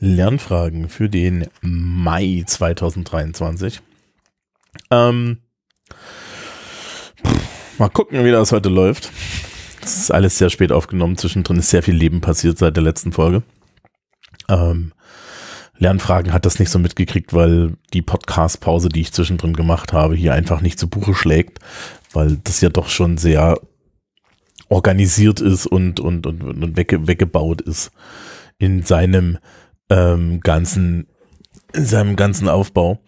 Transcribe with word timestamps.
Lernfragen 0.00 0.88
für 0.88 1.08
den 1.08 1.46
Mai 1.60 2.44
2023. 2.46 3.80
Ähm, 4.90 5.38
mal 7.78 7.88
gucken, 7.88 8.24
wie 8.24 8.30
das 8.30 8.52
heute 8.52 8.68
läuft. 8.68 9.10
Das 9.80 9.96
ist 9.96 10.10
alles 10.10 10.38
sehr 10.38 10.50
spät 10.50 10.70
aufgenommen. 10.70 11.16
Zwischendrin 11.16 11.58
ist 11.58 11.70
sehr 11.70 11.82
viel 11.82 11.96
Leben 11.96 12.20
passiert 12.20 12.58
seit 12.58 12.76
der 12.76 12.84
letzten 12.84 13.12
Folge. 13.12 13.42
Ähm, 14.48 14.92
Lernfragen 15.78 16.32
hat 16.32 16.44
das 16.44 16.58
nicht 16.58 16.70
so 16.70 16.78
mitgekriegt, 16.78 17.32
weil 17.32 17.74
die 17.92 18.02
Podcast-Pause, 18.02 18.88
die 18.88 19.00
ich 19.00 19.12
zwischendrin 19.12 19.54
gemacht 19.54 19.92
habe, 19.92 20.14
hier 20.14 20.34
einfach 20.34 20.60
nicht 20.60 20.78
zu 20.78 20.88
Buche 20.88 21.14
schlägt, 21.14 21.60
weil 22.12 22.38
das 22.44 22.60
ja 22.60 22.68
doch 22.68 22.88
schon 22.88 23.16
sehr 23.16 23.60
organisiert 24.68 25.40
ist 25.40 25.66
und, 25.66 26.00
und, 26.00 26.26
und, 26.26 26.42
und 26.42 26.76
wegge 26.76 27.06
weggebaut 27.06 27.60
ist 27.60 27.90
in 28.58 28.82
seinem 28.82 29.38
ähm, 29.90 30.40
ganzen, 30.40 31.06
in 31.72 31.84
seinem 31.84 32.16
ganzen 32.16 32.48
Aufbau. 32.48 33.00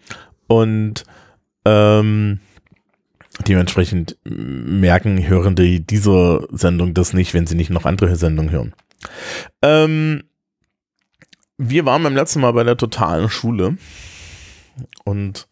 Und 0.47 1.03
ähm, 1.65 2.39
dementsprechend 3.47 4.17
merken 4.23 5.27
Hörende 5.27 5.79
dieser 5.79 6.47
Sendung 6.51 6.93
das 6.93 7.13
nicht, 7.13 7.33
wenn 7.33 7.47
sie 7.47 7.55
nicht 7.55 7.69
noch 7.69 7.85
andere 7.85 8.15
Sendungen 8.15 8.51
hören. 8.51 8.73
Ähm, 9.61 10.23
wir 11.57 11.85
waren 11.85 12.03
beim 12.03 12.15
letzten 12.15 12.41
Mal 12.41 12.53
bei 12.53 12.63
der 12.63 12.77
totalen 12.77 13.29
Schule 13.29 13.77
und 15.03 15.47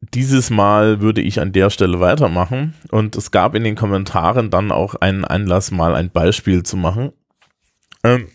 dieses 0.00 0.50
Mal 0.50 1.00
würde 1.00 1.20
ich 1.20 1.40
an 1.40 1.52
der 1.52 1.70
Stelle 1.70 2.00
weitermachen 2.00 2.74
und 2.90 3.16
es 3.16 3.30
gab 3.30 3.54
in 3.54 3.62
den 3.62 3.76
Kommentaren 3.76 4.50
dann 4.50 4.72
auch 4.72 4.94
einen 4.96 5.24
Anlass, 5.24 5.70
mal 5.70 5.94
ein 5.94 6.10
Beispiel 6.10 6.62
zu 6.62 6.76
machen. 6.76 7.12
Ähm, 8.02 8.26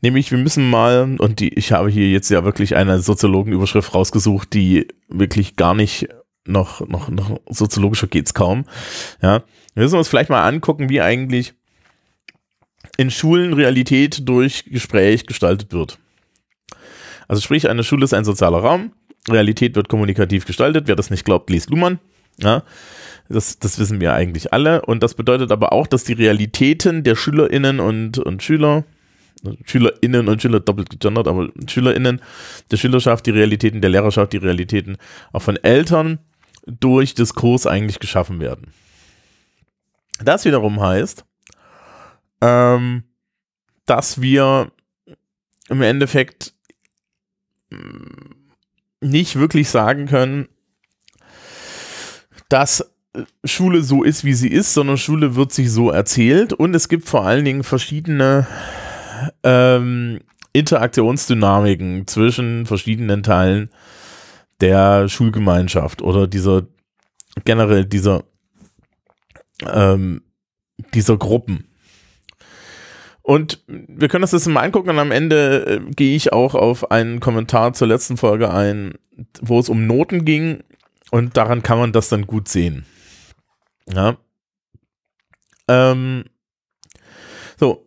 nämlich, 0.00 0.30
wir 0.30 0.38
müssen 0.38 0.68
mal, 0.68 1.16
und 1.18 1.40
die, 1.40 1.52
ich 1.54 1.72
habe 1.72 1.90
hier 1.90 2.08
jetzt 2.10 2.30
ja 2.30 2.44
wirklich 2.44 2.76
eine 2.76 3.00
Soziologenüberschrift 3.00 3.94
rausgesucht, 3.94 4.52
die 4.52 4.88
wirklich 5.08 5.56
gar 5.56 5.74
nicht 5.74 6.08
noch, 6.46 6.86
noch, 6.86 7.08
noch 7.08 7.40
soziologischer 7.48 8.06
geht's 8.06 8.34
kaum. 8.34 8.64
Ja, 9.22 9.42
wir 9.74 9.82
müssen 9.82 9.98
uns 9.98 10.08
vielleicht 10.08 10.30
mal 10.30 10.46
angucken, 10.46 10.88
wie 10.88 11.00
eigentlich 11.00 11.54
in 12.96 13.10
Schulen 13.10 13.54
Realität 13.54 14.28
durch 14.28 14.64
Gespräch 14.66 15.26
gestaltet 15.26 15.72
wird. 15.72 15.98
Also 17.26 17.40
sprich, 17.40 17.68
eine 17.68 17.82
Schule 17.82 18.04
ist 18.04 18.14
ein 18.14 18.24
sozialer 18.24 18.58
Raum, 18.58 18.92
Realität 19.28 19.74
wird 19.74 19.88
kommunikativ 19.88 20.44
gestaltet. 20.44 20.86
Wer 20.86 20.96
das 20.96 21.10
nicht 21.10 21.24
glaubt, 21.24 21.50
liest 21.50 21.70
Luhmann. 21.70 21.98
Ja, 22.40 22.62
das, 23.28 23.58
das 23.58 23.78
wissen 23.78 24.00
wir 24.00 24.12
eigentlich 24.12 24.52
alle. 24.52 24.82
Und 24.82 25.02
das 25.02 25.14
bedeutet 25.14 25.50
aber 25.50 25.72
auch, 25.72 25.86
dass 25.86 26.04
die 26.04 26.12
Realitäten 26.12 27.04
der 27.04 27.14
SchülerInnen 27.14 27.80
und, 27.80 28.18
und 28.18 28.42
Schüler, 28.42 28.84
SchülerInnen 29.64 30.28
und 30.28 30.42
Schüler 30.42 30.60
doppelt 30.60 30.90
gegendert, 30.90 31.28
aber 31.28 31.48
SchülerInnen 31.66 32.20
der 32.70 32.76
Schülerschaft, 32.76 33.26
die 33.26 33.30
Realitäten 33.30 33.80
der 33.80 33.90
Lehrerschaft, 33.90 34.32
die 34.32 34.38
Realitäten 34.38 34.96
auch 35.32 35.42
von 35.42 35.56
Eltern 35.56 36.18
durch 36.66 37.14
Diskurs 37.14 37.66
eigentlich 37.66 38.00
geschaffen 38.00 38.40
werden. 38.40 38.72
Das 40.22 40.44
wiederum 40.44 40.80
heißt, 40.80 41.24
ähm, 42.40 43.04
dass 43.86 44.20
wir 44.20 44.70
im 45.68 45.82
Endeffekt 45.82 46.54
nicht 49.00 49.36
wirklich 49.36 49.68
sagen 49.68 50.06
können, 50.06 50.48
dass 52.48 52.90
Schule 53.44 53.82
so 53.82 54.02
ist, 54.02 54.24
wie 54.24 54.34
sie 54.34 54.48
ist, 54.48 54.74
sondern 54.74 54.98
Schule 54.98 55.36
wird 55.36 55.52
sich 55.52 55.70
so 55.70 55.90
erzählt 55.90 56.52
und 56.52 56.74
es 56.74 56.88
gibt 56.88 57.08
vor 57.08 57.24
allen 57.24 57.44
Dingen 57.44 57.62
verschiedene 57.62 58.46
ähm, 59.42 60.20
Interaktionsdynamiken 60.52 62.06
zwischen 62.06 62.66
verschiedenen 62.66 63.22
Teilen 63.22 63.70
der 64.60 65.08
Schulgemeinschaft 65.08 66.02
oder 66.02 66.26
dieser 66.26 66.62
generell 67.44 67.84
dieser 67.84 68.24
ähm, 69.66 70.22
dieser 70.94 71.16
Gruppen. 71.16 71.68
Und 73.22 73.64
wir 73.66 74.08
können 74.08 74.26
das 74.30 74.46
mal 74.46 74.62
angucken 74.62 74.90
und 74.90 74.98
am 74.98 75.10
Ende 75.10 75.66
äh, 75.66 75.90
gehe 75.94 76.14
ich 76.14 76.32
auch 76.32 76.54
auf 76.54 76.90
einen 76.90 77.20
Kommentar 77.20 77.72
zur 77.72 77.88
letzten 77.88 78.16
Folge 78.16 78.52
ein, 78.52 78.94
wo 79.40 79.58
es 79.58 79.70
um 79.70 79.86
Noten 79.86 80.24
ging 80.26 80.62
und 81.10 81.36
daran 81.36 81.62
kann 81.62 81.78
man 81.78 81.92
das 81.92 82.10
dann 82.10 82.26
gut 82.26 82.48
sehen. 82.48 82.84
Ja. 83.92 84.18
Ähm, 85.68 86.24
so. 87.58 87.86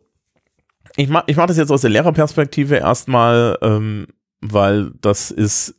Ich 0.97 1.07
mache 1.09 1.25
ich 1.27 1.37
mach 1.37 1.45
das 1.45 1.57
jetzt 1.57 1.71
aus 1.71 1.81
der 1.81 1.91
Lehrerperspektive 1.91 2.75
erstmal, 2.75 3.57
ähm, 3.61 4.07
weil 4.41 4.91
das 4.99 5.31
ist, 5.31 5.75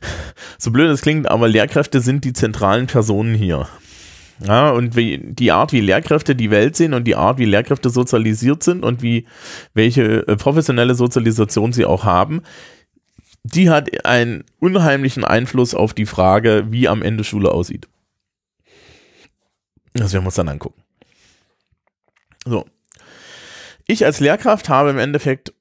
so 0.58 0.70
blöd 0.70 0.90
es 0.90 1.02
klingt, 1.02 1.30
aber 1.30 1.48
Lehrkräfte 1.48 2.00
sind 2.00 2.24
die 2.24 2.32
zentralen 2.32 2.86
Personen 2.86 3.34
hier. 3.34 3.68
Ja, 4.44 4.70
und 4.70 4.96
wie, 4.96 5.18
die 5.18 5.52
Art, 5.52 5.72
wie 5.72 5.80
Lehrkräfte 5.80 6.34
die 6.34 6.50
Welt 6.50 6.76
sehen 6.76 6.92
und 6.94 7.04
die 7.04 7.14
Art, 7.14 7.38
wie 7.38 7.44
Lehrkräfte 7.44 7.90
sozialisiert 7.90 8.62
sind 8.62 8.84
und 8.84 9.00
wie, 9.00 9.26
welche 9.74 10.26
äh, 10.26 10.36
professionelle 10.36 10.94
Sozialisation 10.94 11.72
sie 11.72 11.84
auch 11.84 12.04
haben, 12.04 12.42
die 13.44 13.70
hat 13.70 14.04
einen 14.06 14.44
unheimlichen 14.58 15.24
Einfluss 15.24 15.74
auf 15.74 15.92
die 15.92 16.06
Frage, 16.06 16.66
wie 16.70 16.88
am 16.88 17.02
Ende 17.02 17.22
Schule 17.22 17.52
aussieht. 17.52 17.86
Das 19.92 20.12
werden 20.12 20.24
wir 20.24 20.28
uns 20.28 20.34
dann 20.34 20.48
angucken. 20.48 20.82
So. 22.46 22.64
Ich 23.86 24.04
als 24.04 24.20
Lehrkraft 24.20 24.68
habe 24.68 24.90
im 24.90 24.98
Endeffekt 24.98 25.52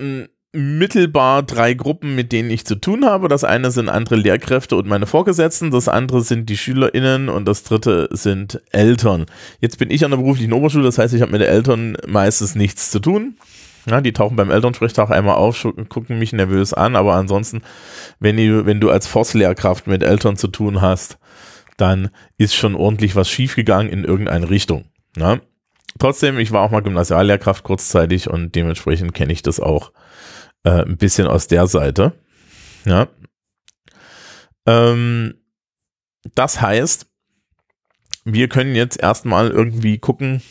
hm, 0.00 0.28
mittelbar 0.52 1.42
drei 1.42 1.72
Gruppen, 1.74 2.14
mit 2.14 2.32
denen 2.32 2.50
ich 2.50 2.66
zu 2.66 2.76
tun 2.76 3.04
habe. 3.04 3.28
Das 3.28 3.44
eine 3.44 3.70
sind 3.70 3.88
andere 3.88 4.16
Lehrkräfte 4.16 4.76
und 4.76 4.86
meine 4.86 5.06
Vorgesetzten, 5.06 5.70
das 5.70 5.88
andere 5.88 6.22
sind 6.22 6.48
die 6.50 6.58
SchülerInnen 6.58 7.28
und 7.28 7.46
das 7.46 7.62
dritte 7.64 8.08
sind 8.10 8.60
Eltern. 8.70 9.26
Jetzt 9.60 9.78
bin 9.78 9.90
ich 9.90 10.04
an 10.04 10.10
der 10.10 10.18
beruflichen 10.18 10.52
Oberschule, 10.52 10.84
das 10.84 10.98
heißt, 10.98 11.14
ich 11.14 11.22
habe 11.22 11.32
mit 11.32 11.40
den 11.40 11.48
Eltern 11.48 11.96
meistens 12.06 12.54
nichts 12.54 12.90
zu 12.90 13.00
tun. 13.00 13.36
Ja, 13.88 14.00
die 14.00 14.12
tauchen 14.12 14.36
beim 14.36 14.50
Elternsprechtag 14.50 15.10
einmal 15.10 15.36
auf, 15.36 15.66
gucken 15.88 16.18
mich 16.18 16.32
nervös 16.32 16.72
an, 16.72 16.94
aber 16.94 17.14
ansonsten, 17.14 17.62
wenn 18.20 18.36
du, 18.36 18.64
wenn 18.64 18.78
du 18.78 18.90
als 18.90 19.08
Forstlehrkraft 19.08 19.88
mit 19.88 20.04
Eltern 20.04 20.36
zu 20.36 20.48
tun 20.48 20.80
hast, 20.80 21.18
dann 21.78 22.10
ist 22.36 22.54
schon 22.54 22.76
ordentlich 22.76 23.16
was 23.16 23.28
schiefgegangen 23.28 23.90
in 23.90 24.04
irgendeine 24.04 24.50
Richtung. 24.50 24.84
Ja? 25.16 25.40
Trotzdem, 25.98 26.38
ich 26.38 26.52
war 26.52 26.62
auch 26.62 26.70
mal 26.70 26.82
Gymnasiallehrkraft 26.82 27.64
kurzzeitig 27.64 28.28
und 28.28 28.54
dementsprechend 28.54 29.14
kenne 29.14 29.32
ich 29.32 29.42
das 29.42 29.60
auch 29.60 29.92
äh, 30.64 30.84
ein 30.84 30.96
bisschen 30.96 31.26
aus 31.26 31.46
der 31.46 31.66
Seite. 31.66 32.12
Ja. 32.84 33.08
Ähm, 34.66 35.34
das 36.34 36.60
heißt, 36.60 37.06
wir 38.24 38.48
können 38.48 38.74
jetzt 38.74 39.00
erstmal 39.00 39.50
irgendwie 39.50 39.98
gucken, 39.98 40.42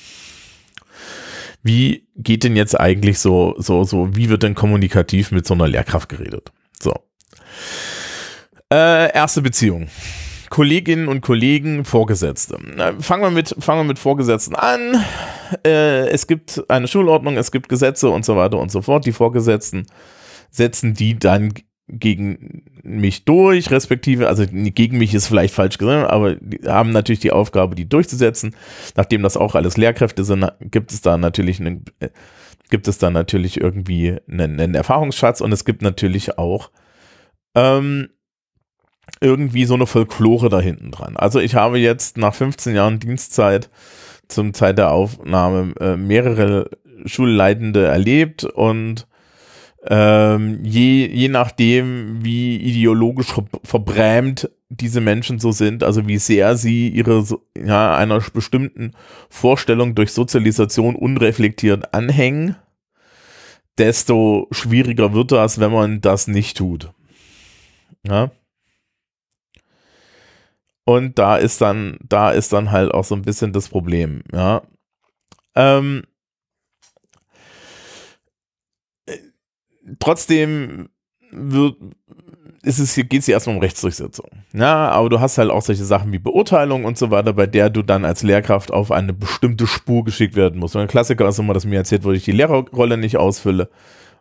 wie 1.63 2.07
geht 2.15 2.43
denn 2.43 2.55
jetzt 2.55 2.79
eigentlich 2.79 3.19
so, 3.19 3.55
so, 3.57 3.83
so, 3.83 4.15
wie 4.15 4.29
wird 4.29 4.43
denn 4.43 4.55
kommunikativ 4.55 5.31
mit 5.31 5.45
so 5.45 5.53
einer 5.53 5.67
Lehrkraft 5.67 6.09
geredet? 6.09 6.51
So. 6.79 6.93
Äh, 8.71 9.13
erste 9.13 9.41
Beziehung. 9.41 9.89
Kolleginnen 10.51 11.07
und 11.07 11.21
Kollegen, 11.21 11.85
Vorgesetzte. 11.85 12.59
Fangen 12.99 13.23
wir 13.23 13.31
mit, 13.31 13.55
fangen 13.57 13.79
wir 13.79 13.85
mit 13.85 13.99
Vorgesetzten 13.99 14.53
an. 14.53 15.01
Äh, 15.65 16.09
es 16.09 16.27
gibt 16.27 16.63
eine 16.69 16.89
Schulordnung, 16.89 17.37
es 17.37 17.51
gibt 17.51 17.69
Gesetze 17.69 18.09
und 18.09 18.25
so 18.25 18.35
weiter 18.35 18.59
und 18.59 18.69
so 18.69 18.81
fort. 18.81 19.05
Die 19.05 19.13
Vorgesetzten 19.13 19.87
setzen 20.49 20.93
die 20.93 21.17
dann 21.17 21.53
gegen 21.87 22.65
mich 22.83 23.23
durch, 23.23 23.71
respektive, 23.71 24.27
also 24.27 24.43
gegen 24.49 24.97
mich 24.97 25.13
ist 25.13 25.27
vielleicht 25.27 25.53
falsch 25.53 25.77
gesagt, 25.77 26.11
aber 26.11 26.35
die 26.35 26.67
haben 26.67 26.91
natürlich 26.91 27.21
die 27.21 27.31
Aufgabe, 27.31 27.75
die 27.75 27.87
durchzusetzen. 27.87 28.53
Nachdem 28.97 29.23
das 29.23 29.37
auch 29.37 29.55
alles 29.55 29.77
Lehrkräfte 29.77 30.25
sind, 30.25 30.51
gibt 30.59 30.91
es 30.91 30.99
da 30.99 31.17
natürlich 31.17 31.61
einen, 31.61 31.85
äh, 32.01 32.09
gibt 32.69 32.89
es 32.89 32.97
da 32.97 33.09
natürlich 33.09 33.59
irgendwie 33.59 34.17
einen, 34.29 34.59
einen 34.59 34.75
Erfahrungsschatz 34.75 35.39
und 35.39 35.53
es 35.53 35.63
gibt 35.63 35.81
natürlich 35.81 36.37
auch 36.37 36.71
ähm, 37.55 38.09
irgendwie 39.19 39.65
so 39.65 39.73
eine 39.73 39.87
Folklore 39.87 40.49
da 40.49 40.59
hinten 40.59 40.91
dran. 40.91 41.17
Also 41.17 41.39
ich 41.39 41.55
habe 41.55 41.79
jetzt 41.79 42.17
nach 42.17 42.33
15 42.33 42.75
Jahren 42.75 42.99
Dienstzeit 42.99 43.69
zum 44.27 44.53
Zeit 44.53 44.77
der 44.77 44.91
Aufnahme 44.91 45.73
äh, 45.79 45.97
mehrere 45.97 46.69
Schulleitende 47.05 47.85
erlebt 47.85 48.43
und 48.43 49.07
ähm, 49.87 50.59
je, 50.63 51.07
je 51.07 51.27
nachdem, 51.27 52.23
wie 52.23 52.55
ideologisch 52.57 53.33
verbrämt 53.63 54.49
diese 54.69 55.01
Menschen 55.01 55.39
so 55.39 55.51
sind, 55.51 55.83
also 55.83 56.07
wie 56.07 56.19
sehr 56.19 56.55
sie 56.55 56.87
ihre 56.89 57.25
ja, 57.57 57.95
einer 57.95 58.19
bestimmten 58.19 58.93
Vorstellung 59.29 59.95
durch 59.95 60.13
Sozialisation 60.13 60.95
unreflektiert 60.95 61.93
anhängen, 61.95 62.55
desto 63.77 64.47
schwieriger 64.51 65.13
wird 65.13 65.31
das, 65.31 65.59
wenn 65.59 65.71
man 65.71 65.99
das 66.01 66.27
nicht 66.27 66.57
tut. 66.57 66.91
Ja. 68.05 68.31
Und 70.91 71.17
da 71.17 71.37
ist 71.37 71.61
dann, 71.61 71.97
da 72.03 72.31
ist 72.31 72.51
dann 72.51 72.71
halt 72.71 72.91
auch 72.91 73.05
so 73.05 73.15
ein 73.15 73.21
bisschen 73.21 73.53
das 73.53 73.69
Problem, 73.69 74.23
ja. 74.33 74.61
Ähm, 75.55 76.03
trotzdem 79.99 80.89
wird, 81.31 81.77
ist 82.63 82.79
es 82.79 82.95
geht 82.95 83.13
es 83.13 83.25
hier 83.25 83.35
erstmal 83.35 83.55
um 83.55 83.61
Rechtsdurchsetzung. 83.61 84.27
Ja, 84.51 84.89
aber 84.89 85.09
du 85.09 85.21
hast 85.21 85.37
halt 85.37 85.49
auch 85.49 85.61
solche 85.61 85.85
Sachen 85.85 86.11
wie 86.11 86.19
Beurteilung 86.19 86.83
und 86.83 86.97
so 86.97 87.09
weiter, 87.09 87.31
bei 87.31 87.47
der 87.47 87.69
du 87.69 87.83
dann 87.83 88.03
als 88.03 88.21
Lehrkraft 88.21 88.71
auf 88.71 88.91
eine 88.91 89.13
bestimmte 89.13 89.67
Spur 89.67 90.03
geschickt 90.03 90.35
werden 90.35 90.59
musst. 90.59 90.75
Und 90.75 90.81
ein 90.81 90.87
Klassiker 90.89 91.27
ist 91.29 91.39
immer, 91.39 91.53
dass 91.53 91.65
mir 91.65 91.77
erzählt 91.77 92.03
wurde, 92.03 92.17
ich 92.17 92.25
die 92.25 92.33
Lehrerrolle 92.33 92.97
nicht 92.97 93.15
ausfülle, 93.15 93.69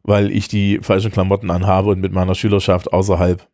weil 0.05 0.31
ich 0.31 0.47
die 0.47 0.79
falschen 0.83 1.11
Klamotten 1.11 1.51
anhabe 1.51 1.91
und 1.91 2.01
mit 2.01 2.13
meiner 2.13 2.37
Schülerschaft 2.37 2.93
außerhalb 2.93 3.45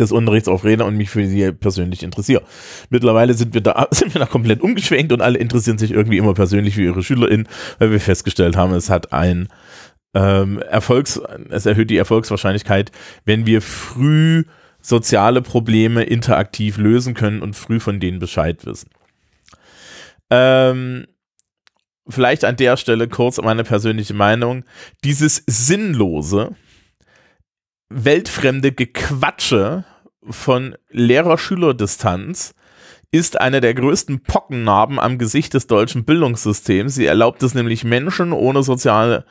des 0.00 0.12
Unterrichts 0.12 0.48
auf 0.48 0.64
Rede 0.64 0.84
und 0.84 0.96
mich 0.96 1.10
für 1.10 1.26
sie 1.26 1.52
persönlich 1.52 2.02
interessiere. 2.02 2.42
Mittlerweile 2.90 3.34
sind 3.34 3.54
wir 3.54 3.60
da, 3.60 3.88
sind 3.90 4.14
wir 4.14 4.20
da 4.20 4.26
komplett 4.26 4.60
umgeschwenkt 4.60 5.12
und 5.12 5.20
alle 5.20 5.38
interessieren 5.38 5.78
sich 5.78 5.92
irgendwie 5.92 6.18
immer 6.18 6.34
persönlich 6.34 6.74
für 6.74 6.82
ihre 6.82 7.02
SchülerInnen, 7.02 7.48
weil 7.78 7.90
wir 7.90 8.00
festgestellt 8.00 8.56
haben, 8.56 8.72
es 8.74 8.90
hat 8.90 9.12
ein 9.12 9.48
ähm, 10.14 10.58
Erfolgs, 10.58 11.20
es 11.50 11.66
erhöht 11.66 11.90
die 11.90 11.96
Erfolgswahrscheinlichkeit, 11.96 12.92
wenn 13.24 13.46
wir 13.46 13.62
früh 13.62 14.44
soziale 14.80 15.40
Probleme 15.42 16.04
interaktiv 16.04 16.76
lösen 16.76 17.14
können 17.14 17.42
und 17.42 17.56
früh 17.56 17.80
von 17.80 18.00
denen 18.00 18.18
Bescheid 18.18 18.64
wissen. 18.66 18.90
Ähm, 20.30 21.06
vielleicht 22.08 22.44
an 22.44 22.56
der 22.56 22.76
Stelle 22.76 23.08
kurz 23.08 23.40
meine 23.40 23.64
persönliche 23.64 24.14
Meinung. 24.14 24.64
Dieses 25.02 25.42
sinnlose, 25.46 26.54
weltfremde 27.88 28.72
Gequatsche 28.72 29.84
von 30.28 30.76
Lehrer-Schüler-Distanz 30.90 32.54
ist 33.10 33.40
eine 33.40 33.60
der 33.60 33.74
größten 33.74 34.24
Pockennarben 34.24 34.98
am 34.98 35.18
Gesicht 35.18 35.54
des 35.54 35.68
deutschen 35.68 36.04
Bildungssystems. 36.04 36.96
Sie 36.96 37.06
erlaubt 37.06 37.42
es 37.44 37.54
nämlich 37.54 37.84
Menschen 37.84 38.32
ohne 38.32 38.64
soziale 38.64 39.24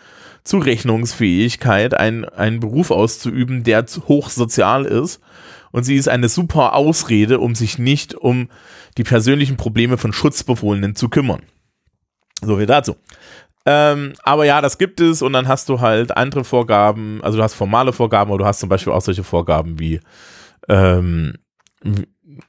Zurechnungsfähigkeit, 0.45 1.93
einen, 1.93 2.23
einen 2.25 2.59
Beruf 2.61 2.91
auszuüben, 2.91 3.63
der 3.63 3.85
hochsozial 4.07 4.85
ist. 4.85 5.19
Und 5.71 5.83
sie 5.83 5.95
ist 5.95 6.07
eine 6.07 6.29
super 6.29 6.75
Ausrede, 6.75 7.39
um 7.39 7.55
sich 7.55 7.77
nicht 7.79 8.13
um 8.13 8.49
die 8.97 9.03
persönlichen 9.03 9.57
Probleme 9.57 9.97
von 9.97 10.13
Schutzbefohlenen 10.13 10.95
zu 10.95 11.09
kümmern. 11.09 11.41
So 12.41 12.59
wie 12.59 12.65
dazu. 12.65 12.95
Ähm, 13.65 14.13
aber 14.23 14.45
ja, 14.45 14.61
das 14.61 14.77
gibt 14.77 14.99
es 14.99 15.21
und 15.21 15.33
dann 15.33 15.47
hast 15.47 15.69
du 15.69 15.79
halt 15.79 16.17
andere 16.17 16.43
Vorgaben, 16.43 17.21
also 17.23 17.37
du 17.37 17.43
hast 17.43 17.53
formale 17.53 17.93
Vorgaben, 17.93 18.29
aber 18.31 18.39
du 18.39 18.45
hast 18.45 18.59
zum 18.59 18.69
Beispiel 18.69 18.91
auch 18.91 19.01
solche 19.01 19.23
Vorgaben 19.23 19.79
wie, 19.79 20.01
ähm, 20.67 21.35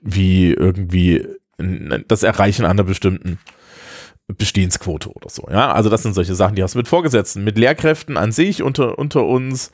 wie 0.00 0.52
irgendwie 0.52 1.26
das 2.08 2.25
Erreichen 2.25 2.64
einer 2.64 2.82
bestimmten 2.82 3.38
Bestehensquote 4.26 5.11
oder 5.11 5.28
so. 5.28 5.46
Ja, 5.50 5.72
also 5.72 5.90
das 5.90 6.02
sind 6.02 6.14
solche 6.14 6.34
Sachen, 6.34 6.56
die 6.56 6.62
hast 6.62 6.75
du 6.75 6.78
mit 6.78 6.88
Vorgesetzten, 6.88 7.44
mit 7.44 7.58
Lehrkräften 7.58 8.17
an 8.17 8.32
sich 8.32 8.62
unter, 8.62 8.99
unter 8.99 9.25
uns. 9.25 9.70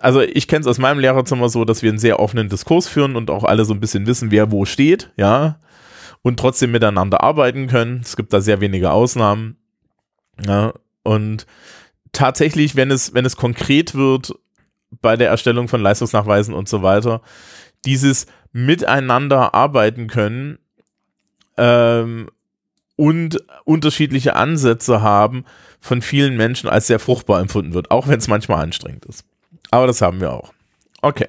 Also 0.00 0.22
ich 0.22 0.48
kenne 0.48 0.62
es 0.62 0.66
aus 0.66 0.78
meinem 0.78 0.98
Lehrerzimmer 0.98 1.48
so, 1.48 1.64
dass 1.64 1.82
wir 1.82 1.90
einen 1.90 1.98
sehr 1.98 2.18
offenen 2.18 2.48
Diskurs 2.48 2.88
führen 2.88 3.14
und 3.14 3.30
auch 3.30 3.44
alle 3.44 3.64
so 3.64 3.74
ein 3.74 3.80
bisschen 3.80 4.06
wissen, 4.06 4.30
wer 4.30 4.50
wo 4.50 4.64
steht, 4.64 5.12
ja, 5.16 5.60
und 6.22 6.40
trotzdem 6.40 6.72
miteinander 6.72 7.22
arbeiten 7.22 7.68
können. 7.68 8.00
Es 8.02 8.16
gibt 8.16 8.32
da 8.32 8.40
sehr 8.40 8.60
wenige 8.60 8.90
Ausnahmen. 8.90 9.56
Ja, 10.46 10.72
und 11.02 11.46
tatsächlich, 12.12 12.76
wenn 12.76 12.90
es, 12.90 13.14
wenn 13.14 13.24
es 13.24 13.36
konkret 13.36 13.94
wird 13.94 14.34
bei 15.02 15.16
der 15.16 15.28
Erstellung 15.28 15.68
von 15.68 15.80
Leistungsnachweisen 15.80 16.54
und 16.54 16.68
so 16.68 16.82
weiter, 16.82 17.22
dieses 17.84 18.26
Miteinander 18.52 19.54
arbeiten 19.54 20.08
können 20.08 20.58
ähm, 21.56 22.30
und 22.96 23.44
unterschiedliche 23.64 24.34
Ansätze 24.34 25.02
haben, 25.02 25.44
von 25.80 26.02
vielen 26.02 26.36
Menschen 26.36 26.68
als 26.68 26.88
sehr 26.88 26.98
fruchtbar 26.98 27.40
empfunden 27.40 27.74
wird, 27.74 27.90
auch 27.90 28.08
wenn 28.08 28.18
es 28.18 28.28
manchmal 28.28 28.62
anstrengend 28.62 29.04
ist. 29.06 29.24
Aber 29.70 29.86
das 29.86 30.02
haben 30.02 30.20
wir 30.20 30.32
auch. 30.32 30.52
Okay. 31.02 31.28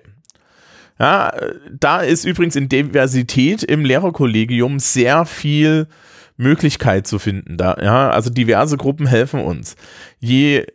Ja, 0.97 1.33
da 1.71 2.01
ist 2.01 2.25
übrigens 2.25 2.55
in 2.55 2.67
Diversität 2.67 3.63
im 3.63 3.85
Lehrerkollegium 3.85 4.79
sehr 4.79 5.25
viel 5.25 5.87
Möglichkeit 6.39 7.05
zu 7.05 7.19
finden. 7.19 7.57
Da, 7.57 7.77
ja, 7.81 8.09
also 8.09 8.29
diverse 8.29 8.77
Gruppen 8.77 9.07
helfen 9.07 9.41
uns. 9.41 9.75
Je 10.19 10.65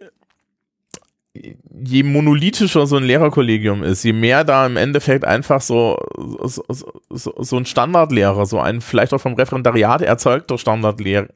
je 1.84 2.04
monolithischer 2.04 2.86
so 2.86 2.96
ein 2.96 3.02
Lehrerkollegium 3.02 3.82
ist, 3.82 4.04
je 4.04 4.12
mehr 4.12 4.44
da 4.44 4.64
im 4.66 4.76
Endeffekt 4.76 5.24
einfach 5.24 5.60
so, 5.60 5.98
so, 6.44 6.64
so, 7.10 7.34
so 7.36 7.56
ein 7.56 7.66
Standardlehrer, 7.66 8.46
so 8.46 8.60
ein 8.60 8.80
vielleicht 8.80 9.12
auch 9.12 9.20
vom 9.20 9.34
Referendariat 9.34 10.00
erzeugter 10.00 10.58
Standardlehrer 10.58 11.26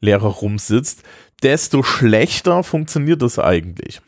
Lehrer 0.00 0.28
rumsitzt, 0.28 1.02
desto 1.42 1.82
schlechter 1.82 2.64
funktioniert 2.64 3.22
das 3.22 3.38
eigentlich. 3.38 4.02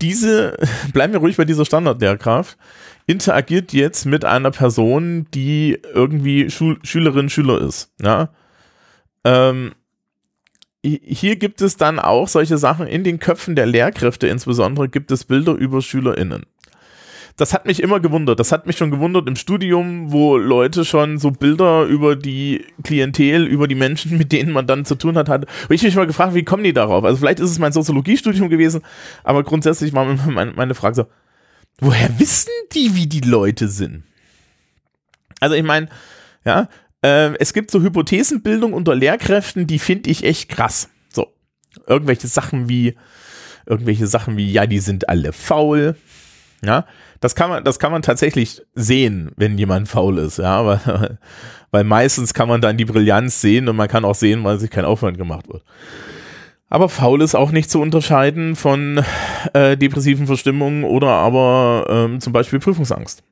Diese, 0.00 0.56
bleiben 0.92 1.12
wir 1.12 1.20
ruhig 1.20 1.36
bei 1.36 1.44
dieser 1.44 1.64
Standardlehrkraft, 1.64 2.56
interagiert 3.06 3.72
jetzt 3.72 4.04
mit 4.06 4.24
einer 4.24 4.50
Person, 4.50 5.26
die 5.34 5.78
irgendwie 5.94 6.50
Schul 6.50 6.78
Schülerin, 6.82 7.28
Schüler 7.28 7.60
ist. 7.60 7.92
Ja? 8.00 8.30
Ähm, 9.24 9.72
hier 10.82 11.36
gibt 11.36 11.60
es 11.60 11.76
dann 11.76 11.98
auch 11.98 12.28
solche 12.28 12.56
Sachen 12.56 12.86
in 12.86 13.04
den 13.04 13.18
Köpfen 13.18 13.54
der 13.54 13.66
Lehrkräfte, 13.66 14.28
insbesondere 14.28 14.88
gibt 14.88 15.10
es 15.10 15.24
Bilder 15.24 15.52
über 15.52 15.82
SchülerInnen. 15.82 16.46
Das 17.36 17.54
hat 17.54 17.64
mich 17.64 17.82
immer 17.82 18.00
gewundert. 18.00 18.38
Das 18.38 18.52
hat 18.52 18.66
mich 18.66 18.76
schon 18.76 18.90
gewundert 18.90 19.26
im 19.26 19.34
Studium, 19.34 20.12
wo 20.12 20.36
Leute 20.36 20.84
schon 20.84 21.16
so 21.16 21.30
Bilder 21.30 21.84
über 21.84 22.14
die 22.14 22.66
Klientel, 22.82 23.46
über 23.46 23.66
die 23.66 23.74
Menschen, 23.74 24.18
mit 24.18 24.32
denen 24.32 24.52
man 24.52 24.66
dann 24.66 24.84
zu 24.84 24.94
tun 24.94 25.16
hat, 25.16 25.28
hat. 25.28 25.46
Und 25.68 25.74
ich 25.74 25.82
mich 25.82 25.96
mal 25.96 26.06
gefragt, 26.06 26.34
wie 26.34 26.44
kommen 26.44 26.64
die 26.64 26.74
darauf? 26.74 27.02
Also 27.02 27.16
vielleicht 27.16 27.40
ist 27.40 27.50
es 27.50 27.58
mein 27.58 27.72
Soziologiestudium 27.72 28.50
gewesen, 28.50 28.82
aber 29.24 29.42
grundsätzlich 29.42 29.94
war 29.94 30.04
meine 30.54 30.74
Frage 30.74 30.96
so, 30.96 31.06
woher 31.80 32.18
wissen 32.18 32.50
die, 32.72 32.94
wie 32.94 33.06
die 33.06 33.20
Leute 33.20 33.68
sind? 33.68 34.04
Also 35.40 35.54
ich 35.54 35.62
meine, 35.62 35.88
ja, 36.44 36.68
äh, 37.02 37.34
es 37.38 37.52
gibt 37.52 37.70
so 37.70 37.80
Hypothesenbildung 37.80 38.72
unter 38.72 38.94
Lehrkräften, 38.94 39.66
die 39.66 39.78
finde 39.78 40.10
ich 40.10 40.24
echt 40.24 40.48
krass. 40.48 40.88
So, 41.08 41.32
irgendwelche 41.86 42.28
Sachen 42.28 42.68
wie, 42.68 42.96
irgendwelche 43.66 44.06
Sachen 44.06 44.36
wie, 44.36 44.50
ja, 44.50 44.66
die 44.66 44.80
sind 44.80 45.08
alle 45.08 45.32
faul. 45.32 45.96
Ja, 46.62 46.86
das 47.20 47.34
kann 47.34 47.48
man, 47.48 47.64
das 47.64 47.78
kann 47.78 47.90
man 47.90 48.02
tatsächlich 48.02 48.60
sehen, 48.74 49.30
wenn 49.36 49.56
jemand 49.56 49.88
faul 49.88 50.18
ist, 50.18 50.38
ja, 50.38 50.66
weil, 50.66 51.18
weil 51.70 51.84
meistens 51.84 52.34
kann 52.34 52.48
man 52.48 52.60
dann 52.60 52.76
die 52.76 52.84
Brillanz 52.84 53.40
sehen 53.40 53.68
und 53.68 53.76
man 53.76 53.88
kann 53.88 54.04
auch 54.04 54.14
sehen, 54.14 54.44
weil 54.44 54.58
sich 54.58 54.70
kein 54.70 54.84
Aufwand 54.84 55.16
gemacht 55.16 55.48
wird. 55.48 55.64
Aber 56.70 56.88
faul 56.88 57.20
ist 57.20 57.34
auch 57.34 57.50
nicht 57.50 57.68
zu 57.68 57.80
unterscheiden 57.80 58.54
von 58.54 59.04
äh, 59.52 59.76
depressiven 59.76 60.26
Verstimmungen 60.26 60.84
oder 60.84 61.08
aber 61.08 61.86
ähm, 61.90 62.20
zum 62.20 62.32
Beispiel 62.32 62.60
Prüfungsangst. 62.60 63.24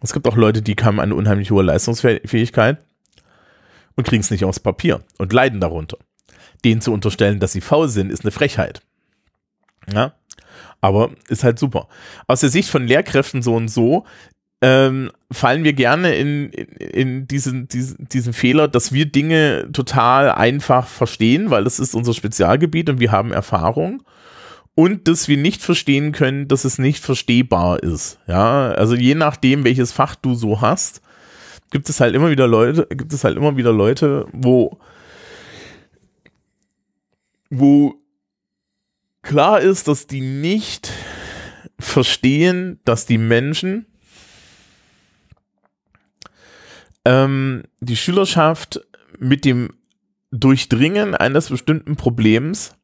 Es 0.00 0.12
gibt 0.12 0.28
auch 0.28 0.36
Leute, 0.36 0.62
die 0.62 0.76
haben 0.76 1.00
eine 1.00 1.16
unheimlich 1.16 1.50
hohe 1.50 1.64
Leistungsfähigkeit 1.64 2.78
und 3.96 4.06
kriegen 4.06 4.20
es 4.20 4.30
nicht 4.30 4.44
aufs 4.44 4.60
Papier 4.60 5.02
und 5.18 5.32
leiden 5.32 5.60
darunter. 5.60 5.98
Denen 6.64 6.80
zu 6.80 6.92
unterstellen, 6.92 7.40
dass 7.40 7.52
sie 7.52 7.60
faul 7.60 7.88
sind, 7.88 8.12
ist 8.12 8.24
eine 8.24 8.30
Frechheit. 8.30 8.82
Ja, 9.92 10.12
aber 10.80 11.10
ist 11.28 11.42
halt 11.42 11.58
super. 11.58 11.88
Aus 12.28 12.40
der 12.40 12.50
Sicht 12.50 12.70
von 12.70 12.86
Lehrkräften 12.86 13.42
so 13.42 13.56
und 13.56 13.68
so 13.68 14.04
ähm, 14.62 15.10
fallen 15.30 15.64
wir 15.64 15.74
gerne 15.74 16.14
in, 16.14 16.50
in, 16.50 16.66
in 16.76 17.28
diesen, 17.28 17.68
diesen, 17.68 18.08
diesen 18.08 18.32
Fehler, 18.32 18.68
dass 18.68 18.92
wir 18.92 19.06
Dinge 19.06 19.68
total 19.72 20.30
einfach 20.30 20.86
verstehen, 20.86 21.50
weil 21.50 21.64
das 21.64 21.78
ist 21.78 21.94
unser 21.94 22.14
Spezialgebiet 22.14 22.88
und 22.88 23.00
wir 23.00 23.12
haben 23.12 23.32
Erfahrung 23.32 24.02
und 24.74 25.08
dass 25.08 25.28
wir 25.28 25.36
nicht 25.36 25.62
verstehen 25.62 26.12
können, 26.12 26.48
dass 26.48 26.64
es 26.64 26.78
nicht 26.78 27.02
verstehbar 27.04 27.82
ist. 27.82 28.18
Ja, 28.26 28.70
also 28.72 28.94
je 28.94 29.14
nachdem, 29.14 29.64
welches 29.64 29.92
Fach 29.92 30.14
du 30.14 30.34
so 30.34 30.60
hast, 30.60 31.02
gibt 31.70 31.88
es 31.88 32.00
halt 32.00 32.14
immer 32.14 32.30
wieder 32.30 32.46
Leute, 32.46 32.86
gibt 32.90 33.12
es 33.12 33.24
halt 33.24 33.36
immer 33.36 33.56
wieder 33.56 33.72
Leute, 33.72 34.26
wo, 34.32 34.78
wo 37.50 37.94
klar 39.22 39.60
ist, 39.60 39.88
dass 39.88 40.06
die 40.06 40.20
nicht 40.20 40.92
verstehen, 41.78 42.80
dass 42.84 43.06
die 43.06 43.18
Menschen 43.18 43.86
ähm, 47.06 47.62
die 47.80 47.96
Schülerschaft 47.96 48.80
mit 49.18 49.44
dem 49.44 49.70
Durchdringen 50.32 51.14
eines 51.14 51.48
bestimmten 51.48 51.96
Problems 51.96 52.74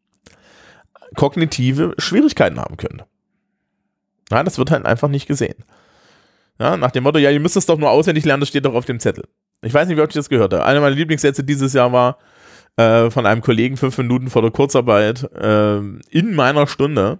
kognitive 1.16 1.94
Schwierigkeiten 1.98 2.58
haben 2.58 2.76
können. 2.76 3.02
Ja, 4.30 4.42
das 4.44 4.58
wird 4.58 4.70
halt 4.70 4.86
einfach 4.86 5.08
nicht 5.08 5.26
gesehen. 5.26 5.64
Ja, 6.58 6.76
nach 6.76 6.92
dem 6.92 7.02
Motto, 7.02 7.18
ja, 7.18 7.30
ihr 7.30 7.40
müsst 7.40 7.56
es 7.56 7.66
doch 7.66 7.78
nur 7.78 7.90
auswendig 7.90 8.24
lernen, 8.24 8.40
das 8.40 8.48
steht 8.48 8.64
doch 8.64 8.74
auf 8.74 8.84
dem 8.84 9.00
Zettel. 9.00 9.24
Ich 9.60 9.74
weiß 9.74 9.88
nicht, 9.88 9.96
wie 9.96 10.00
oft 10.00 10.12
ich 10.12 10.16
das 10.16 10.28
gehört 10.28 10.52
habe. 10.52 10.64
Einer 10.64 10.80
meiner 10.80 10.94
Lieblingssätze 10.94 11.42
dieses 11.42 11.72
Jahr 11.72 11.92
war 11.92 12.18
äh, 12.76 13.10
von 13.10 13.26
einem 13.26 13.42
Kollegen 13.42 13.76
fünf 13.76 13.98
Minuten 13.98 14.30
vor 14.30 14.42
der 14.42 14.52
Kurzarbeit 14.52 15.24
äh, 15.34 15.78
in 15.78 16.34
meiner 16.34 16.68
Stunde. 16.68 17.18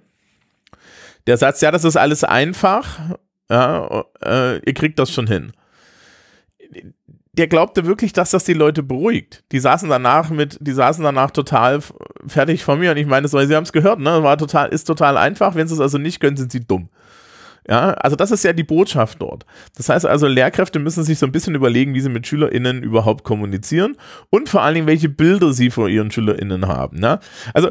Der 1.26 1.36
Satz, 1.36 1.60
ja, 1.60 1.72
das 1.72 1.84
ist 1.84 1.96
alles 1.96 2.24
einfach, 2.24 3.16
ja, 3.50 4.04
äh, 4.24 4.58
ihr 4.58 4.74
kriegt 4.74 4.98
das 4.98 5.12
schon 5.12 5.26
hin. 5.26 5.52
Der 7.34 7.48
glaubte 7.48 7.86
wirklich, 7.86 8.12
dass 8.12 8.30
das 8.30 8.44
die 8.44 8.52
Leute 8.52 8.82
beruhigt. 8.82 9.42
Die 9.52 9.58
saßen 9.58 9.88
danach 9.88 10.30
mit, 10.30 10.58
die 10.60 10.72
saßen 10.72 11.02
danach 11.02 11.30
total 11.30 11.80
fertig 12.26 12.62
von 12.62 12.78
mir 12.78 12.90
und 12.90 12.98
ich 12.98 13.06
meine, 13.06 13.26
sie 13.26 13.38
haben 13.38 13.62
es 13.62 13.72
gehört, 13.72 14.00
ne? 14.00 14.22
War 14.22 14.36
total, 14.36 14.68
ist 14.68 14.84
total 14.84 15.16
einfach. 15.16 15.54
Wenn 15.54 15.66
sie 15.66 15.74
es 15.74 15.80
also 15.80 15.96
nicht 15.96 16.20
können, 16.20 16.36
sind 16.36 16.52
sie 16.52 16.64
dumm. 16.66 16.88
Ja, 17.68 17.92
also 17.92 18.16
das 18.16 18.32
ist 18.32 18.42
ja 18.42 18.52
die 18.52 18.64
Botschaft 18.64 19.22
dort. 19.22 19.46
Das 19.76 19.88
heißt 19.88 20.04
also, 20.04 20.26
Lehrkräfte 20.26 20.80
müssen 20.80 21.04
sich 21.04 21.18
so 21.18 21.26
ein 21.26 21.32
bisschen 21.32 21.54
überlegen, 21.54 21.94
wie 21.94 22.00
sie 22.00 22.08
mit 22.08 22.26
SchülerInnen 22.26 22.82
überhaupt 22.82 23.22
kommunizieren 23.24 23.96
und 24.30 24.48
vor 24.48 24.62
allen 24.62 24.74
Dingen, 24.74 24.86
welche 24.88 25.08
Bilder 25.08 25.52
sie 25.52 25.70
vor 25.70 25.88
ihren 25.88 26.10
SchülerInnen 26.10 26.66
haben. 26.66 26.98
Ne? 26.98 27.20
Also 27.54 27.70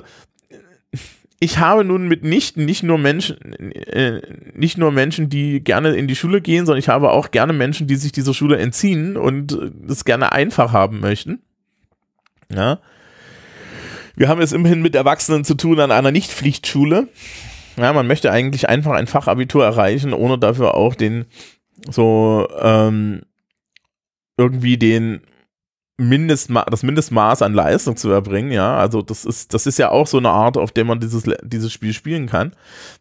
ich 1.44 1.58
habe 1.58 1.84
nun 1.84 2.08
mitnichten 2.08 2.66
nicht 2.66 2.84
nur 2.84 3.00
Menschen, 3.00 3.72
äh, 3.74 4.22
nicht 4.54 4.78
nur 4.78 4.92
Menschen, 4.92 5.28
die 5.28 5.60
gerne 5.64 5.96
in 5.96 6.08
die 6.08 6.16
Schule 6.16 6.40
gehen, 6.40 6.68
sondern 6.68 6.78
ich 6.78 6.88
habe 6.88 7.10
auch 7.10 7.32
gerne 7.32 7.52
Menschen, 7.52 7.88
die 7.88 7.96
sich 7.96 8.12
dieser 8.12 8.36
Schule 8.36 8.60
entziehen 8.60 9.18
und 9.18 9.58
es 9.90 10.06
gerne 10.06 10.34
einfach 10.34 10.72
haben 10.72 11.00
möchten. 11.00 11.42
Ja. 12.54 12.80
Wir 14.16 14.28
haben 14.28 14.40
es 14.40 14.52
immerhin 14.52 14.84
mit 14.84 14.94
Erwachsenen 14.94 15.44
zu 15.44 15.56
tun 15.56 15.80
an 15.80 15.92
einer 15.92 16.12
Nicht-Pflichtschule. 16.12 17.08
Ja, 17.76 17.92
man 17.92 18.06
möchte 18.06 18.32
eigentlich 18.32 18.70
einfach 18.70 18.92
ein 18.92 19.08
Fachabitur 19.08 19.66
erreichen, 19.66 20.14
ohne 20.14 20.38
dafür 20.38 20.76
auch 20.76 20.94
den 20.94 21.26
so 21.90 22.48
ähm, 22.62 23.24
irgendwie 24.38 24.78
den 24.78 25.22
Mindestma 26.02 26.66
das 26.70 26.82
Mindestmaß 26.82 27.44
an 27.44 27.54
Leistung 27.54 27.96
zu 27.96 28.10
erbringen, 28.10 28.52
ja. 28.52 28.76
Also 28.76 29.04
das 29.04 29.24
ist, 29.24 29.54
das 29.54 29.68
ist 29.68 29.78
ja 29.78 29.90
auch 29.90 30.08
so 30.08 30.18
eine 30.18 30.30
Art, 30.30 30.58
auf 30.58 30.72
der 30.72 30.84
man 30.84 31.00
dieses, 31.00 31.24
dieses 31.44 31.72
Spiel 31.72 31.94
spielen 31.94 32.28
kann. 32.28 32.54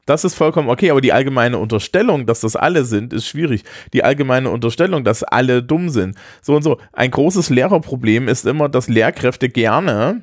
Das 0.04 0.24
ist 0.24 0.34
vollkommen 0.34 0.68
okay, 0.68 0.90
aber 0.90 1.00
die 1.00 1.12
allgemeine 1.12 1.58
Unterstellung, 1.58 2.26
dass 2.26 2.40
das 2.40 2.56
alle 2.56 2.84
sind, 2.84 3.14
ist 3.14 3.26
schwierig. 3.26 3.64
Die 3.94 4.04
allgemeine 4.04 4.50
Unterstellung, 4.50 5.02
dass 5.02 5.22
alle 5.22 5.62
dumm 5.62 5.88
sind. 5.88 6.16
So 6.42 6.54
und 6.54 6.62
so. 6.62 6.78
Ein 6.92 7.10
großes 7.10 7.48
Lehrerproblem 7.48 8.28
ist 8.28 8.44
immer, 8.44 8.68
dass 8.68 8.88
Lehrkräfte 8.88 9.48
gerne 9.48 10.22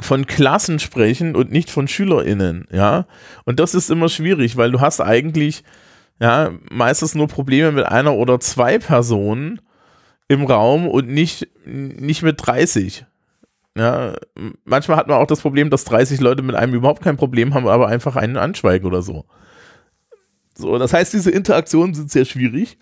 von 0.00 0.26
Klassen 0.26 0.78
sprechen 0.78 1.36
und 1.36 1.52
nicht 1.52 1.70
von 1.70 1.86
SchülerInnen, 1.86 2.66
ja. 2.72 3.06
Und 3.44 3.60
das 3.60 3.74
ist 3.74 3.90
immer 3.90 4.08
schwierig, 4.08 4.56
weil 4.56 4.72
du 4.72 4.80
hast 4.80 5.00
eigentlich, 5.00 5.64
ja, 6.18 6.50
meistens 6.70 7.14
nur 7.14 7.28
Probleme 7.28 7.72
mit 7.72 7.84
einer 7.84 8.14
oder 8.14 8.40
zwei 8.40 8.78
Personen 8.78 9.60
im 10.28 10.44
Raum 10.44 10.88
und 10.88 11.08
nicht, 11.08 11.48
nicht 11.66 12.22
mit 12.22 12.44
30. 12.44 13.06
Ja, 13.76 14.14
manchmal 14.64 14.96
hat 14.96 15.08
man 15.08 15.18
auch 15.18 15.26
das 15.26 15.40
Problem, 15.40 15.70
dass 15.70 15.84
30 15.84 16.20
Leute 16.20 16.42
mit 16.42 16.54
einem 16.54 16.74
überhaupt 16.74 17.02
kein 17.02 17.16
Problem 17.16 17.54
haben, 17.54 17.66
aber 17.66 17.88
einfach 17.88 18.16
einen 18.16 18.36
anschweigen 18.36 18.86
oder 18.86 19.02
so. 19.02 19.24
So, 20.56 20.78
das 20.78 20.92
heißt, 20.92 21.12
diese 21.12 21.32
Interaktionen 21.32 21.94
sind 21.94 22.10
sehr 22.10 22.24
schwierig 22.24 22.78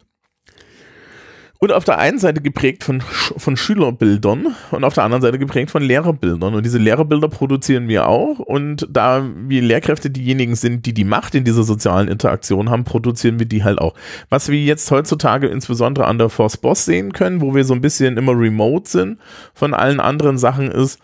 und 1.63 1.71
auf 1.71 1.85
der 1.85 1.99
einen 1.99 2.19
Seite 2.19 2.41
geprägt 2.41 2.83
von, 2.83 3.03
von 3.03 3.57
Schülerbildern 3.57 4.49
und 4.73 4.83
auf 4.83 4.95
der 4.95 5.05
anderen 5.05 5.23
Seite 5.23 5.39
geprägt 5.39 5.71
von 5.71 5.81
Lehrerbildern. 5.81 6.57
Und 6.57 6.67
diese 6.67 6.79
Lehrerbilder 6.79 7.29
produzieren 7.29 7.87
wir 7.87 8.09
auch. 8.09 8.41
Und 8.41 8.89
da 8.91 9.25
wir 9.47 9.63
Lehrkräfte 9.63 10.11
diejenigen 10.11 10.57
sind, 10.57 10.87
die 10.87 10.93
die 10.93 11.05
Macht 11.05 11.37
in 11.37 11.45
dieser 11.45 11.63
sozialen 11.63 12.09
Interaktion 12.09 12.69
haben, 12.69 12.83
produzieren 12.83 13.39
wir 13.39 13.47
die 13.47 13.63
halt 13.63 13.79
auch. 13.79 13.95
Was 14.29 14.49
wir 14.49 14.61
jetzt 14.61 14.91
heutzutage 14.91 15.47
insbesondere 15.47 16.09
an 16.09 16.19
der 16.19 16.31
Force 16.31 16.57
Boss 16.57 16.85
sehen 16.85 17.13
können, 17.13 17.41
wo 17.41 17.55
wir 17.55 17.63
so 17.63 17.75
ein 17.75 17.81
bisschen 17.81 18.17
immer 18.17 18.37
remote 18.37 18.91
sind 18.91 19.21
von 19.55 19.73
allen 19.73 20.01
anderen 20.01 20.39
Sachen, 20.39 20.69
ist, 20.69 20.99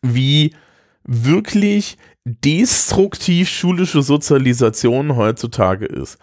wie 0.00 0.54
wirklich 1.04 1.98
destruktiv 2.24 3.50
schulische 3.50 4.00
Sozialisation 4.00 5.16
heutzutage 5.16 5.84
ist. 5.84 6.16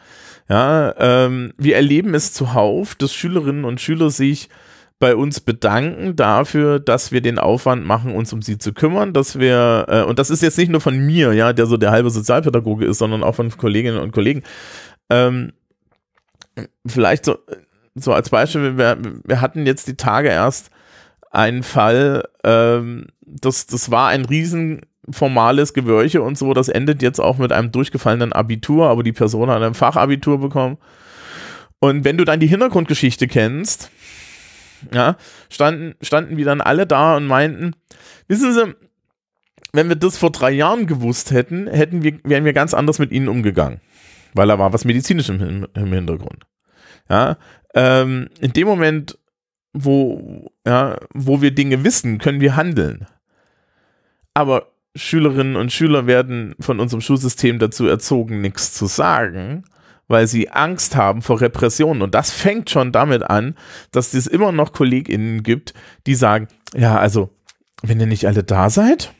Ja, 0.47 0.93
ähm, 0.99 1.53
wir 1.57 1.75
erleben 1.75 2.13
es 2.13 2.33
zuhauf, 2.33 2.95
dass 2.95 3.13
Schülerinnen 3.13 3.65
und 3.65 3.81
Schüler 3.81 4.09
sich 4.11 4.49
bei 4.99 5.15
uns 5.15 5.41
bedanken 5.41 6.15
dafür, 6.15 6.79
dass 6.79 7.11
wir 7.11 7.21
den 7.21 7.39
Aufwand 7.39 7.85
machen, 7.85 8.15
uns 8.15 8.31
um 8.31 8.41
sie 8.41 8.57
zu 8.57 8.73
kümmern, 8.73 9.11
dass 9.11 9.39
wir, 9.39 9.85
äh, 9.89 10.03
und 10.03 10.19
das 10.19 10.29
ist 10.29 10.41
jetzt 10.41 10.57
nicht 10.57 10.69
nur 10.69 10.81
von 10.81 10.97
mir, 10.97 11.33
ja, 11.33 11.51
der 11.51 11.65
so 11.65 11.77
der 11.77 11.91
halbe 11.91 12.09
Sozialpädagoge 12.09 12.85
ist, 12.85 12.99
sondern 12.99 13.23
auch 13.23 13.35
von 13.35 13.49
Kolleginnen 13.57 13.97
und 13.97 14.11
Kollegen. 14.13 14.43
Ähm, 15.09 15.51
vielleicht 16.85 17.25
so, 17.25 17.39
so 17.95 18.13
als 18.13 18.29
Beispiel, 18.29 18.77
wir, 18.77 18.97
wir 19.23 19.41
hatten 19.41 19.65
jetzt 19.65 19.87
die 19.87 19.97
Tage 19.97 20.29
erst 20.29 20.69
einen 21.29 21.63
Fall, 21.63 22.29
ähm, 22.43 23.07
das, 23.21 23.67
das 23.67 23.91
war 23.91 24.07
ein 24.09 24.23
riesen 24.23 24.81
formales 25.09 25.73
Gewörche 25.73 26.21
und 26.21 26.37
so. 26.37 26.53
Das 26.53 26.69
endet 26.69 27.01
jetzt 27.01 27.19
auch 27.19 27.37
mit 27.37 27.51
einem 27.51 27.71
durchgefallenen 27.71 28.33
Abitur, 28.33 28.89
aber 28.89 29.03
die 29.03 29.13
Person 29.13 29.49
hat 29.49 29.61
ein 29.61 29.73
Fachabitur 29.73 30.39
bekommen. 30.39 30.77
Und 31.79 32.03
wenn 32.03 32.17
du 32.17 32.25
dann 32.25 32.39
die 32.39 32.47
Hintergrundgeschichte 32.47 33.27
kennst, 33.27 33.91
ja, 34.93 35.17
standen, 35.49 35.95
standen 36.01 36.37
wir 36.37 36.45
dann 36.45 36.61
alle 36.61 36.87
da 36.87 37.17
und 37.17 37.27
meinten, 37.27 37.73
wissen 38.27 38.53
Sie, 38.53 38.75
wenn 39.73 39.89
wir 39.89 39.95
das 39.95 40.17
vor 40.17 40.31
drei 40.31 40.51
Jahren 40.51 40.87
gewusst 40.87 41.31
hätten, 41.31 41.67
hätten 41.67 42.01
wir, 42.01 42.19
wären 42.23 42.45
wir 42.45 42.53
ganz 42.53 42.73
anders 42.73 42.99
mit 42.99 43.11
ihnen 43.11 43.27
umgegangen. 43.27 43.81
Weil 44.33 44.47
da 44.47 44.57
war 44.57 44.73
was 44.73 44.85
medizinisch 44.85 45.29
im, 45.29 45.67
im 45.73 45.93
Hintergrund. 45.93 46.45
Ja, 47.09 47.37
ähm, 47.73 48.29
in 48.39 48.53
dem 48.53 48.67
Moment, 48.67 49.17
wo, 49.73 50.51
ja, 50.65 50.97
wo 51.13 51.41
wir 51.41 51.51
Dinge 51.51 51.83
wissen, 51.83 52.17
können 52.17 52.41
wir 52.41 52.55
handeln. 52.55 53.05
Aber 54.33 54.71
Schülerinnen 54.95 55.55
und 55.55 55.73
Schüler 55.73 56.07
werden 56.07 56.55
von 56.59 56.79
unserem 56.79 57.01
Schulsystem 57.01 57.59
dazu 57.59 57.85
erzogen, 57.85 58.41
nichts 58.41 58.73
zu 58.73 58.85
sagen, 58.85 59.63
weil 60.07 60.27
sie 60.27 60.49
Angst 60.49 60.95
haben 60.95 61.21
vor 61.21 61.41
Repressionen. 61.41 62.01
Und 62.01 62.15
das 62.15 62.31
fängt 62.31 62.69
schon 62.69 62.91
damit 62.91 63.23
an, 63.23 63.55
dass 63.91 64.13
es 64.13 64.27
immer 64.27 64.51
noch 64.51 64.71
KollegInnen 64.71 65.43
gibt, 65.43 65.73
die 66.07 66.15
sagen, 66.15 66.47
ja, 66.75 66.97
also, 66.97 67.29
wenn 67.81 67.99
ihr 67.99 68.05
nicht 68.05 68.25
alle 68.25 68.43
da 68.43 68.69
seid 68.69 69.13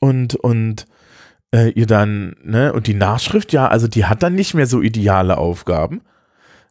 und, 0.00 0.34
und 0.34 0.86
äh, 1.54 1.70
ihr 1.70 1.86
dann, 1.86 2.36
ne, 2.42 2.72
und 2.72 2.86
die 2.86 2.94
Nachschrift, 2.94 3.52
ja, 3.52 3.68
also 3.68 3.88
die 3.88 4.04
hat 4.04 4.22
dann 4.22 4.34
nicht 4.34 4.54
mehr 4.54 4.66
so 4.66 4.82
ideale 4.82 5.38
Aufgaben. 5.38 6.02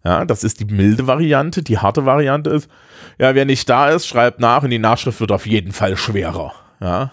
Ja, 0.05 0.25
das 0.25 0.43
ist 0.43 0.59
die 0.59 0.65
milde 0.65 1.07
Variante. 1.07 1.63
Die 1.63 1.79
harte 1.79 2.05
Variante 2.05 2.49
ist, 2.49 2.69
ja, 3.17 3.35
wer 3.35 3.45
nicht 3.45 3.69
da 3.69 3.89
ist, 3.89 4.05
schreibt 4.05 4.39
nach 4.41 4.63
und 4.63 4.69
die 4.69 4.79
Nachschrift 4.79 5.21
wird 5.21 5.31
auf 5.31 5.47
jeden 5.47 5.71
Fall 5.71 5.95
schwerer. 5.95 6.53
Ja, 6.81 7.11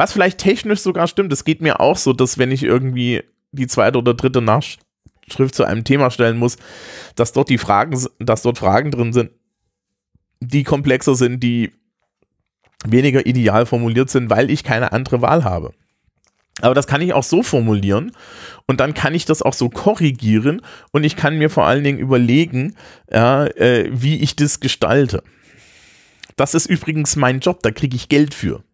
was 0.00 0.14
vielleicht 0.14 0.38
technisch 0.38 0.80
sogar 0.80 1.06
stimmt, 1.06 1.30
es 1.30 1.44
geht 1.44 1.60
mir 1.60 1.78
auch 1.78 1.98
so, 1.98 2.14
dass 2.14 2.38
wenn 2.38 2.50
ich 2.50 2.62
irgendwie 2.62 3.22
die 3.52 3.66
zweite 3.66 3.98
oder 3.98 4.14
dritte 4.14 4.40
Nachschrift 4.40 5.54
zu 5.54 5.64
einem 5.64 5.84
Thema 5.84 6.10
stellen 6.10 6.38
muss, 6.38 6.56
dass 7.16 7.32
dort 7.32 7.50
die 7.50 7.58
Fragen, 7.58 8.02
dass 8.18 8.40
dort 8.40 8.56
Fragen 8.56 8.90
drin 8.92 9.12
sind, 9.12 9.30
die 10.40 10.64
komplexer 10.64 11.16
sind, 11.16 11.40
die 11.40 11.72
weniger 12.86 13.26
ideal 13.26 13.66
formuliert 13.66 14.08
sind, 14.08 14.30
weil 14.30 14.50
ich 14.50 14.64
keine 14.64 14.92
andere 14.92 15.20
Wahl 15.20 15.44
habe. 15.44 15.72
Aber 16.62 16.74
das 16.74 16.86
kann 16.86 17.02
ich 17.02 17.12
auch 17.12 17.22
so 17.22 17.42
formulieren 17.42 18.12
und 18.66 18.80
dann 18.80 18.94
kann 18.94 19.14
ich 19.14 19.26
das 19.26 19.42
auch 19.42 19.52
so 19.52 19.68
korrigieren 19.68 20.62
und 20.92 21.04
ich 21.04 21.14
kann 21.14 21.36
mir 21.36 21.50
vor 21.50 21.66
allen 21.66 21.84
Dingen 21.84 21.98
überlegen, 21.98 22.74
ja, 23.12 23.44
äh, 23.44 23.90
wie 23.92 24.16
ich 24.22 24.34
das 24.34 24.60
gestalte. 24.60 25.22
Das 26.36 26.54
ist 26.54 26.70
übrigens 26.70 27.16
mein 27.16 27.40
Job, 27.40 27.62
da 27.62 27.70
kriege 27.70 27.96
ich 27.96 28.08
Geld 28.08 28.32
für. 28.32 28.64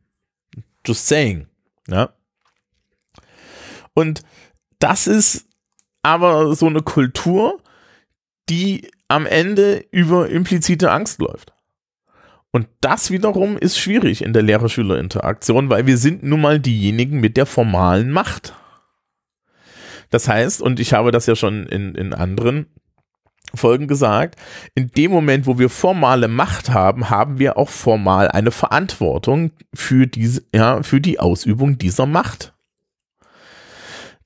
Just 0.86 1.06
saying. 1.08 1.46
Ja. 1.88 2.10
Und 3.94 4.22
das 4.78 5.06
ist 5.06 5.46
aber 6.02 6.54
so 6.54 6.66
eine 6.66 6.82
Kultur, 6.82 7.60
die 8.48 8.88
am 9.08 9.26
Ende 9.26 9.84
über 9.90 10.28
implizite 10.28 10.90
Angst 10.90 11.20
läuft. 11.20 11.52
Und 12.52 12.68
das 12.80 13.10
wiederum 13.10 13.58
ist 13.58 13.78
schwierig 13.78 14.22
in 14.22 14.32
der 14.32 14.42
Lehrer-Schüler-Interaktion, 14.42 15.68
weil 15.68 15.86
wir 15.86 15.98
sind 15.98 16.22
nun 16.22 16.40
mal 16.40 16.60
diejenigen 16.60 17.20
mit 17.20 17.36
der 17.36 17.46
formalen 17.46 18.10
Macht. 18.10 18.54
Das 20.10 20.28
heißt, 20.28 20.62
und 20.62 20.80
ich 20.80 20.92
habe 20.92 21.10
das 21.10 21.26
ja 21.26 21.36
schon 21.36 21.66
in, 21.66 21.94
in 21.94 22.14
anderen 22.14 22.66
Folgen 23.54 23.88
gesagt, 23.88 24.36
in 24.74 24.90
dem 24.90 25.10
Moment, 25.10 25.46
wo 25.46 25.58
wir 25.58 25.70
formale 25.70 26.28
Macht 26.28 26.70
haben, 26.70 27.10
haben 27.10 27.38
wir 27.38 27.56
auch 27.56 27.70
formal 27.70 28.28
eine 28.28 28.50
Verantwortung 28.50 29.52
für 29.74 30.06
diese, 30.06 30.42
ja, 30.54 30.82
für 30.82 31.00
die 31.00 31.20
Ausübung 31.20 31.78
dieser 31.78 32.06
Macht. 32.06 32.54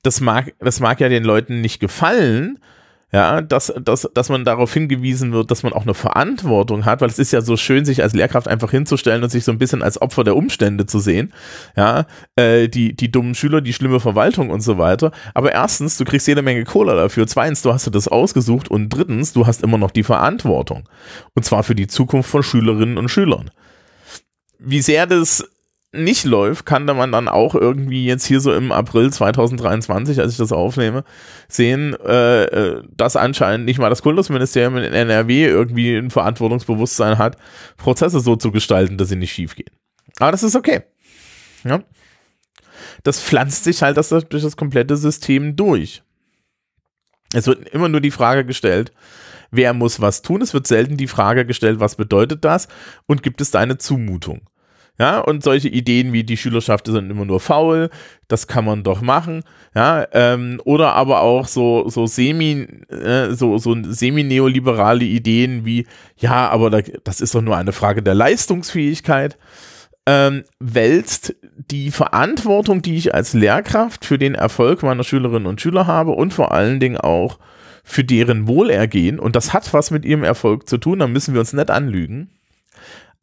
Das 0.03 0.19
mag, 0.19 0.53
das 0.59 0.79
mag 0.79 0.99
ja 0.99 1.09
den 1.09 1.23
Leuten 1.23 1.61
nicht 1.61 1.79
gefallen, 1.79 2.59
ja, 3.13 3.41
dass, 3.41 3.73
dass, 3.83 4.09
dass 4.13 4.29
man 4.29 4.45
darauf 4.45 4.73
hingewiesen 4.73 5.33
wird, 5.33 5.51
dass 5.51 5.63
man 5.63 5.73
auch 5.73 5.81
eine 5.81 5.93
Verantwortung 5.93 6.85
hat, 6.85 7.01
weil 7.01 7.09
es 7.09 7.19
ist 7.19 7.33
ja 7.33 7.41
so 7.41 7.57
schön, 7.57 7.83
sich 7.83 8.01
als 8.01 8.13
Lehrkraft 8.13 8.47
einfach 8.47 8.71
hinzustellen 8.71 9.21
und 9.21 9.29
sich 9.29 9.43
so 9.43 9.51
ein 9.51 9.57
bisschen 9.57 9.83
als 9.83 10.01
Opfer 10.01 10.23
der 10.23 10.37
Umstände 10.37 10.85
zu 10.85 10.99
sehen. 10.99 11.33
Ja, 11.75 12.05
äh, 12.37 12.69
die, 12.69 12.95
die 12.95 13.11
dummen 13.11 13.35
Schüler, 13.35 13.59
die 13.59 13.73
schlimme 13.73 13.99
Verwaltung 13.99 14.49
und 14.49 14.61
so 14.61 14.77
weiter. 14.77 15.11
Aber 15.33 15.51
erstens, 15.51 15.97
du 15.97 16.05
kriegst 16.05 16.25
jede 16.27 16.41
Menge 16.41 16.63
Cola 16.63 16.95
dafür. 16.95 17.27
Zweitens, 17.27 17.61
du 17.61 17.73
hast 17.73 17.85
dir 17.85 17.91
das 17.91 18.07
ausgesucht 18.07 18.71
und 18.71 18.89
drittens, 18.89 19.33
du 19.33 19.45
hast 19.45 19.61
immer 19.61 19.77
noch 19.77 19.91
die 19.91 20.03
Verantwortung. 20.03 20.87
Und 21.33 21.43
zwar 21.43 21.63
für 21.63 21.75
die 21.75 21.87
Zukunft 21.87 22.29
von 22.29 22.43
Schülerinnen 22.43 22.97
und 22.97 23.09
Schülern. 23.09 23.51
Wie 24.57 24.81
sehr 24.81 25.05
das 25.05 25.43
nicht 25.93 26.23
läuft, 26.23 26.65
kann 26.65 26.85
man 26.85 27.11
dann 27.11 27.27
auch 27.27 27.53
irgendwie 27.53 28.05
jetzt 28.05 28.25
hier 28.25 28.39
so 28.39 28.53
im 28.53 28.71
April 28.71 29.11
2023, 29.11 30.19
als 30.19 30.31
ich 30.31 30.37
das 30.37 30.53
aufnehme, 30.53 31.03
sehen, 31.49 31.95
äh, 32.05 32.43
äh, 32.43 32.83
dass 32.95 33.17
anscheinend 33.17 33.65
nicht 33.65 33.77
mal 33.77 33.89
das 33.89 34.01
Kultusministerium 34.01 34.77
in 34.77 34.93
NRW 34.93 35.45
irgendwie 35.45 35.97
ein 35.97 36.09
Verantwortungsbewusstsein 36.09 37.17
hat, 37.17 37.35
Prozesse 37.75 38.21
so 38.21 38.37
zu 38.37 38.51
gestalten, 38.51 38.97
dass 38.97 39.09
sie 39.09 39.17
nicht 39.17 39.33
schief 39.33 39.55
gehen. 39.55 39.71
Aber 40.19 40.31
das 40.31 40.43
ist 40.43 40.55
okay. 40.55 40.83
Ja. 41.65 41.83
Das 43.03 43.21
pflanzt 43.21 43.65
sich 43.65 43.81
halt 43.81 43.97
das, 43.97 44.09
durch 44.09 44.43
das 44.43 44.55
komplette 44.55 44.95
System 44.95 45.55
durch. 45.57 46.03
Es 47.33 47.47
wird 47.47 47.67
immer 47.69 47.89
nur 47.89 48.01
die 48.01 48.11
Frage 48.11 48.45
gestellt, 48.45 48.93
wer 49.51 49.73
muss 49.73 49.99
was 49.99 50.21
tun? 50.21 50.41
Es 50.41 50.53
wird 50.53 50.67
selten 50.67 50.95
die 50.95 51.07
Frage 51.07 51.45
gestellt, 51.45 51.79
was 51.79 51.95
bedeutet 51.95 52.45
das? 52.45 52.69
Und 53.07 53.23
gibt 53.23 53.41
es 53.41 53.51
da 53.51 53.59
eine 53.59 53.77
Zumutung? 53.77 54.41
Ja, 55.01 55.17
und 55.17 55.43
solche 55.43 55.67
Ideen 55.67 56.13
wie 56.13 56.23
die 56.23 56.37
Schülerschaft 56.37 56.85
sind 56.85 57.09
immer 57.09 57.25
nur 57.25 57.39
faul, 57.39 57.89
das 58.27 58.45
kann 58.45 58.65
man 58.65 58.83
doch 58.83 59.01
machen. 59.01 59.41
Ja, 59.73 60.05
ähm, 60.11 60.61
oder 60.63 60.93
aber 60.93 61.21
auch 61.21 61.47
so, 61.47 61.89
so 61.89 62.05
semi, 62.05 62.67
äh, 62.91 63.31
so, 63.31 63.57
so 63.57 63.75
semi-neoliberale 63.81 65.03
Ideen 65.03 65.65
wie, 65.65 65.87
ja, 66.17 66.49
aber 66.49 66.69
da, 66.69 66.81
das 67.03 67.19
ist 67.19 67.33
doch 67.33 67.41
nur 67.41 67.57
eine 67.57 67.71
Frage 67.71 68.03
der 68.03 68.13
Leistungsfähigkeit. 68.13 69.39
Ähm, 70.05 70.43
wälzt 70.59 71.35
die 71.71 71.89
Verantwortung, 71.89 72.83
die 72.83 72.95
ich 72.95 73.15
als 73.15 73.33
Lehrkraft 73.33 74.05
für 74.05 74.19
den 74.19 74.35
Erfolg 74.35 74.83
meiner 74.83 75.03
Schülerinnen 75.03 75.47
und 75.47 75.61
Schüler 75.61 75.87
habe 75.87 76.11
und 76.11 76.31
vor 76.31 76.51
allen 76.51 76.79
Dingen 76.79 76.97
auch 76.97 77.39
für 77.83 78.03
deren 78.03 78.47
Wohlergehen, 78.47 79.17
und 79.17 79.35
das 79.35 79.51
hat 79.51 79.73
was 79.73 79.89
mit 79.89 80.05
ihrem 80.05 80.23
Erfolg 80.23 80.69
zu 80.69 80.77
tun, 80.77 80.99
da 80.99 81.07
müssen 81.07 81.33
wir 81.33 81.39
uns 81.39 81.53
nicht 81.53 81.71
anlügen, 81.71 82.29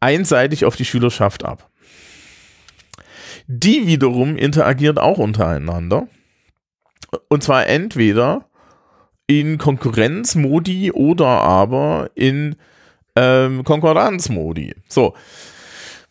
einseitig 0.01 0.65
auf 0.65 0.77
die 0.77 0.85
Schülerschaft 0.85 1.45
ab. 1.45 1.69
Die 3.47 3.87
wiederum 3.87 4.37
interagiert 4.37 4.99
auch 4.99 5.19
untereinander. 5.19 6.07
Und 7.29 7.43
zwar 7.43 7.67
entweder 7.67 8.45
in 9.27 9.59
Konkurrenzmodi 9.59 10.93
oder 10.93 11.27
aber 11.27 12.11
in 12.15 12.57
ähm, 13.17 13.65
Konkurrenzmodi. 13.65 14.75
So. 14.89 15.15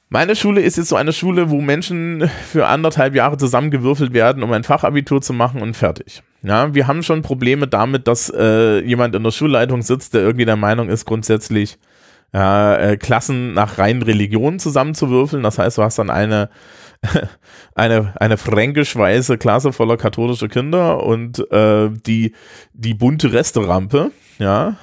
Meine 0.10 0.38
Schule 0.38 0.62
ist 0.62 0.78
jetzt 0.78 0.88
so 0.88 0.96
eine 0.96 1.12
Schule, 1.12 1.50
wo 1.50 1.60
Menschen 1.60 2.30
für 2.50 2.68
anderthalb 2.68 3.14
Jahre 3.14 3.38
zusammengewürfelt 3.38 4.14
werden, 4.14 4.42
um 4.42 4.54
ein 4.54 4.64
Fachabitur 4.64 5.22
zu 5.22 5.34
machen 5.34 5.62
und 5.62 5.76
fertig. 5.76 6.24
Ja, 6.44 6.74
wir 6.74 6.88
haben 6.88 7.04
schon 7.04 7.24
Probleme 7.24 7.68
damit, 7.68 8.08
dass 8.08 8.32
äh, 8.34 8.80
jemand 8.80 9.16
in 9.16 9.24
der 9.24 9.32
Schulleitung 9.32 9.82
sitzt, 9.82 10.14
der 10.14 10.22
irgendwie 10.22 10.46
der 10.46 10.56
Meinung 10.56 10.88
ist, 10.88 11.06
grundsätzlich 11.06 11.78
äh, 12.34 12.98
Klassen 12.98 13.54
nach 13.54 13.78
reinen 13.78 14.02
Religionen 14.02 14.60
zusammenzuwürfeln. 14.60 15.44
Das 15.44 15.58
heißt, 15.58 15.78
du 15.78 15.84
hast 15.84 16.00
dann 16.00 16.10
eine, 16.10 16.50
eine, 17.76 18.14
eine 18.20 18.38
fränkisch-weiße 18.38 19.38
Klasse 19.38 19.72
voller 19.74 19.98
katholischer 19.98 20.48
Kinder 20.48 21.04
und 21.04 21.40
äh, 21.52 21.90
die, 21.90 22.34
die 22.74 22.94
bunte 22.94 23.34
Resterampe, 23.34 24.12
ja. 24.40 24.76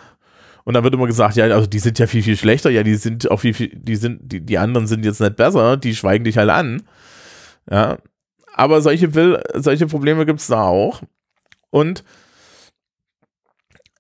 Und 0.65 0.73
dann 0.73 0.83
wird 0.83 0.95
immer 0.95 1.07
gesagt, 1.07 1.37
ja, 1.37 1.45
also 1.45 1.67
die 1.67 1.79
sind 1.79 1.99
ja 1.99 2.07
viel, 2.07 2.23
viel 2.23 2.39
schlechter, 2.39 2.71
ja, 2.71 2.83
die 2.83 2.95
sind 2.95 3.31
auch 3.31 3.41
viel, 3.41 3.53
viel, 3.53 3.71
die 3.75 3.97
sind, 3.97 4.21
die, 4.23 4.41
die 4.41 4.57
anderen 4.57 4.87
sind 4.87 5.05
jetzt 5.05 5.21
nicht 5.21 5.37
besser, 5.37 5.77
die 5.77 5.95
schweigen 5.95 6.25
dich 6.25 6.39
halt 6.39 6.49
an. 6.49 6.83
Ja. 7.71 7.99
Aber 8.55 8.81
solche, 8.81 9.11
solche 9.55 9.87
Probleme 9.87 10.25
gibt 10.25 10.41
es 10.41 10.47
da 10.47 10.63
auch. 10.63 11.03
Und 11.71 12.05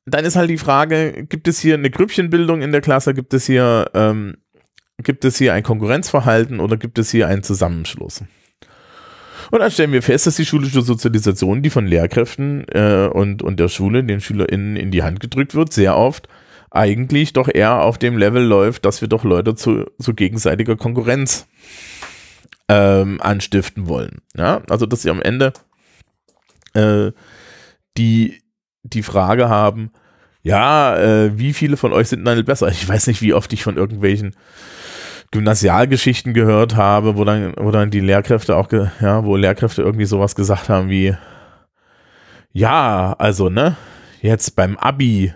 dann 0.07 0.25
ist 0.25 0.37
halt 0.37 0.51
die 0.51 0.59
Frage, 0.59 1.27
gibt 1.29 1.49
es 1.49 1.61
hier 1.61 1.75
eine 1.75 1.91
Grüppchenbildung 1.91 2.63
in 2.63 2.73
der 2.73 2.81
Klasse, 2.81 3.15
gibt 3.15 3.33
es 3.35 3.47
hier, 3.47 3.91
ähm, 3.95 4.37
gibt 5.03 5.25
es 5.25 5.39
hier 5.39 5.55
ein 5.55 5.63
Konkurrenzverhalten 5.63 6.61
oder 6.61 6.77
gibt 6.77 6.99
es 6.99 7.11
hier 7.11 7.29
einen 7.29 7.43
Zusammenschluss? 7.43 8.23
Und 9.51 9.61
dann 9.61 9.71
stellen 9.71 9.93
wir 9.93 10.03
fest, 10.03 10.27
dass 10.27 10.37
die 10.37 10.47
schulische 10.47 10.83
Sozialisation, 10.83 11.63
die 11.63 11.71
von 11.71 11.87
Lehrkräften 11.87 12.67
äh, 12.69 13.09
und, 13.13 13.43
und 13.43 13.61
der 13.61 13.69
Schule 13.69 14.05
den 14.05 14.21
SchülerInnen 14.21 14.77
in 14.77 14.91
die 14.91 15.03
Hand 15.03 15.21
gedrückt 15.21 15.55
wird, 15.55 15.73
sehr 15.73 15.97
oft 15.97 16.29
eigentlich 16.71 17.33
doch 17.33 17.49
eher 17.53 17.83
auf 17.83 17.99
dem 17.99 18.19
Level 18.19 18.43
läuft, 18.43 18.85
dass 18.85 19.01
wir 19.01 19.09
doch 19.09 19.23
Leute 19.23 19.55
zu, 19.55 19.87
zu 20.01 20.13
gegenseitiger 20.13 20.77
Konkurrenz 20.77 21.47
ähm, 22.69 23.21
anstiften 23.21 23.87
wollen. 23.87 24.23
Ja, 24.37 24.63
also 24.69 24.85
dass 24.85 25.03
sie 25.03 25.11
am 25.11 25.23
Ende 25.23 25.53
äh, 26.75 27.13
die 27.97 28.43
die 28.85 29.03
Frage 29.03 29.49
haben, 29.49 29.91
ja, 30.43 30.97
äh, 30.97 31.39
wie 31.39 31.53
viele 31.53 31.77
von 31.77 31.93
euch 31.93 32.09
sind 32.09 32.25
dann 32.25 32.45
besser? 32.45 32.69
Ich 32.69 32.89
weiß 32.89 33.07
nicht, 33.07 33.23
wie 33.23 33.35
oft 33.35 33.53
ich 33.53 33.65
von 33.65 33.77
irgendwelchen 33.77 34.35
Gymnasialgeschichten 35.31 36.35
gehört 36.35 36.77
habe, 36.77 37.17
wo 37.17 37.25
dann, 37.25 37.55
wo 37.57 37.71
dann 37.71 37.91
die 37.91 38.01
Lehrkräfte 38.01 38.57
auch, 38.57 38.71
ja, 38.71 39.25
wo 39.25 39.37
Lehrkräfte 39.37 39.83
irgendwie 39.83 40.05
sowas 40.05 40.37
gesagt 40.37 40.69
haben 40.69 40.91
wie, 40.91 41.17
ja, 42.53 43.17
also, 43.19 43.49
ne, 43.49 43.77
jetzt 44.21 44.55
beim 44.55 44.77
Abi, 44.77 45.35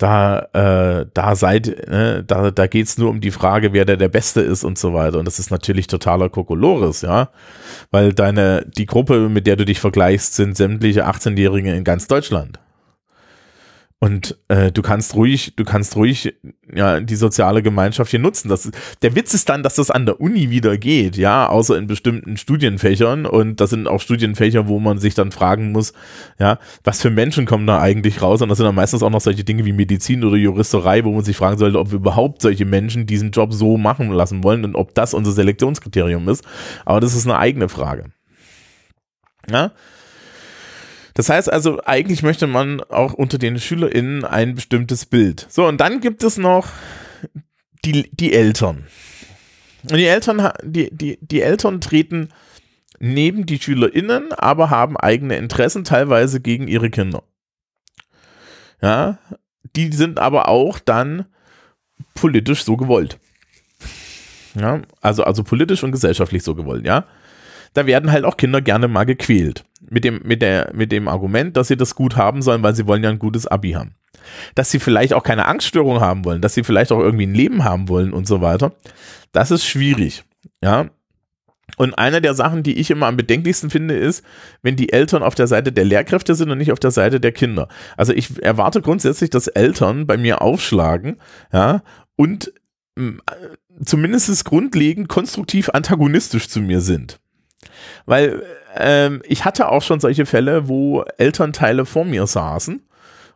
da, 0.00 0.48
äh, 0.54 1.06
da 1.12 1.36
seid, 1.36 1.66
ne, 1.88 2.24
da, 2.26 2.50
da 2.50 2.66
geht's 2.66 2.96
nur 2.96 3.10
um 3.10 3.20
die 3.20 3.30
Frage, 3.30 3.74
wer 3.74 3.84
der 3.84 3.98
der 3.98 4.08
Beste 4.08 4.40
ist 4.40 4.64
und 4.64 4.78
so 4.78 4.94
weiter. 4.94 5.18
Und 5.18 5.26
das 5.26 5.38
ist 5.38 5.50
natürlich 5.50 5.88
totaler 5.88 6.30
Kokolores, 6.30 7.02
ja. 7.02 7.28
Weil 7.90 8.14
deine, 8.14 8.64
die 8.66 8.86
Gruppe, 8.86 9.28
mit 9.28 9.46
der 9.46 9.56
du 9.56 9.66
dich 9.66 9.78
vergleichst, 9.78 10.34
sind 10.34 10.56
sämtliche 10.56 11.06
18-Jährige 11.06 11.74
in 11.74 11.84
ganz 11.84 12.06
Deutschland. 12.06 12.58
Und 14.02 14.38
äh, 14.48 14.72
du 14.72 14.80
kannst 14.80 15.14
ruhig, 15.14 15.52
du 15.56 15.64
kannst 15.64 15.94
ruhig 15.94 16.34
ja 16.74 17.00
die 17.00 17.16
soziale 17.16 17.62
Gemeinschaft 17.62 18.10
hier 18.10 18.18
nutzen. 18.18 18.48
Das, 18.48 18.70
der 19.02 19.14
Witz 19.14 19.34
ist 19.34 19.50
dann, 19.50 19.62
dass 19.62 19.74
das 19.74 19.90
an 19.90 20.06
der 20.06 20.22
Uni 20.22 20.48
wieder 20.48 20.78
geht, 20.78 21.18
ja, 21.18 21.46
außer 21.46 21.76
in 21.76 21.86
bestimmten 21.86 22.38
Studienfächern. 22.38 23.26
Und 23.26 23.60
das 23.60 23.68
sind 23.68 23.86
auch 23.86 24.00
Studienfächer, 24.00 24.68
wo 24.68 24.80
man 24.80 24.96
sich 24.96 25.14
dann 25.14 25.32
fragen 25.32 25.72
muss, 25.72 25.92
ja, 26.38 26.58
was 26.82 27.02
für 27.02 27.10
Menschen 27.10 27.44
kommen 27.44 27.66
da 27.66 27.78
eigentlich 27.78 28.22
raus? 28.22 28.40
Und 28.40 28.48
das 28.48 28.56
sind 28.56 28.64
dann 28.64 28.74
meistens 28.74 29.02
auch 29.02 29.10
noch 29.10 29.20
solche 29.20 29.44
Dinge 29.44 29.66
wie 29.66 29.74
Medizin 29.74 30.24
oder 30.24 30.38
Juristerei, 30.38 31.04
wo 31.04 31.12
man 31.12 31.22
sich 31.22 31.36
fragen 31.36 31.58
sollte, 31.58 31.78
ob 31.78 31.90
wir 31.90 31.96
überhaupt 31.96 32.40
solche 32.40 32.64
Menschen 32.64 33.04
diesen 33.04 33.32
Job 33.32 33.52
so 33.52 33.76
machen 33.76 34.10
lassen 34.12 34.42
wollen 34.42 34.64
und 34.64 34.76
ob 34.76 34.94
das 34.94 35.12
unser 35.12 35.32
Selektionskriterium 35.32 36.26
ist. 36.30 36.42
Aber 36.86 37.00
das 37.00 37.14
ist 37.14 37.26
eine 37.26 37.36
eigene 37.36 37.68
Frage. 37.68 38.06
Ja. 39.50 39.72
Das 41.20 41.28
heißt 41.28 41.52
also, 41.52 41.82
eigentlich 41.84 42.22
möchte 42.22 42.46
man 42.46 42.80
auch 42.80 43.12
unter 43.12 43.36
den 43.36 43.60
SchülerInnen 43.60 44.24
ein 44.24 44.54
bestimmtes 44.54 45.04
Bild. 45.04 45.46
So, 45.50 45.66
und 45.66 45.78
dann 45.78 46.00
gibt 46.00 46.22
es 46.22 46.38
noch 46.38 46.68
die, 47.84 48.08
die 48.10 48.32
Eltern. 48.32 48.86
Und 49.82 49.98
die 49.98 50.06
Eltern, 50.06 50.50
die, 50.64 50.88
die, 50.90 51.18
die 51.20 51.42
Eltern 51.42 51.82
treten 51.82 52.30
neben 53.00 53.44
die 53.44 53.60
SchülerInnen, 53.60 54.32
aber 54.32 54.70
haben 54.70 54.96
eigene 54.96 55.36
Interessen, 55.36 55.84
teilweise 55.84 56.40
gegen 56.40 56.68
ihre 56.68 56.88
Kinder. 56.88 57.22
Ja, 58.80 59.18
die 59.76 59.92
sind 59.92 60.18
aber 60.18 60.48
auch 60.48 60.78
dann 60.78 61.26
politisch 62.14 62.64
so 62.64 62.78
gewollt. 62.78 63.18
Ja, 64.54 64.80
also, 65.02 65.24
also 65.24 65.44
politisch 65.44 65.84
und 65.84 65.92
gesellschaftlich 65.92 66.42
so 66.42 66.54
gewollt, 66.54 66.86
ja 66.86 67.04
da 67.74 67.86
werden 67.86 68.12
halt 68.12 68.24
auch 68.24 68.36
Kinder 68.36 68.60
gerne 68.60 68.88
mal 68.88 69.04
gequält. 69.04 69.64
Mit 69.88 70.04
dem, 70.04 70.20
mit, 70.24 70.42
der, 70.42 70.70
mit 70.74 70.92
dem 70.92 71.08
Argument, 71.08 71.56
dass 71.56 71.68
sie 71.68 71.76
das 71.76 71.94
gut 71.94 72.16
haben 72.16 72.42
sollen, 72.42 72.62
weil 72.62 72.74
sie 72.74 72.86
wollen 72.86 73.02
ja 73.02 73.10
ein 73.10 73.18
gutes 73.18 73.46
Abi 73.46 73.72
haben. 73.72 73.94
Dass 74.54 74.70
sie 74.70 74.78
vielleicht 74.78 75.14
auch 75.14 75.22
keine 75.22 75.46
Angststörung 75.46 76.00
haben 76.00 76.24
wollen, 76.24 76.42
dass 76.42 76.54
sie 76.54 76.64
vielleicht 76.64 76.92
auch 76.92 77.00
irgendwie 77.00 77.26
ein 77.26 77.34
Leben 77.34 77.64
haben 77.64 77.88
wollen 77.88 78.12
und 78.12 78.26
so 78.26 78.40
weiter. 78.40 78.72
Das 79.32 79.50
ist 79.50 79.64
schwierig. 79.64 80.24
Ja, 80.62 80.90
und 81.76 81.94
eine 81.94 82.20
der 82.20 82.34
Sachen, 82.34 82.62
die 82.62 82.78
ich 82.78 82.90
immer 82.90 83.06
am 83.06 83.16
bedenklichsten 83.16 83.70
finde, 83.70 83.94
ist, 83.94 84.24
wenn 84.62 84.76
die 84.76 84.92
Eltern 84.92 85.22
auf 85.22 85.34
der 85.34 85.46
Seite 85.46 85.72
der 85.72 85.84
Lehrkräfte 85.84 86.34
sind 86.34 86.50
und 86.50 86.58
nicht 86.58 86.72
auf 86.72 86.80
der 86.80 86.90
Seite 86.90 87.20
der 87.20 87.32
Kinder. 87.32 87.68
Also 87.96 88.12
ich 88.12 88.42
erwarte 88.42 88.82
grundsätzlich, 88.82 89.30
dass 89.30 89.48
Eltern 89.48 90.06
bei 90.06 90.16
mir 90.16 90.42
aufschlagen, 90.42 91.16
ja, 91.52 91.82
und 92.16 92.52
äh, 92.98 93.12
zumindest 93.84 94.44
grundlegend 94.44 95.08
konstruktiv 95.08 95.70
antagonistisch 95.70 96.48
zu 96.48 96.60
mir 96.60 96.80
sind. 96.80 97.19
Weil 98.06 98.42
ähm, 98.76 99.22
ich 99.24 99.44
hatte 99.44 99.68
auch 99.68 99.82
schon 99.82 100.00
solche 100.00 100.26
Fälle, 100.26 100.68
wo 100.68 101.02
Elternteile 101.18 101.86
vor 101.86 102.04
mir 102.04 102.26
saßen 102.26 102.82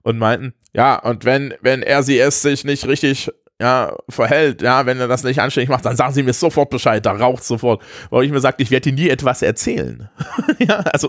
und 0.03 0.19
meinten, 0.19 0.55
ja, 0.73 0.97
und 0.99 1.25
wenn, 1.25 1.55
wenn 1.61 1.83
er 1.83 2.03
sich 2.03 2.65
nicht 2.65 2.87
richtig 2.87 3.31
ja, 3.61 3.97
verhält, 4.09 4.63
ja, 4.63 4.85
wenn 4.85 4.99
er 4.99 5.07
das 5.07 5.23
nicht 5.23 5.41
anständig 5.41 5.71
macht, 5.71 5.85
dann 5.85 5.97
sagen 5.97 6.13
sie 6.13 6.25
mir 6.25 6.33
sofort 6.33 6.71
Bescheid, 6.71 7.07
da 7.07 7.13
raucht 7.13 7.45
sofort. 7.45 7.83
Weil 8.11 8.25
ich 8.25 8.33
mir 8.33 8.41
sagte, 8.41 8.63
ich 8.63 8.71
werde 8.71 8.91
dir 8.91 9.03
nie 9.03 9.09
etwas 9.09 9.43
erzählen. 9.43 10.11
ja, 10.59 10.81
also 10.81 11.09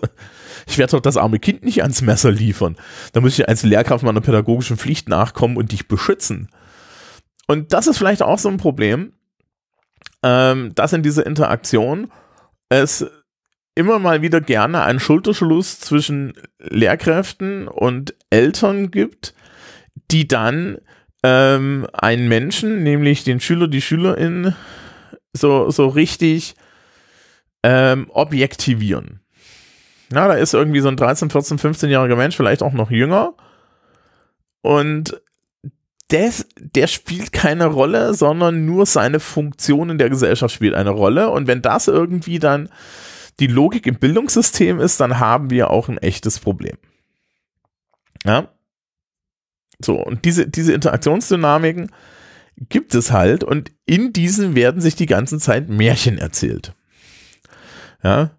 ich 0.68 0.78
werde 0.78 0.92
doch 0.92 1.02
das 1.02 1.18
arme 1.18 1.40
Kind 1.40 1.64
nicht 1.64 1.82
ans 1.82 2.02
Messer 2.02 2.32
liefern. 2.32 2.78
Da 3.14 3.22
muss 3.22 3.38
ich 3.38 3.48
als 3.48 3.64
Lehrkraft 3.64 4.04
meiner 4.04 4.22
pädagogischen 4.22 4.78
Pflicht 4.78 5.10
nachkommen 5.10 5.58
und 5.58 5.72
dich 5.72 5.88
beschützen. 5.88 6.50
Und 7.48 7.74
das 7.74 7.88
ist 7.88 7.98
vielleicht 7.98 8.22
auch 8.22 8.40
so 8.40 8.50
ein 8.50 8.58
Problem, 8.58 9.14
ähm, 10.24 10.74
dass 10.76 10.94
in 10.94 11.04
dieser 11.04 11.26
Interaktion 11.26 12.12
es 12.70 13.06
immer 13.76 14.00
mal 14.00 14.22
wieder 14.22 14.42
gerne 14.42 14.84
einen 14.84 15.00
Schulterschluss 15.00 15.80
zwischen 15.80 16.34
Lehrkräften 16.60 17.68
und 17.68 18.16
Eltern 18.30 18.90
gibt, 18.90 19.34
die 20.12 20.28
dann 20.28 20.78
ähm, 21.24 21.88
einen 21.94 22.28
Menschen, 22.28 22.84
nämlich 22.84 23.24
den 23.24 23.40
Schüler, 23.40 23.68
die 23.68 23.82
Schülerin, 23.82 24.56
so, 25.34 25.70
so 25.70 25.88
richtig 25.88 26.56
ähm, 27.64 28.10
objektivieren. 28.10 29.20
Ja, 30.14 30.28
da 30.28 30.36
ist 30.36 30.54
irgendwie 30.54 30.82
so 30.82 30.88
ein 30.88 30.98
13, 30.98 31.30
14, 31.30 31.58
15-jähriger 31.58 32.16
Mensch, 32.16 32.38
vielleicht 32.38 32.62
auch 32.64 32.74
noch 32.74 32.92
jünger. 32.92 33.34
Und 34.62 35.22
des, 36.12 36.48
der 36.60 36.88
spielt 36.88 37.34
keine 37.34 37.66
Rolle, 37.66 38.14
sondern 38.14 38.66
nur 38.66 38.86
seine 38.86 39.20
Funktion 39.20 39.90
in 39.90 39.98
der 39.98 40.10
Gesellschaft 40.10 40.54
spielt 40.54 40.76
eine 40.76 40.92
Rolle. 40.92 41.30
Und 41.30 41.48
wenn 41.48 41.62
das 41.62 41.88
irgendwie 41.88 42.40
dann 42.40 42.70
die 43.40 43.48
Logik 43.48 43.88
im 43.88 43.96
Bildungssystem 43.96 44.80
ist, 44.80 45.00
dann 45.00 45.20
haben 45.20 45.50
wir 45.50 45.72
auch 45.72 45.90
ein 45.90 45.98
echtes 45.98 46.40
Problem. 46.40 46.78
Ja. 48.24 48.50
So, 49.80 49.96
und 49.96 50.26
diese, 50.26 50.48
diese 50.48 50.74
Interaktionsdynamiken 50.74 51.92
gibt 52.70 52.96
es 52.96 53.12
halt 53.12 53.44
und 53.44 53.72
in 53.86 54.14
diesen 54.14 54.56
werden 54.56 54.80
sich 54.82 54.96
die 54.96 55.08
ganze 55.08 55.40
Zeit 55.40 55.68
Märchen 55.68 56.18
erzählt. 56.18 56.74
Ja. 58.04 58.32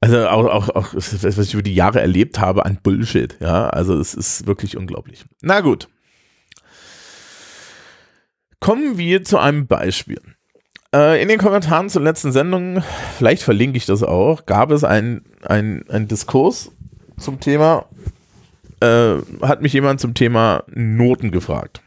Also 0.00 0.26
auch, 0.28 0.46
auch, 0.46 0.68
auch 0.70 0.94
was 0.94 1.38
ich 1.38 1.52
über 1.52 1.62
die 1.62 1.74
Jahre 1.74 2.00
erlebt 2.00 2.40
habe 2.40 2.64
an 2.64 2.78
Bullshit. 2.82 3.36
Ja, 3.40 3.68
also 3.68 3.98
es 3.98 4.14
ist 4.14 4.46
wirklich 4.46 4.76
unglaublich. 4.78 5.26
Na 5.42 5.60
gut. 5.60 5.88
Kommen 8.60 8.98
wir 8.98 9.24
zu 9.24 9.38
einem 9.38 9.66
Beispiel. 9.66 10.20
Äh, 10.94 11.22
in 11.22 11.28
den 11.28 11.38
Kommentaren 11.38 11.88
zur 11.88 12.02
letzten 12.02 12.32
Sendung, 12.32 12.82
vielleicht 13.16 13.42
verlinke 13.42 13.78
ich 13.78 13.86
das 13.86 14.02
auch, 14.02 14.44
gab 14.46 14.70
es 14.70 14.84
einen 14.84 15.24
ein 15.42 16.08
Diskurs 16.08 16.70
zum 17.18 17.40
Thema, 17.40 17.86
äh, 18.80 19.16
hat 19.42 19.62
mich 19.62 19.72
jemand 19.72 20.00
zum 20.00 20.14
Thema 20.14 20.64
Noten 20.68 21.30
gefragt. 21.30 21.82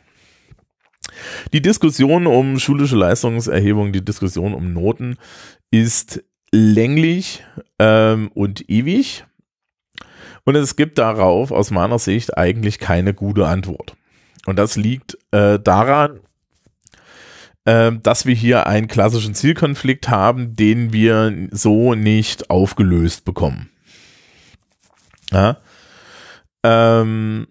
Die 1.52 1.62
Diskussion 1.62 2.28
um 2.28 2.60
schulische 2.60 2.96
Leistungserhebung, 2.96 3.92
die 3.92 4.04
Diskussion 4.04 4.54
um 4.54 4.74
Noten 4.74 5.18
ist 5.70 6.24
länglich 6.52 7.44
ähm, 7.80 8.30
und 8.34 8.70
ewig. 8.70 9.26
Und 10.46 10.56
es 10.56 10.76
gibt 10.76 10.98
darauf 10.98 11.52
aus 11.52 11.72
meiner 11.72 12.00
Sicht 12.00 12.38
eigentlich 12.38 12.80
keine 12.80 13.14
gute 13.14 13.48
Antwort. 13.48 13.96
Und 14.46 14.58
das 14.58 14.76
liegt 14.76 15.18
äh, 15.32 15.60
daran, 15.60 16.20
dass 17.66 18.26
wir 18.26 18.36
hier 18.36 18.68
einen 18.68 18.88
klassischen 18.88 19.36
Zielkonflikt 19.36 20.10
haben, 20.10 20.56
den 20.56 20.92
wir 20.92 21.48
so 21.52 21.94
nicht 21.94 22.50
aufgelöst 22.50 23.24
bekommen. 23.24 23.70
Ja? 25.32 25.58
Ähm, 26.64 27.48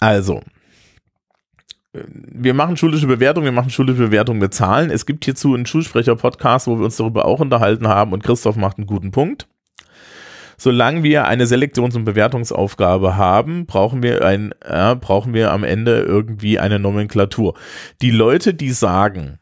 also, 0.00 0.42
wir 1.92 2.54
machen 2.54 2.76
schulische 2.76 3.06
Bewertung, 3.06 3.44
wir 3.44 3.52
machen 3.52 3.70
schulische 3.70 4.02
Bewertung 4.02 4.38
mit 4.38 4.52
Zahlen. 4.52 4.90
Es 4.90 5.06
gibt 5.06 5.24
hierzu 5.24 5.54
einen 5.54 5.66
Schulsprecher-Podcast, 5.66 6.66
wo 6.66 6.78
wir 6.78 6.84
uns 6.84 6.96
darüber 6.96 7.24
auch 7.24 7.40
unterhalten 7.40 7.88
haben 7.88 8.12
und 8.12 8.22
Christoph 8.22 8.56
macht 8.56 8.78
einen 8.78 8.86
guten 8.86 9.10
Punkt 9.10 9.48
solange 10.58 11.02
wir 11.02 11.26
eine 11.26 11.46
Selektions- 11.46 11.96
und 11.96 12.04
Bewertungsaufgabe 12.04 13.16
haben, 13.16 13.66
brauchen 13.66 14.02
wir 14.02 14.24
ein, 14.24 14.52
äh, 14.62 14.94
brauchen 14.96 15.32
wir 15.32 15.52
am 15.52 15.64
Ende 15.64 16.00
irgendwie 16.00 16.58
eine 16.58 16.78
Nomenklatur. 16.78 17.54
Die 18.02 18.10
Leute, 18.10 18.52
die 18.52 18.72
sagen, 18.72 19.38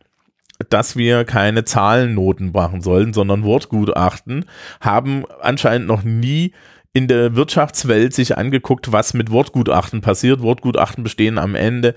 dass 0.71 0.97
wir 0.97 1.25
keine 1.25 1.65
Zahlennoten 1.65 2.53
machen 2.53 2.81
sollen, 2.81 3.13
sondern 3.13 3.45
Wortgutachten, 3.45 4.45
haben 4.81 5.25
anscheinend 5.41 5.89
noch 5.89 6.03
nie 6.03 6.53
in 6.93 7.09
der 7.09 7.37
Wirtschaftswelt 7.37 8.15
sich 8.15 8.39
angeguckt, 8.39 8.91
was 8.91 9.13
mit 9.13 9.31
Wortgutachten 9.31 10.01
passiert. 10.01 10.41
Wortgutachten 10.41 11.05
bestehen 11.05 11.37
am 11.37 11.55
Ende 11.55 11.95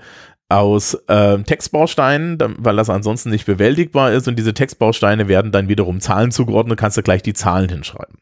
aus 0.50 0.94
äh, 1.06 1.38
Textbausteinen, 1.42 2.36
weil 2.58 2.76
das 2.76 2.90
ansonsten 2.90 3.30
nicht 3.30 3.46
bewältigbar 3.46 4.12
ist 4.12 4.28
und 4.28 4.36
diese 4.38 4.52
Textbausteine 4.52 5.28
werden 5.28 5.52
dann 5.52 5.68
wiederum 5.68 6.00
Zahlen 6.00 6.32
zugeordnet, 6.32 6.78
kannst 6.78 6.98
du 6.98 7.02
gleich 7.02 7.22
die 7.22 7.32
Zahlen 7.32 7.70
hinschreiben. 7.70 8.16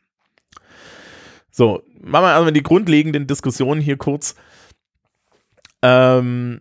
So, 1.58 1.82
machen 2.00 2.22
wir 2.22 2.34
also 2.34 2.52
die 2.52 2.62
grundlegenden 2.62 3.26
Diskussionen 3.26 3.80
hier 3.80 3.96
kurz. 3.96 4.36
Ähm, 5.82 6.60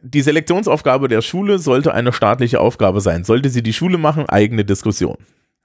die 0.00 0.22
Selektionsaufgabe 0.22 1.06
der 1.06 1.20
Schule 1.20 1.58
sollte 1.58 1.92
eine 1.92 2.14
staatliche 2.14 2.60
Aufgabe 2.60 3.02
sein. 3.02 3.24
Sollte 3.24 3.50
sie 3.50 3.62
die 3.62 3.74
Schule 3.74 3.98
machen, 3.98 4.26
eigene 4.26 4.64
Diskussion. 4.64 5.18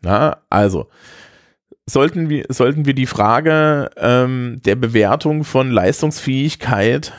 Ja, 0.04 0.42
also 0.50 0.90
sollten 1.86 2.28
wir, 2.28 2.48
sollten 2.50 2.86
wir 2.86 2.94
die 2.94 3.06
Frage 3.06 3.90
ähm, 3.96 4.60
der 4.66 4.76
Bewertung 4.76 5.46
von 5.46 5.72
Leistungsfähigkeit, 5.72 7.14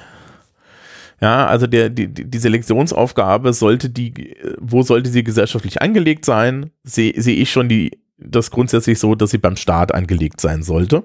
ja, 1.23 1.47
also 1.47 1.67
der, 1.67 1.89
die, 1.89 2.09
die 2.13 2.39
Selektionsaufgabe 2.39 3.55
sollte 3.55 3.89
die, 3.89 4.37
wo 4.59 4.83
sollte 4.83 5.09
sie 5.09 5.25
gesellschaftlich 5.25 5.81
angelegt 5.81 6.27
sein, 6.27 6.73
sehe 6.85 7.15
seh 7.17 7.33
ich 7.33 7.51
schon 7.51 7.71
die 7.71 7.99
das 8.19 8.51
grundsätzlich 8.51 8.99
so, 8.99 9.15
dass 9.15 9.31
sie 9.31 9.39
beim 9.39 9.57
Staat 9.57 9.95
angelegt 9.95 10.41
sein 10.41 10.63
sollte. 10.63 11.05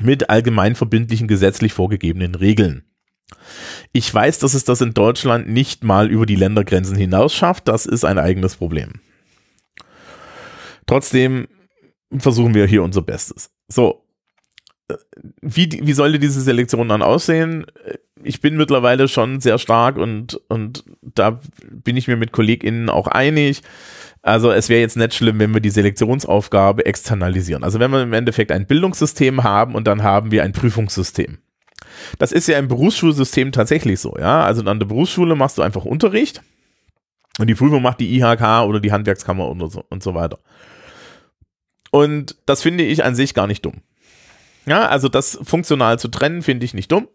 Mit 0.00 0.30
allgemein 0.30 0.74
verbindlichen 0.74 1.26
gesetzlich 1.26 1.72
vorgegebenen 1.72 2.34
Regeln. 2.34 2.84
Ich 3.92 4.12
weiß, 4.12 4.38
dass 4.38 4.54
es 4.54 4.64
das 4.64 4.80
in 4.80 4.94
Deutschland 4.94 5.48
nicht 5.48 5.82
mal 5.82 6.10
über 6.10 6.26
die 6.26 6.36
Ländergrenzen 6.36 6.96
hinaus 6.96 7.34
schafft. 7.34 7.66
Das 7.66 7.86
ist 7.86 8.04
ein 8.04 8.18
eigenes 8.18 8.56
Problem. 8.56 9.00
Trotzdem 10.86 11.48
versuchen 12.16 12.54
wir 12.54 12.66
hier 12.66 12.82
unser 12.82 13.02
Bestes. 13.02 13.50
So. 13.68 14.02
Wie, 15.40 15.68
wie 15.82 15.92
sollte 15.94 16.20
diese 16.20 16.40
Selektion 16.40 16.88
dann 16.88 17.02
aussehen? 17.02 17.66
Ich 18.22 18.40
bin 18.40 18.56
mittlerweile 18.56 19.08
schon 19.08 19.40
sehr 19.40 19.58
stark 19.58 19.96
und, 19.96 20.40
und 20.48 20.84
da 21.02 21.40
bin 21.68 21.96
ich 21.96 22.06
mir 22.06 22.16
mit 22.16 22.30
KollegInnen 22.30 22.88
auch 22.88 23.08
einig 23.08 23.62
also 24.26 24.50
es 24.50 24.68
wäre 24.68 24.80
jetzt 24.80 24.96
nicht 24.96 25.14
schlimm, 25.14 25.38
wenn 25.38 25.54
wir 25.54 25.60
die 25.60 25.70
Selektionsaufgabe 25.70 26.84
externalisieren. 26.84 27.62
Also 27.62 27.78
wenn 27.78 27.92
wir 27.92 28.02
im 28.02 28.12
Endeffekt 28.12 28.50
ein 28.50 28.66
Bildungssystem 28.66 29.44
haben 29.44 29.76
und 29.76 29.86
dann 29.86 30.02
haben 30.02 30.32
wir 30.32 30.42
ein 30.42 30.52
Prüfungssystem. 30.52 31.38
Das 32.18 32.32
ist 32.32 32.48
ja 32.48 32.58
im 32.58 32.66
Berufsschulsystem 32.66 33.52
tatsächlich 33.52 34.00
so, 34.00 34.16
ja. 34.18 34.42
Also 34.42 34.64
an 34.64 34.80
der 34.80 34.86
Berufsschule 34.86 35.36
machst 35.36 35.58
du 35.58 35.62
einfach 35.62 35.84
Unterricht 35.84 36.42
und 37.38 37.46
die 37.46 37.54
Prüfung 37.54 37.82
macht 37.82 38.00
die 38.00 38.16
IHK 38.16 38.64
oder 38.66 38.80
die 38.80 38.90
Handwerkskammer 38.90 39.48
und 39.48 39.70
so, 39.70 39.84
und 39.88 40.02
so 40.02 40.14
weiter. 40.14 40.40
Und 41.92 42.36
das 42.46 42.62
finde 42.62 42.82
ich 42.82 43.04
an 43.04 43.14
sich 43.14 43.32
gar 43.32 43.46
nicht 43.46 43.64
dumm. 43.64 43.82
Ja, 44.66 44.88
also 44.88 45.08
das 45.08 45.38
funktional 45.44 46.00
zu 46.00 46.08
trennen, 46.08 46.42
finde 46.42 46.64
ich 46.64 46.74
nicht 46.74 46.90
dumm, 46.90 47.06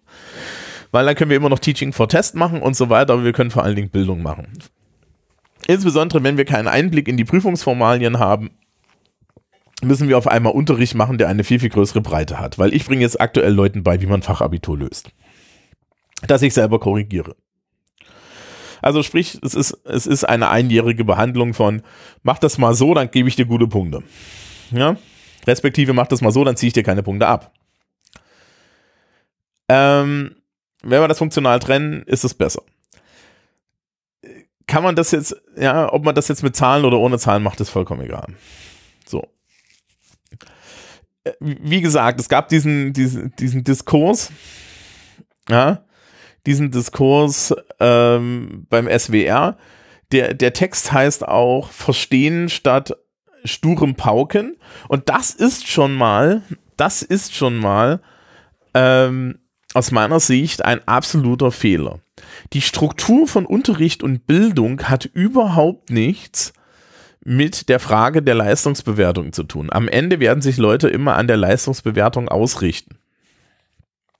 weil 0.91 1.05
dann 1.05 1.15
können 1.15 1.29
wir 1.29 1.37
immer 1.37 1.49
noch 1.49 1.59
Teaching 1.59 1.91
for 1.91 2.07
Test 2.07 2.35
machen 2.35 2.61
und 2.61 2.77
so 2.77 2.89
weiter, 2.89 3.13
aber 3.13 3.25
wir 3.25 3.33
können 3.33 3.51
vor 3.51 3.65
allen 3.65 3.75
Dingen 3.75 3.89
Bildung 3.89 4.23
machen. 4.23 4.47
Insbesondere, 5.71 6.21
wenn 6.21 6.35
wir 6.35 6.43
keinen 6.43 6.67
Einblick 6.67 7.07
in 7.07 7.15
die 7.15 7.23
Prüfungsformalien 7.23 8.19
haben, 8.19 8.49
müssen 9.81 10.09
wir 10.09 10.17
auf 10.17 10.27
einmal 10.27 10.51
Unterricht 10.51 10.95
machen, 10.95 11.17
der 11.17 11.29
eine 11.29 11.45
viel, 11.45 11.59
viel 11.59 11.69
größere 11.69 12.01
Breite 12.01 12.39
hat. 12.39 12.59
Weil 12.59 12.73
ich 12.73 12.85
bringe 12.85 13.03
jetzt 13.03 13.21
aktuell 13.21 13.53
Leuten 13.53 13.81
bei, 13.81 14.01
wie 14.01 14.05
man 14.05 14.21
Fachabitur 14.21 14.77
löst. 14.77 15.11
Dass 16.27 16.41
ich 16.41 16.53
selber 16.53 16.81
korrigiere. 16.81 17.37
Also 18.81 19.01
sprich, 19.01 19.39
es 19.45 19.53
ist, 19.53 19.71
es 19.85 20.07
ist 20.07 20.25
eine 20.25 20.49
einjährige 20.49 21.05
Behandlung 21.05 21.53
von, 21.53 21.83
mach 22.21 22.37
das 22.37 22.57
mal 22.57 22.73
so, 22.73 22.93
dann 22.93 23.09
gebe 23.09 23.29
ich 23.29 23.37
dir 23.37 23.45
gute 23.45 23.67
Punkte. 23.67 24.03
Ja? 24.71 24.97
Respektive, 25.47 25.93
mach 25.93 26.07
das 26.07 26.19
mal 26.19 26.33
so, 26.33 26.43
dann 26.43 26.57
ziehe 26.57 26.67
ich 26.67 26.73
dir 26.73 26.83
keine 26.83 27.01
Punkte 27.01 27.27
ab. 27.27 27.53
Ähm, 29.69 30.35
wenn 30.83 30.99
wir 30.99 31.07
das 31.07 31.19
funktional 31.19 31.59
trennen, 31.59 32.03
ist 32.03 32.25
es 32.25 32.33
besser 32.33 32.63
kann 34.67 34.83
man 34.83 34.95
das 34.95 35.11
jetzt, 35.11 35.35
ja, 35.57 35.91
ob 35.91 36.03
man 36.03 36.15
das 36.15 36.27
jetzt 36.27 36.43
mit 36.43 36.55
Zahlen 36.55 36.85
oder 36.85 36.99
ohne 36.99 37.17
Zahlen 37.17 37.43
macht, 37.43 37.59
ist 37.59 37.69
vollkommen 37.69 38.01
egal. 38.01 38.27
So. 39.05 39.27
Äh, 41.23 41.33
wie 41.39 41.81
gesagt, 41.81 42.19
es 42.19 42.29
gab 42.29 42.49
diesen, 42.49 42.93
diesen, 42.93 43.35
diesen 43.35 43.63
Diskurs, 43.63 44.31
ja, 45.49 45.83
diesen 46.45 46.71
Diskurs 46.71 47.53
ähm, 47.79 48.65
beim 48.69 48.87
SWR. 48.87 49.57
Der, 50.11 50.33
der 50.33 50.53
Text 50.53 50.91
heißt 50.91 51.27
auch 51.27 51.69
Verstehen 51.69 52.49
statt 52.49 52.93
sturem 53.45 53.95
Pauken. 53.95 54.57
Und 54.87 55.09
das 55.09 55.31
ist 55.31 55.67
schon 55.67 55.95
mal, 55.95 56.43
das 56.77 57.01
ist 57.01 57.35
schon 57.35 57.57
mal 57.57 58.01
ähm, 58.73 59.40
aus 59.73 59.91
meiner 59.91 60.19
Sicht 60.19 60.65
ein 60.65 60.85
absoluter 60.87 61.51
Fehler. 61.51 61.99
Die 62.53 62.61
Struktur 62.61 63.27
von 63.27 63.45
Unterricht 63.45 64.03
und 64.03 64.27
Bildung 64.27 64.83
hat 64.83 65.05
überhaupt 65.05 65.89
nichts 65.89 66.53
mit 67.23 67.69
der 67.69 67.79
Frage 67.79 68.21
der 68.21 68.35
Leistungsbewertung 68.35 69.31
zu 69.31 69.43
tun. 69.43 69.69
Am 69.71 69.87
Ende 69.87 70.19
werden 70.19 70.41
sich 70.41 70.57
Leute 70.57 70.87
immer 70.89 71.15
an 71.15 71.27
der 71.27 71.37
Leistungsbewertung 71.37 72.29
ausrichten. 72.29 72.97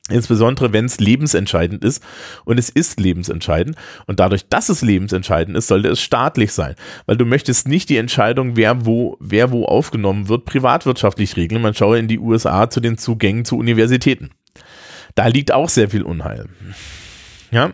Insbesondere 0.10 0.74
wenn 0.74 0.86
es 0.86 1.00
lebensentscheidend 1.00 1.84
ist. 1.84 2.04
Und 2.44 2.58
es 2.58 2.70
ist 2.70 3.00
lebensentscheidend. 3.00 3.78
Und 4.08 4.20
dadurch, 4.20 4.48
dass 4.50 4.70
es 4.70 4.82
lebensentscheidend 4.82 5.56
ist, 5.56 5.68
sollte 5.68 5.90
es 5.90 6.02
staatlich 6.02 6.52
sein. 6.52 6.76
Weil 7.06 7.18
du 7.18 7.26
möchtest 7.26 7.68
nicht 7.68 7.90
die 7.90 7.98
Entscheidung, 7.98 8.56
wer 8.56 8.86
wo, 8.86 9.18
wer 9.20 9.52
wo 9.52 9.66
aufgenommen 9.66 10.28
wird, 10.28 10.46
privatwirtschaftlich 10.46 11.38
regeln. 11.38 11.62
Man 11.62 11.76
schaue 11.76 12.00
in 12.00 12.08
die 12.08 12.20
USA 12.20 12.70
zu 12.70 12.80
den 12.82 12.98
Zugängen 12.98 13.46
zu 13.46 13.58
Universitäten. 13.58 14.32
Da 15.16 15.28
liegt 15.28 15.52
auch 15.52 15.70
sehr 15.70 15.90
viel 15.90 16.04
Unheil. 16.04 16.48
Ja. 17.52 17.74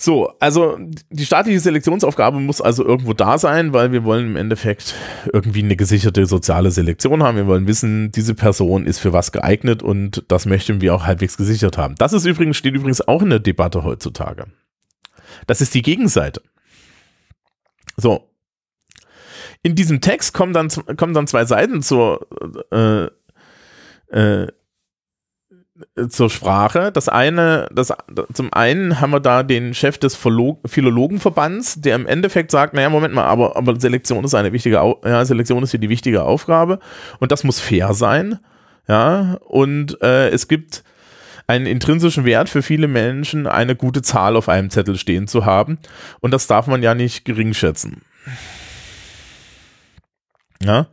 So, 0.00 0.32
also 0.38 0.78
die 1.10 1.26
staatliche 1.26 1.58
Selektionsaufgabe 1.58 2.38
muss 2.38 2.60
also 2.60 2.84
irgendwo 2.84 3.14
da 3.14 3.36
sein, 3.36 3.72
weil 3.72 3.90
wir 3.90 4.04
wollen 4.04 4.26
im 4.26 4.36
Endeffekt 4.36 4.94
irgendwie 5.32 5.64
eine 5.64 5.74
gesicherte 5.74 6.24
soziale 6.26 6.70
Selektion 6.70 7.24
haben. 7.24 7.36
Wir 7.36 7.48
wollen 7.48 7.66
wissen, 7.66 8.12
diese 8.12 8.36
Person 8.36 8.86
ist 8.86 9.00
für 9.00 9.12
was 9.12 9.32
geeignet 9.32 9.82
und 9.82 10.24
das 10.28 10.46
möchten 10.46 10.80
wir 10.80 10.94
auch 10.94 11.04
halbwegs 11.04 11.36
gesichert 11.36 11.78
haben. 11.78 11.96
Das 11.98 12.12
ist 12.12 12.26
übrigens, 12.26 12.56
steht 12.56 12.76
übrigens 12.76 13.06
auch 13.08 13.22
in 13.22 13.30
der 13.30 13.40
Debatte 13.40 13.82
heutzutage. 13.82 14.46
Das 15.48 15.60
ist 15.60 15.74
die 15.74 15.82
Gegenseite. 15.82 16.42
So. 17.96 18.30
In 19.64 19.74
diesem 19.74 20.00
Text 20.00 20.32
kommen 20.32 20.52
dann, 20.52 20.68
kommen 20.96 21.14
dann 21.14 21.26
zwei 21.26 21.44
Seiten 21.44 21.82
zur, 21.82 22.28
äh, 22.70 23.08
äh, 24.16 24.46
zur 26.08 26.30
Sprache. 26.30 26.90
Das 26.92 27.08
eine, 27.08 27.68
das, 27.72 27.92
zum 28.32 28.52
einen 28.52 29.00
haben 29.00 29.10
wir 29.10 29.20
da 29.20 29.42
den 29.42 29.74
Chef 29.74 29.98
des 29.98 30.16
Philologenverbands, 30.16 31.80
der 31.80 31.96
im 31.96 32.06
Endeffekt 32.06 32.50
sagt, 32.50 32.74
naja, 32.74 32.90
Moment 32.90 33.14
mal, 33.14 33.24
aber, 33.24 33.56
aber 33.56 33.78
Selektion 33.78 34.24
ist 34.24 34.34
eine 34.34 34.52
wichtige, 34.52 34.76
ja, 35.04 35.24
Selektion 35.24 35.62
ist 35.62 35.70
hier 35.70 35.80
die 35.80 35.88
wichtige 35.88 36.22
Aufgabe 36.22 36.78
und 37.20 37.32
das 37.32 37.44
muss 37.44 37.60
fair 37.60 37.94
sein. 37.94 38.38
Ja, 38.88 39.36
und 39.44 40.00
äh, 40.02 40.30
es 40.30 40.48
gibt 40.48 40.82
einen 41.46 41.66
intrinsischen 41.66 42.24
Wert 42.24 42.48
für 42.48 42.62
viele 42.62 42.88
Menschen, 42.88 43.46
eine 43.46 43.74
gute 43.74 44.02
Zahl 44.02 44.36
auf 44.36 44.48
einem 44.48 44.70
Zettel 44.70 44.96
stehen 44.96 45.26
zu 45.26 45.44
haben. 45.44 45.78
Und 46.20 46.30
das 46.30 46.46
darf 46.46 46.66
man 46.66 46.82
ja 46.82 46.94
nicht 46.94 47.24
gering 47.24 47.54
schätzen. 47.54 48.02
Ja. 50.62 50.88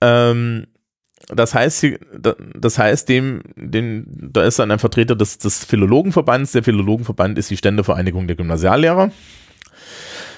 Ähm, 0.00 0.66
das 1.28 1.54
heißt, 1.54 1.86
das 2.54 2.78
heißt, 2.78 3.08
dem, 3.08 3.42
dem, 3.56 4.04
da 4.08 4.44
ist 4.44 4.58
dann 4.58 4.70
ein 4.70 4.78
Vertreter 4.78 5.16
des, 5.16 5.38
des 5.38 5.64
Philologenverbands. 5.64 6.52
Der 6.52 6.62
Philologenverband 6.62 7.38
ist 7.38 7.50
die 7.50 7.56
Ständevereinigung 7.56 8.26
der 8.26 8.36
Gymnasiallehrer. 8.36 9.10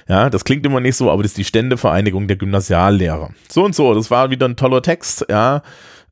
Ja, 0.08 0.30
das 0.30 0.44
klingt 0.44 0.64
immer 0.64 0.80
nicht 0.80 0.96
so, 0.96 1.10
aber 1.10 1.22
das 1.22 1.32
ist 1.32 1.38
die 1.38 1.44
Ständevereinigung 1.44 2.28
der 2.28 2.36
Gymnasiallehrer. 2.36 3.30
So 3.48 3.64
und 3.64 3.74
so, 3.74 3.94
das 3.94 4.10
war 4.10 4.30
wieder 4.30 4.46
ein 4.46 4.56
toller 4.56 4.82
Text, 4.82 5.26
ja. 5.28 5.62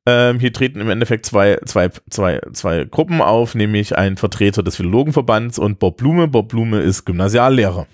Ähm, 0.06 0.38
hier 0.38 0.52
treten 0.52 0.80
im 0.80 0.90
Endeffekt 0.90 1.24
zwei, 1.24 1.58
zwei, 1.64 1.90
zwei, 2.10 2.40
zwei 2.52 2.84
Gruppen 2.84 3.22
auf, 3.22 3.54
nämlich 3.54 3.96
ein 3.96 4.16
Vertreter 4.16 4.62
des 4.62 4.76
Philologenverbands 4.76 5.58
und 5.58 5.78
Bob 5.78 5.96
Blume. 5.96 6.28
Bob 6.28 6.48
Blume 6.48 6.80
ist 6.80 7.04
Gymnasiallehrer. 7.06 7.87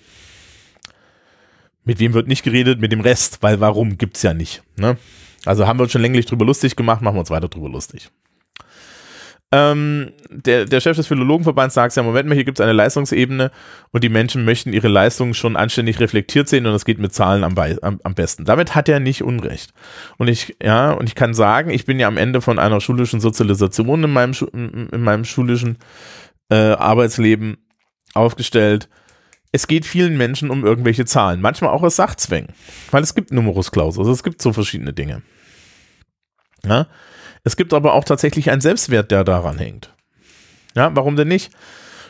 Mit 1.85 2.01
wem 2.01 2.15
wird 2.15 2.27
nicht 2.27 2.43
geredet? 2.43 2.81
Mit 2.81 2.91
dem 2.91 3.01
Rest, 3.01 3.43
weil 3.43 3.61
warum 3.61 3.97
gibt's 3.97 4.23
ja 4.23 4.35
nicht. 4.35 4.63
Ne? 4.77 4.97
Also 5.45 5.67
haben 5.67 5.79
wir 5.79 5.85
uns 5.85 5.93
schon 5.93 6.03
länglich 6.03 6.27
drüber 6.27 6.45
lustig 6.45 6.77
gemacht, 6.77 7.03
machen 7.03 7.17
wir 7.17 7.21
uns 7.21 7.31
weiter 7.31 7.49
drüber 7.49 7.69
lustig. 7.69 8.11
Ähm, 9.53 10.13
der, 10.29 10.65
der 10.65 10.81
Chef 10.81 10.97
des 10.97 11.09
Philologenverbands 11.09 11.75
sagt 11.75 11.97
ja, 11.97 12.05
Moment 12.05 12.29
mal, 12.29 12.37
hier 12.37 12.45
gibt 12.45 12.61
es 12.61 12.63
eine 12.63 12.73
Leistungsebene 12.73 13.51
und 13.91 14.05
die 14.05 14.09
Menschen 14.09 14.45
möchten 14.45 14.73
ihre 14.73 14.87
Leistungen 14.87 15.35
schon 15.35 15.57
anständig 15.57 15.99
reflektiert 15.99 16.49
sehen 16.49 16.67
und 16.67 16.73
das 16.73 16.85
geht 16.85 17.01
mit 17.01 17.13
Zahlen 17.13 17.43
am, 17.43 17.59
am, 17.59 18.01
am 18.01 18.15
besten. 18.15 18.45
Damit 18.45 18.77
hat 18.77 18.89
er 18.89 19.01
nicht 19.01 19.25
Unrecht. 19.25 19.73
Und 20.19 20.29
ich, 20.29 20.57
ja, 20.63 20.93
und 20.93 21.09
ich 21.09 21.17
kann 21.17 21.35
sagen, 21.35 21.71
ich 21.71 21.85
bin 21.85 21.99
ja 21.99 22.07
am 22.07 22.17
Ende 22.17 22.41
von 22.41 22.61
einer 22.61 22.81
schulischen 22.81 23.21
Sozialisation 23.21 24.05
in 24.05 24.13
meinem, 24.13 24.35
in 24.93 25.03
meinem 25.03 25.25
schulischen 25.25 25.79
äh, 26.49 26.55
Arbeitsleben 26.55 27.57
aufgestellt. 28.15 28.89
Es 29.53 29.67
geht 29.67 29.85
vielen 29.85 30.17
Menschen 30.17 30.51
um 30.51 30.65
irgendwelche 30.65 31.05
Zahlen, 31.05 31.41
manchmal 31.41 31.71
auch 31.71 31.83
aus 31.83 31.97
Sachzwängen, 31.97 32.55
weil 32.93 33.03
es 33.03 33.15
gibt 33.15 33.33
Numerus 33.33 33.73
Clausus, 33.73 34.07
es 34.07 34.23
gibt 34.23 34.41
so 34.41 34.53
verschiedene 34.53 34.93
Dinge. 34.93 35.23
Ja? 36.65 36.87
Es 37.43 37.57
gibt 37.57 37.73
aber 37.75 37.95
auch 37.95 38.05
tatsächlich 38.05 38.51
einen 38.51 38.61
Selbstwert, 38.61 39.11
der 39.11 39.25
daran 39.25 39.59
hängt. 39.59 39.95
Ja, 40.77 40.95
warum 40.95 41.17
denn 41.17 41.29
nicht? 41.29 41.53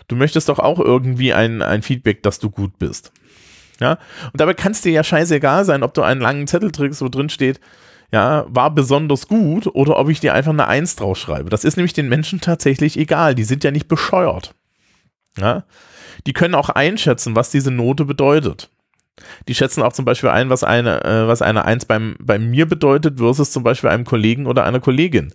Du 0.09 0.16
möchtest 0.16 0.48
doch 0.48 0.59
auch 0.59 0.79
irgendwie 0.81 1.33
ein, 1.33 1.62
ein 1.62 1.83
Feedback, 1.83 2.22
dass 2.22 2.40
du 2.40 2.50
gut 2.50 2.79
bist. 2.79 3.12
Ja, 3.81 3.92
und 4.24 4.40
dabei 4.40 4.53
kann 4.53 4.72
es 4.72 4.83
dir 4.83 4.92
ja 4.92 5.03
scheißegal 5.03 5.64
sein, 5.64 5.83
ob 5.83 5.94
du 5.94 6.03
einen 6.03 6.20
langen 6.20 6.46
Zettel 6.46 6.70
trägst, 6.70 7.00
wo 7.00 7.09
drin 7.09 7.31
steht, 7.31 7.61
ja, 8.12 8.44
war 8.48 8.74
besonders 8.74 9.29
gut 9.29 9.66
oder 9.68 9.96
ob 9.98 10.09
ich 10.09 10.20
dir 10.20 10.35
einfach 10.35 10.53
eine 10.53 10.66
Eins 10.66 10.96
draufschreibe. 10.96 11.48
Das 11.48 11.64
ist 11.64 11.76
nämlich 11.76 11.92
den 11.92 12.09
Menschen 12.09 12.40
tatsächlich 12.40 12.98
egal. 12.98 13.35
Die 13.35 13.44
sind 13.44 13.64
ja 13.64 13.70
nicht 13.70 13.88
bescheuert. 13.88 14.55
Ja, 15.38 15.64
die 16.26 16.33
können 16.33 16.54
auch 16.54 16.68
einschätzen, 16.68 17.37
was 17.37 17.50
diese 17.50 17.70
Note 17.70 18.04
bedeutet. 18.04 18.70
Die 19.48 19.54
schätzen 19.54 19.83
auch 19.83 19.92
zum 19.92 20.04
Beispiel 20.04 20.30
ein, 20.30 20.50
was 20.50 20.64
eine, 20.64 21.04
äh, 21.04 21.26
was 21.26 21.42
eine 21.42 21.64
Eins 21.64 21.85
beim, 21.85 22.16
bei 22.18 22.38
mir 22.38 22.66
bedeutet, 22.66 23.18
versus 23.18 23.50
zum 23.50 23.62
Beispiel 23.62 23.90
einem 23.90 24.04
Kollegen 24.04 24.46
oder 24.46 24.64
einer 24.64 24.80
Kollegin. 24.80 25.35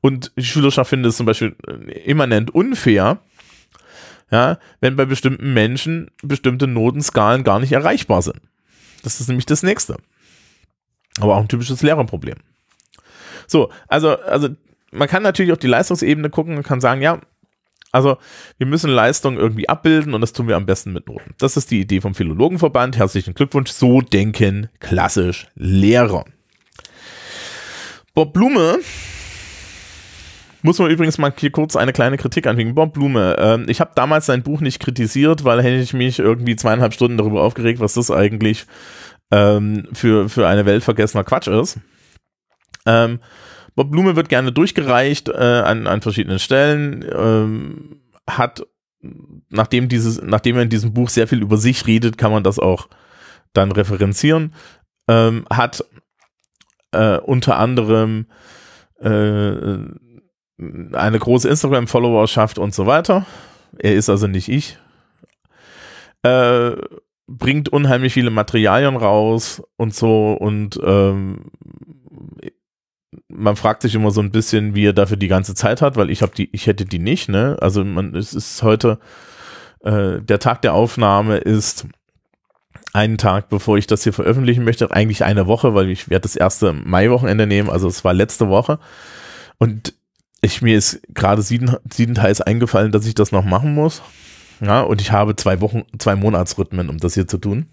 Und 0.00 0.32
die 0.36 0.44
Schülerschaft 0.44 0.90
findet 0.90 1.10
es 1.10 1.16
zum 1.16 1.26
Beispiel 1.26 1.56
äh, 1.66 1.92
immanent 2.00 2.54
unfair, 2.54 3.18
ja, 4.30 4.58
wenn 4.80 4.96
bei 4.96 5.04
bestimmten 5.04 5.54
Menschen 5.54 6.10
bestimmte 6.22 6.66
Notenskalen 6.66 7.44
gar 7.44 7.60
nicht 7.60 7.72
erreichbar 7.72 8.22
sind. 8.22 8.40
Das 9.02 9.20
ist 9.20 9.28
nämlich 9.28 9.46
das 9.46 9.62
nächste. 9.62 9.96
Aber 11.20 11.36
auch 11.36 11.40
ein 11.40 11.48
typisches 11.48 11.82
Lehrerproblem. 11.82 12.38
So, 13.46 13.70
also, 13.88 14.18
also 14.18 14.48
man 14.90 15.08
kann 15.08 15.22
natürlich 15.22 15.52
auf 15.52 15.58
die 15.58 15.68
Leistungsebene 15.68 16.30
gucken 16.30 16.56
und 16.56 16.64
kann 16.64 16.80
sagen, 16.80 17.02
ja, 17.02 17.20
also 17.96 18.18
wir 18.58 18.66
müssen 18.66 18.90
Leistung 18.90 19.38
irgendwie 19.38 19.68
abbilden 19.68 20.12
und 20.12 20.20
das 20.20 20.34
tun 20.34 20.48
wir 20.48 20.56
am 20.56 20.66
besten 20.66 20.92
mit 20.92 21.08
Noten. 21.08 21.34
Das 21.38 21.56
ist 21.56 21.70
die 21.70 21.80
Idee 21.80 22.02
vom 22.02 22.14
Philologenverband. 22.14 22.98
Herzlichen 22.98 23.34
Glückwunsch. 23.34 23.70
So 23.70 24.02
denken 24.02 24.68
klassisch 24.80 25.46
Lehrer. 25.54 26.24
Bob 28.14 28.34
Blume 28.34 28.78
muss 30.62 30.78
man 30.78 30.90
übrigens 30.90 31.16
mal 31.16 31.32
hier 31.38 31.50
kurz 31.50 31.74
eine 31.74 31.92
kleine 31.92 32.18
Kritik 32.18 32.46
anfügen. 32.46 32.74
Bob 32.74 32.92
Blume, 32.92 33.36
ähm, 33.38 33.66
ich 33.68 33.80
habe 33.80 33.92
damals 33.94 34.26
sein 34.26 34.42
Buch 34.42 34.60
nicht 34.60 34.80
kritisiert, 34.80 35.44
weil 35.44 35.62
hätte 35.62 35.76
ich 35.76 35.94
mich 35.94 36.18
irgendwie 36.18 36.56
zweieinhalb 36.56 36.92
Stunden 36.92 37.16
darüber 37.16 37.42
aufgeregt, 37.42 37.80
was 37.80 37.94
das 37.94 38.10
eigentlich 38.10 38.66
ähm, 39.30 39.88
für, 39.92 40.28
für 40.28 40.46
eine 40.46 40.66
Welt 40.66 40.84
vergessener 40.84 41.24
Quatsch 41.24 41.48
ist. 41.48 41.78
Ähm, 42.84 43.20
Bob 43.76 43.90
Blume 43.90 44.16
wird 44.16 44.30
gerne 44.30 44.52
durchgereicht 44.52 45.28
äh, 45.28 45.34
an, 45.34 45.86
an 45.86 46.00
verschiedenen 46.00 46.38
Stellen, 46.38 47.04
ähm, 47.14 48.00
hat, 48.28 48.66
nachdem, 49.50 49.88
dieses, 49.88 50.20
nachdem 50.20 50.56
er 50.56 50.62
in 50.62 50.70
diesem 50.70 50.94
Buch 50.94 51.10
sehr 51.10 51.28
viel 51.28 51.42
über 51.42 51.58
sich 51.58 51.86
redet, 51.86 52.18
kann 52.18 52.32
man 52.32 52.42
das 52.42 52.58
auch 52.58 52.88
dann 53.52 53.70
referenzieren, 53.70 54.54
ähm, 55.08 55.46
hat 55.50 55.84
äh, 56.92 57.18
unter 57.18 57.58
anderem 57.58 58.26
äh, 58.98 59.78
eine 60.58 61.18
große 61.18 61.48
Instagram-Followerschaft 61.48 62.58
und 62.58 62.74
so 62.74 62.86
weiter. 62.86 63.26
Er 63.78 63.94
ist 63.94 64.08
also 64.08 64.26
nicht 64.26 64.48
ich. 64.48 64.78
Äh, 66.22 66.76
bringt 67.26 67.68
unheimlich 67.68 68.14
viele 68.14 68.30
Materialien 68.30 68.96
raus 68.96 69.62
und 69.76 69.94
so 69.94 70.32
und 70.32 70.80
ähm, 70.82 71.50
man 73.36 73.56
fragt 73.56 73.82
sich 73.82 73.94
immer 73.94 74.10
so 74.10 74.20
ein 74.20 74.30
bisschen, 74.30 74.74
wie 74.74 74.86
er 74.86 74.92
dafür 74.92 75.16
die 75.16 75.28
ganze 75.28 75.54
Zeit 75.54 75.82
hat, 75.82 75.96
weil 75.96 76.10
ich 76.10 76.22
habe 76.22 76.32
die, 76.34 76.48
ich 76.52 76.66
hätte 76.66 76.84
die 76.84 76.98
nicht, 76.98 77.28
ne? 77.28 77.56
Also 77.60 77.84
man, 77.84 78.14
es 78.14 78.34
ist 78.34 78.62
heute, 78.62 78.98
äh, 79.84 80.20
der 80.20 80.38
Tag 80.38 80.62
der 80.62 80.74
Aufnahme 80.74 81.36
ist 81.36 81.86
einen 82.92 83.18
Tag, 83.18 83.48
bevor 83.48 83.76
ich 83.76 83.86
das 83.86 84.04
hier 84.04 84.12
veröffentlichen 84.12 84.64
möchte, 84.64 84.90
eigentlich 84.90 85.24
eine 85.24 85.46
Woche, 85.46 85.74
weil 85.74 85.90
ich 85.90 86.08
werde 86.08 86.22
das 86.22 86.36
erste 86.36 86.72
Mai-Wochenende 86.72 87.46
nehmen, 87.46 87.68
also 87.68 87.88
es 87.88 88.04
war 88.04 88.14
letzte 88.14 88.48
Woche. 88.48 88.78
Und 89.58 89.94
ich, 90.40 90.62
mir 90.62 90.76
ist 90.76 91.00
gerade 91.12 91.42
sieben, 91.42 91.76
siebenteils 91.92 92.40
eingefallen, 92.40 92.92
dass 92.92 93.06
ich 93.06 93.14
das 93.14 93.32
noch 93.32 93.44
machen 93.44 93.74
muss. 93.74 94.02
Ja, 94.60 94.80
und 94.80 95.00
ich 95.00 95.12
habe 95.12 95.36
zwei 95.36 95.60
Wochen, 95.60 95.82
zwei 95.98 96.16
Monatsrhythmen, 96.16 96.88
um 96.88 96.98
das 96.98 97.14
hier 97.14 97.28
zu 97.28 97.38
tun 97.38 97.66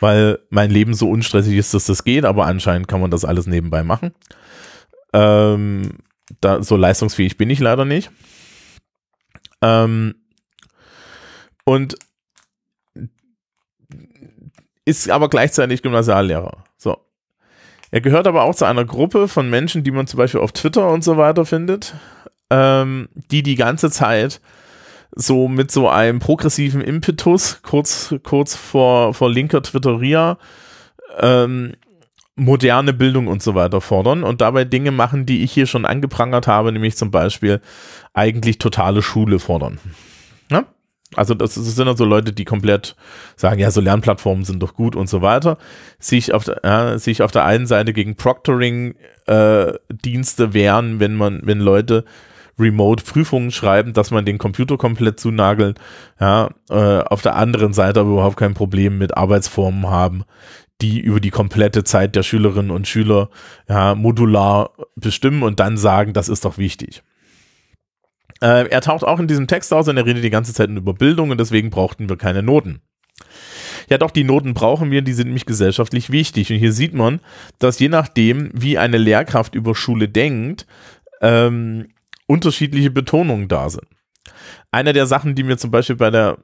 weil 0.00 0.38
mein 0.50 0.70
Leben 0.70 0.94
so 0.94 1.10
unstressig 1.10 1.56
ist, 1.56 1.74
dass 1.74 1.86
das 1.86 2.04
geht, 2.04 2.24
aber 2.24 2.46
anscheinend 2.46 2.88
kann 2.88 3.00
man 3.00 3.10
das 3.10 3.24
alles 3.24 3.46
nebenbei 3.46 3.84
machen. 3.84 4.12
Ähm, 5.12 5.98
da, 6.40 6.62
so 6.62 6.76
leistungsfähig 6.76 7.36
bin 7.36 7.50
ich 7.50 7.60
leider 7.60 7.84
nicht. 7.84 8.10
Ähm, 9.62 10.14
und 11.64 11.96
ist 14.84 15.10
aber 15.10 15.28
gleichzeitig 15.30 15.82
Gymnasiallehrer. 15.82 16.64
So. 16.76 16.98
Er 17.90 18.00
gehört 18.00 18.26
aber 18.26 18.42
auch 18.42 18.54
zu 18.54 18.64
einer 18.64 18.84
Gruppe 18.84 19.28
von 19.28 19.48
Menschen, 19.48 19.84
die 19.84 19.90
man 19.90 20.06
zum 20.06 20.18
Beispiel 20.18 20.40
auf 20.40 20.52
Twitter 20.52 20.90
und 20.90 21.04
so 21.04 21.16
weiter 21.16 21.46
findet, 21.46 21.94
ähm, 22.50 23.08
die 23.14 23.42
die 23.42 23.54
ganze 23.54 23.90
Zeit 23.90 24.40
so 25.14 25.48
mit 25.48 25.70
so 25.70 25.88
einem 25.88 26.18
progressiven 26.18 26.80
Impetus, 26.80 27.60
kurz, 27.62 28.14
kurz 28.22 28.56
vor, 28.56 29.14
vor 29.14 29.30
linker 29.30 29.62
Twitteria, 29.62 30.38
ähm, 31.20 31.74
moderne 32.36 32.92
Bildung 32.92 33.28
und 33.28 33.42
so 33.42 33.54
weiter 33.54 33.80
fordern 33.80 34.24
und 34.24 34.40
dabei 34.40 34.64
Dinge 34.64 34.90
machen, 34.90 35.24
die 35.24 35.44
ich 35.44 35.52
hier 35.52 35.66
schon 35.66 35.84
angeprangert 35.84 36.48
habe, 36.48 36.72
nämlich 36.72 36.96
zum 36.96 37.12
Beispiel 37.12 37.60
eigentlich 38.12 38.58
totale 38.58 39.02
Schule 39.02 39.38
fordern. 39.38 39.78
Ne? 40.50 40.66
Also 41.14 41.34
das, 41.34 41.54
sind 41.54 41.86
also 41.86 42.04
Leute, 42.04 42.32
die 42.32 42.44
komplett 42.44 42.96
sagen, 43.36 43.60
ja, 43.60 43.70
so 43.70 43.80
Lernplattformen 43.80 44.44
sind 44.44 44.60
doch 44.60 44.74
gut 44.74 44.96
und 44.96 45.08
so 45.08 45.22
weiter, 45.22 45.58
sich 46.00 46.34
auf 46.34 46.42
der, 46.42 46.60
ja, 46.64 46.98
sich 46.98 47.22
auf 47.22 47.30
der 47.30 47.44
einen 47.44 47.68
Seite 47.68 47.92
gegen 47.92 48.16
Proctoring-Dienste 48.16 50.44
äh, 50.44 50.54
wehren, 50.54 50.98
wenn 50.98 51.14
man, 51.14 51.40
wenn 51.44 51.60
Leute 51.60 52.04
Remote-Prüfungen 52.58 53.50
schreiben, 53.50 53.92
dass 53.92 54.10
man 54.10 54.24
den 54.24 54.38
Computer 54.38 54.76
komplett 54.76 55.20
zunagelt. 55.20 55.78
Ja, 56.20 56.50
äh, 56.70 57.00
auf 57.00 57.22
der 57.22 57.36
anderen 57.36 57.72
Seite 57.72 58.00
aber 58.00 58.10
überhaupt 58.10 58.36
kein 58.36 58.54
Problem 58.54 58.98
mit 58.98 59.16
Arbeitsformen 59.16 59.88
haben, 59.88 60.24
die 60.80 61.00
über 61.00 61.20
die 61.20 61.30
komplette 61.30 61.84
Zeit 61.84 62.16
der 62.16 62.22
Schülerinnen 62.22 62.70
und 62.70 62.88
Schüler 62.88 63.30
ja, 63.68 63.94
modular 63.94 64.70
bestimmen 64.96 65.42
und 65.42 65.60
dann 65.60 65.76
sagen, 65.76 66.12
das 66.12 66.28
ist 66.28 66.44
doch 66.44 66.58
wichtig. 66.58 67.02
Äh, 68.40 68.68
er 68.68 68.80
taucht 68.80 69.04
auch 69.04 69.20
in 69.20 69.28
diesem 69.28 69.46
Text 69.46 69.72
aus 69.72 69.88
und 69.88 69.96
er 69.96 70.06
redet 70.06 70.24
die 70.24 70.30
ganze 70.30 70.52
Zeit 70.52 70.68
über 70.68 70.94
Bildung 70.94 71.30
und 71.30 71.38
deswegen 71.38 71.70
brauchten 71.70 72.08
wir 72.08 72.16
keine 72.16 72.42
Noten. 72.42 72.80
Ja, 73.88 73.98
doch, 73.98 74.10
die 74.10 74.24
Noten 74.24 74.54
brauchen 74.54 74.90
wir, 74.90 75.02
die 75.02 75.12
sind 75.12 75.26
nämlich 75.26 75.46
gesellschaftlich 75.46 76.10
wichtig. 76.10 76.50
Und 76.50 76.58
hier 76.58 76.72
sieht 76.72 76.94
man, 76.94 77.20
dass 77.58 77.78
je 77.78 77.88
nachdem, 77.88 78.50
wie 78.52 78.78
eine 78.78 78.96
Lehrkraft 78.96 79.54
über 79.54 79.74
Schule 79.74 80.08
denkt, 80.08 80.66
ähm, 81.20 81.88
unterschiedliche 82.26 82.90
Betonungen 82.90 83.48
da 83.48 83.68
sind. 83.70 83.86
Eine 84.70 84.92
der 84.92 85.06
Sachen, 85.06 85.34
die 85.34 85.42
mir 85.42 85.56
zum 85.56 85.70
Beispiel 85.70 85.96
bei 85.96 86.10
der 86.10 86.38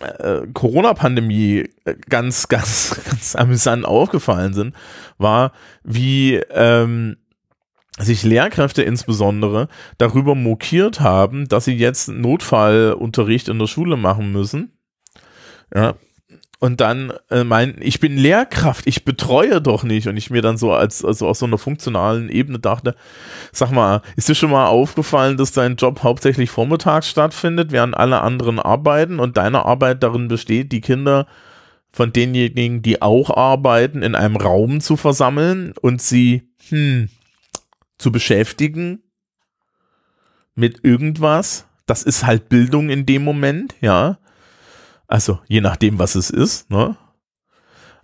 äh, 0.00 0.46
Corona-Pandemie 0.52 1.68
äh, 1.84 1.94
ganz, 2.08 2.48
ganz, 2.48 3.00
ganz 3.04 3.36
amüsant 3.36 3.84
aufgefallen 3.84 4.54
sind, 4.54 4.74
war, 5.18 5.52
wie 5.82 6.36
ähm, 6.50 7.16
sich 7.98 8.22
Lehrkräfte 8.24 8.82
insbesondere 8.82 9.68
darüber 9.98 10.34
mokiert 10.34 11.00
haben, 11.00 11.48
dass 11.48 11.64
sie 11.64 11.74
jetzt 11.74 12.08
Notfallunterricht 12.08 13.48
in 13.48 13.58
der 13.58 13.66
Schule 13.66 13.96
machen 13.96 14.32
müssen. 14.32 14.78
Ja, 15.74 15.94
und 16.58 16.80
dann 16.80 17.12
äh, 17.30 17.44
mein, 17.44 17.76
ich 17.80 18.00
bin 18.00 18.16
Lehrkraft, 18.16 18.86
ich 18.86 19.04
betreue 19.04 19.60
doch 19.60 19.84
nicht. 19.84 20.08
Und 20.08 20.16
ich 20.16 20.30
mir 20.30 20.40
dann 20.40 20.56
so 20.56 20.72
als 20.72 21.04
also 21.04 21.28
aus 21.28 21.40
so 21.40 21.46
einer 21.46 21.58
funktionalen 21.58 22.30
Ebene 22.30 22.58
dachte, 22.58 22.96
sag 23.52 23.70
mal, 23.70 24.00
ist 24.16 24.28
dir 24.28 24.34
schon 24.34 24.50
mal 24.50 24.66
aufgefallen, 24.66 25.36
dass 25.36 25.52
dein 25.52 25.76
Job 25.76 26.02
hauptsächlich 26.02 26.50
vormittags 26.50 27.08
stattfindet, 27.08 27.72
während 27.72 27.96
alle 27.96 28.22
anderen 28.22 28.58
arbeiten 28.58 29.20
und 29.20 29.36
deine 29.36 29.66
Arbeit 29.66 30.02
darin 30.02 30.28
besteht, 30.28 30.72
die 30.72 30.80
Kinder 30.80 31.26
von 31.92 32.12
denjenigen, 32.12 32.82
die 32.82 33.02
auch 33.02 33.30
arbeiten, 33.30 34.02
in 34.02 34.14
einem 34.14 34.36
Raum 34.36 34.80
zu 34.80 34.96
versammeln 34.96 35.74
und 35.80 36.00
sie 36.00 36.48
hm, 36.68 37.10
zu 37.98 38.12
beschäftigen 38.12 39.02
mit 40.54 40.84
irgendwas. 40.84 41.66
Das 41.84 42.02
ist 42.02 42.24
halt 42.26 42.48
Bildung 42.48 42.88
in 42.88 43.04
dem 43.04 43.24
Moment, 43.24 43.74
ja. 43.80 44.18
Also 45.08 45.38
je 45.48 45.60
nachdem, 45.60 45.98
was 45.98 46.14
es 46.14 46.30
ist, 46.30 46.70
ne? 46.70 46.96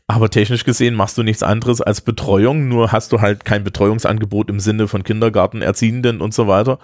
Aber 0.09 0.29
technisch 0.29 0.65
gesehen 0.65 0.95
machst 0.95 1.17
du 1.17 1.23
nichts 1.23 1.43
anderes 1.43 1.81
als 1.81 2.03
Betreuung, 2.03 2.69
nur 2.69 2.93
hast 2.93 3.12
du 3.12 3.21
halt 3.21 3.47
kein 3.47 3.65
Betreuungsangebot 3.65 4.51
im 4.51 4.61
Sinne 4.61 4.87
von 4.88 5.05
Kindergarten, 5.05 5.62
Erziehenden 5.62 6.21
und 6.21 6.35
so 6.35 6.47
weiter, 6.49 6.79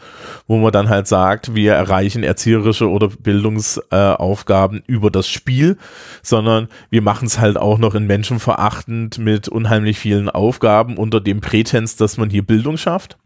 wo 0.46 0.56
man 0.56 0.72
dann 0.72 0.88
halt 0.88 1.08
sagt, 1.08 1.54
wir 1.54 1.74
erreichen 1.74 2.22
erzieherische 2.22 2.88
oder 2.88 3.08
Bildungsaufgaben 3.08 4.78
äh, 4.78 4.82
über 4.86 5.10
das 5.10 5.28
Spiel, 5.28 5.76
sondern 6.22 6.68
wir 6.88 7.02
machen 7.02 7.26
es 7.26 7.38
halt 7.38 7.58
auch 7.58 7.76
noch 7.76 7.94
in 7.94 8.06
menschenverachtend 8.06 9.18
mit 9.18 9.48
unheimlich 9.48 9.98
vielen 9.98 10.30
Aufgaben 10.30 10.96
unter 10.96 11.20
dem 11.20 11.40
Prätenz, 11.40 11.96
dass 11.96 12.16
man 12.16 12.30
hier 12.30 12.46
Bildung 12.46 12.78
schafft. 12.78 13.18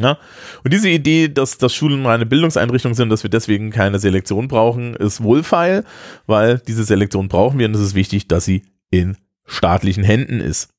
Ja? 0.00 0.18
Und 0.64 0.72
diese 0.72 0.88
Idee, 0.88 1.28
dass, 1.28 1.58
dass 1.58 1.74
Schulen 1.74 2.06
reine 2.06 2.26
Bildungseinrichtungen 2.26 2.94
sind, 2.94 3.10
dass 3.10 3.22
wir 3.22 3.30
deswegen 3.30 3.70
keine 3.70 3.98
Selektion 3.98 4.48
brauchen, 4.48 4.94
ist 4.94 5.22
wohlfeil, 5.22 5.84
weil 6.26 6.58
diese 6.58 6.84
Selektion 6.84 7.28
brauchen 7.28 7.58
wir 7.58 7.66
und 7.66 7.74
es 7.74 7.80
ist 7.80 7.94
wichtig, 7.94 8.28
dass 8.28 8.44
sie 8.44 8.62
in 8.90 9.16
staatlichen 9.46 10.04
Händen 10.04 10.40
ist. 10.40 10.70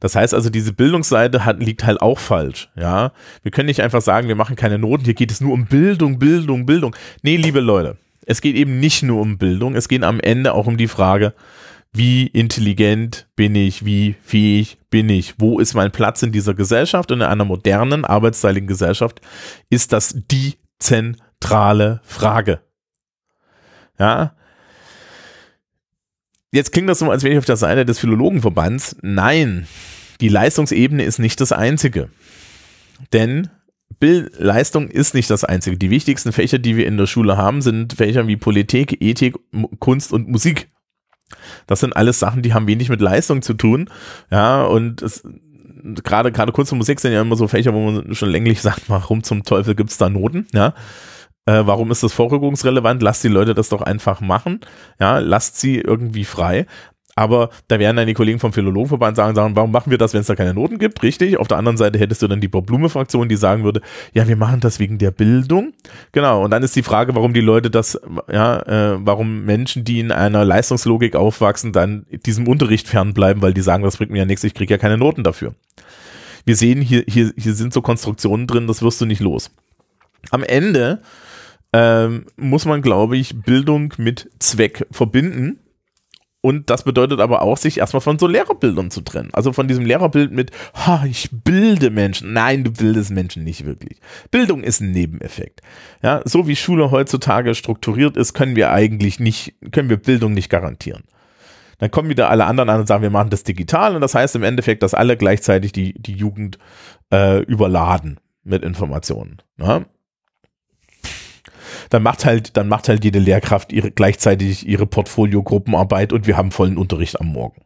Das 0.00 0.16
heißt 0.16 0.32
also, 0.32 0.48
diese 0.48 0.72
Bildungsseite 0.72 1.44
hat, 1.44 1.60
liegt 1.60 1.84
halt 1.84 2.00
auch 2.00 2.18
falsch. 2.18 2.70
Ja, 2.74 3.12
wir 3.42 3.52
können 3.52 3.66
nicht 3.66 3.82
einfach 3.82 4.00
sagen, 4.00 4.28
wir 4.28 4.34
machen 4.34 4.56
keine 4.56 4.78
Noten. 4.78 5.04
Hier 5.04 5.14
geht 5.14 5.30
es 5.30 5.42
nur 5.42 5.52
um 5.52 5.66
Bildung, 5.66 6.18
Bildung, 6.18 6.64
Bildung. 6.64 6.96
Nee, 7.22 7.36
liebe 7.36 7.60
Leute, 7.60 7.98
es 8.24 8.40
geht 8.40 8.56
eben 8.56 8.80
nicht 8.80 9.02
nur 9.02 9.20
um 9.20 9.36
Bildung. 9.36 9.74
Es 9.74 9.88
geht 9.88 10.02
am 10.02 10.18
Ende 10.18 10.54
auch 10.54 10.66
um 10.66 10.78
die 10.78 10.88
Frage, 10.88 11.34
wie 11.92 12.26
intelligent 12.26 13.28
bin 13.34 13.54
ich, 13.54 13.84
wie 13.84 14.14
fähig 14.22 14.78
bin 14.90 15.08
ich, 15.08 15.34
wo 15.38 15.58
ist 15.58 15.74
mein 15.74 15.90
Platz 15.90 16.22
in 16.22 16.32
dieser 16.32 16.54
Gesellschaft 16.54 17.10
und 17.10 17.20
in 17.20 17.26
einer 17.26 17.44
modernen, 17.44 18.04
arbeitsteiligen 18.04 18.68
Gesellschaft 18.68 19.20
ist 19.70 19.92
das 19.92 20.14
die 20.30 20.54
zentrale 20.78 22.00
Frage. 22.04 22.60
Ja. 23.98 24.34
Jetzt 26.52 26.72
klingt 26.72 26.88
das 26.88 26.98
so, 26.98 27.10
als 27.10 27.22
wäre 27.22 27.32
ich 27.32 27.38
auf 27.38 27.44
der 27.44 27.56
Seite 27.56 27.84
des 27.84 27.98
Philologenverbands. 27.98 28.96
Nein, 29.02 29.66
die 30.20 30.28
Leistungsebene 30.28 31.04
ist 31.04 31.18
nicht 31.18 31.40
das 31.40 31.52
einzige. 31.52 32.08
Denn 33.12 33.50
Leistung 34.00 34.88
ist 34.88 35.14
nicht 35.14 35.30
das 35.30 35.44
einzige. 35.44 35.76
Die 35.76 35.90
wichtigsten 35.90 36.32
Fächer, 36.32 36.58
die 36.58 36.76
wir 36.76 36.86
in 36.86 36.96
der 36.96 37.06
Schule 37.06 37.36
haben, 37.36 37.62
sind 37.62 37.94
Fächer 37.94 38.26
wie 38.26 38.36
Politik, 38.36 39.02
Ethik, 39.02 39.36
Kunst 39.78 40.12
und 40.12 40.28
Musik. 40.28 40.70
Das 41.66 41.80
sind 41.80 41.96
alles 41.96 42.18
Sachen, 42.18 42.42
die 42.42 42.54
haben 42.54 42.66
wenig 42.66 42.88
mit 42.88 43.00
Leistung 43.00 43.42
zu 43.42 43.54
tun. 43.54 43.88
Ja, 44.30 44.62
und 44.64 45.02
es, 45.02 45.22
gerade 45.82 46.32
gerade 46.32 46.52
Kunst 46.52 46.72
Musik 46.72 47.00
sind 47.00 47.12
ja 47.12 47.20
immer 47.20 47.36
so 47.36 47.48
Fächer, 47.48 47.74
wo 47.74 47.90
man 47.90 48.14
schon 48.14 48.30
länglich 48.30 48.60
sagt, 48.62 48.88
warum 48.88 49.22
zum 49.22 49.44
Teufel 49.44 49.74
gibt's 49.74 49.98
da 49.98 50.08
Noten? 50.08 50.46
Ja. 50.52 50.74
Äh, 51.46 51.66
warum 51.66 51.90
ist 51.90 52.02
das 52.02 52.12
vorrückungsrelevant? 52.12 53.02
Lasst 53.02 53.24
die 53.24 53.28
Leute 53.28 53.54
das 53.54 53.70
doch 53.70 53.80
einfach 53.80 54.20
machen. 54.20 54.60
Ja, 55.00 55.18
lasst 55.18 55.58
sie 55.58 55.78
irgendwie 55.78 56.24
frei. 56.24 56.66
Aber 57.16 57.50
da 57.68 57.78
werden 57.78 57.96
dann 57.96 58.06
die 58.06 58.14
Kollegen 58.14 58.38
vom 58.38 58.52
Philologenverband 58.52 59.16
sagen, 59.16 59.34
sagen, 59.34 59.56
warum 59.56 59.72
machen 59.72 59.90
wir 59.90 59.98
das, 59.98 60.14
wenn 60.14 60.20
es 60.20 60.26
da 60.26 60.34
keine 60.34 60.54
Noten 60.54 60.78
gibt? 60.78 61.02
Richtig. 61.02 61.36
Auf 61.36 61.48
der 61.48 61.58
anderen 61.58 61.76
Seite 61.76 61.98
hättest 61.98 62.22
du 62.22 62.28
dann 62.28 62.40
die 62.40 62.48
Bob-Blume-Fraktion, 62.48 63.28
die 63.28 63.36
sagen 63.36 63.64
würde, 63.64 63.80
ja, 64.14 64.26
wir 64.28 64.36
machen 64.36 64.60
das 64.60 64.78
wegen 64.78 64.98
der 64.98 65.10
Bildung. 65.10 65.72
Genau. 66.12 66.44
Und 66.44 66.50
dann 66.50 66.62
ist 66.62 66.76
die 66.76 66.82
Frage, 66.82 67.14
warum 67.14 67.34
die 67.34 67.40
Leute 67.40 67.70
das, 67.70 68.00
ja, 68.32 68.60
äh, 68.62 68.98
warum 69.00 69.44
Menschen, 69.44 69.84
die 69.84 70.00
in 70.00 70.12
einer 70.12 70.44
Leistungslogik 70.44 71.16
aufwachsen, 71.16 71.72
dann 71.72 72.06
diesem 72.26 72.46
Unterricht 72.46 72.88
fernbleiben, 72.88 73.42
weil 73.42 73.54
die 73.54 73.60
sagen, 73.60 73.82
das 73.82 73.96
bringt 73.96 74.12
mir 74.12 74.18
ja 74.18 74.24
nichts, 74.24 74.44
ich 74.44 74.54
kriege 74.54 74.74
ja 74.74 74.78
keine 74.78 74.98
Noten 74.98 75.24
dafür. 75.24 75.54
Wir 76.44 76.56
sehen, 76.56 76.80
hier, 76.80 77.04
hier, 77.06 77.32
hier 77.36 77.54
sind 77.54 77.72
so 77.72 77.82
Konstruktionen 77.82 78.46
drin, 78.46 78.66
das 78.66 78.82
wirst 78.82 79.00
du 79.00 79.06
nicht 79.06 79.20
los. 79.20 79.50
Am 80.30 80.42
Ende 80.42 81.00
ähm, 81.72 82.26
muss 82.36 82.64
man, 82.64 82.82
glaube 82.82 83.16
ich, 83.16 83.40
Bildung 83.42 83.94
mit 83.98 84.30
Zweck 84.38 84.86
verbinden 84.90 85.60
und 86.42 86.70
das 86.70 86.84
bedeutet 86.84 87.20
aber 87.20 87.42
auch, 87.42 87.58
sich 87.58 87.78
erstmal 87.78 88.00
von 88.00 88.18
so 88.18 88.26
Lehrerbildern 88.26 88.90
zu 88.90 89.02
trennen. 89.02 89.28
Also 89.32 89.52
von 89.52 89.68
diesem 89.68 89.84
Lehrerbild 89.84 90.32
mit, 90.32 90.52
ha, 90.74 91.04
ich 91.06 91.28
bilde 91.30 91.90
Menschen. 91.90 92.32
Nein, 92.32 92.64
du 92.64 92.70
bildest 92.70 93.10
Menschen 93.10 93.44
nicht 93.44 93.66
wirklich. 93.66 94.00
Bildung 94.30 94.62
ist 94.62 94.80
ein 94.80 94.92
Nebeneffekt. 94.92 95.60
Ja, 96.02 96.22
so 96.24 96.46
wie 96.46 96.56
Schule 96.56 96.90
heutzutage 96.90 97.54
strukturiert 97.54 98.16
ist, 98.16 98.32
können 98.32 98.56
wir 98.56 98.70
eigentlich 98.70 99.20
nicht, 99.20 99.54
können 99.70 99.90
wir 99.90 99.98
Bildung 99.98 100.32
nicht 100.32 100.48
garantieren. 100.48 101.04
Dann 101.78 101.90
kommen 101.90 102.08
wieder 102.08 102.30
alle 102.30 102.46
anderen 102.46 102.70
an 102.70 102.80
und 102.80 102.86
sagen, 102.86 103.02
wir 103.02 103.10
machen 103.10 103.30
das 103.30 103.42
digital 103.42 103.94
und 103.94 104.00
das 104.00 104.14
heißt 104.14 104.36
im 104.36 104.42
Endeffekt, 104.42 104.82
dass 104.82 104.94
alle 104.94 105.16
gleichzeitig 105.16 105.72
die, 105.72 105.94
die 105.94 106.14
Jugend 106.14 106.58
äh, 107.12 107.42
überladen 107.42 108.18
mit 108.44 108.62
Informationen. 108.62 109.42
Ja? 109.58 109.84
Dann 111.90 112.02
macht 112.02 112.24
halt, 112.24 112.56
dann 112.56 112.68
macht 112.68 112.88
halt 112.88 113.04
jede 113.04 113.18
Lehrkraft 113.18 113.72
ihre, 113.72 113.90
gleichzeitig 113.90 114.66
ihre 114.66 114.86
Portfolio-Gruppenarbeit 114.86 116.12
und 116.12 116.26
wir 116.26 116.36
haben 116.36 116.50
vollen 116.50 116.76
Unterricht 116.76 117.20
am 117.20 117.28
Morgen. 117.28 117.60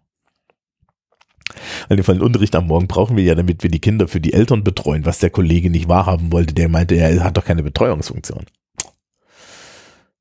Weil 1.89 1.97
den 1.97 2.05
vollen 2.05 2.23
Unterricht 2.23 2.55
am 2.57 2.67
Morgen 2.67 2.89
brauchen 2.89 3.17
wir 3.17 3.25
ja, 3.25 3.35
damit 3.35 3.63
wir 3.63 3.71
die 3.71 3.81
Kinder 3.81 4.09
für 4.09 4.21
die 4.21 4.33
Eltern 4.33 4.65
betreuen, 4.65 5.05
was 5.05 5.19
der 5.19 5.31
Kollege 5.31 5.71
nicht 5.71 5.89
wahrhaben 5.89 6.33
wollte. 6.33 6.55
Der 6.55 6.69
meinte, 6.69 6.95
er 6.95 7.23
hat 7.23 7.37
doch 7.37 7.45
keine 7.45 7.63
Betreuungsfunktion. 7.63 8.45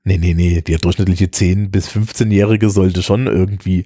Nee, 0.06 0.18
nee, 0.18 0.34
nee, 0.34 0.62
der 0.62 0.80
durchschnittliche 0.80 1.28
10- 1.28 1.70
bis 1.70 1.90
15-Jährige 1.90 2.70
sollte 2.70 3.02
schon 3.02 3.28
irgendwie 3.28 3.86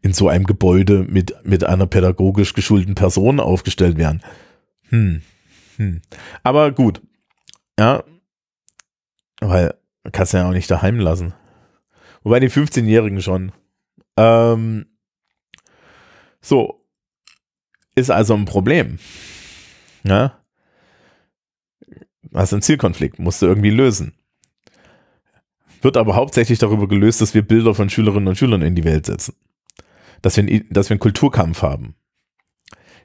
in 0.00 0.12
so 0.12 0.28
einem 0.28 0.44
Gebäude 0.44 1.04
mit, 1.08 1.34
mit 1.44 1.64
einer 1.64 1.86
pädagogisch 1.86 2.52
geschulten 2.52 2.94
Person 2.94 3.40
aufgestellt 3.40 3.98
werden. 3.98 4.22
Hm, 4.90 5.22
hm. 5.76 6.02
Aber 6.44 6.70
gut. 6.70 7.02
Ja, 7.78 8.04
weil 9.48 9.74
kannst 10.12 10.32
du 10.32 10.38
ja 10.38 10.48
auch 10.48 10.52
nicht 10.52 10.70
daheim 10.70 10.98
lassen. 10.98 11.34
Wobei 12.22 12.40
die 12.40 12.50
15-Jährigen 12.50 13.22
schon. 13.22 13.52
Ähm, 14.16 14.86
so. 16.40 16.84
Ist 17.94 18.10
also 18.10 18.34
ein 18.34 18.44
Problem. 18.44 18.98
Ja. 20.04 20.42
Hast 22.34 22.52
einen 22.52 22.62
Zielkonflikt, 22.62 23.18
musst 23.18 23.40
du 23.40 23.46
irgendwie 23.46 23.70
lösen. 23.70 24.14
Wird 25.80 25.96
aber 25.96 26.14
hauptsächlich 26.14 26.58
darüber 26.58 26.88
gelöst, 26.88 27.20
dass 27.20 27.34
wir 27.34 27.46
Bilder 27.46 27.74
von 27.74 27.88
Schülerinnen 27.88 28.28
und 28.28 28.36
Schülern 28.36 28.62
in 28.62 28.74
die 28.74 28.84
Welt 28.84 29.06
setzen. 29.06 29.34
Dass 30.20 30.36
wir, 30.36 30.64
dass 30.68 30.90
wir 30.90 30.94
einen 30.94 31.00
Kulturkampf 31.00 31.62
haben. 31.62 31.94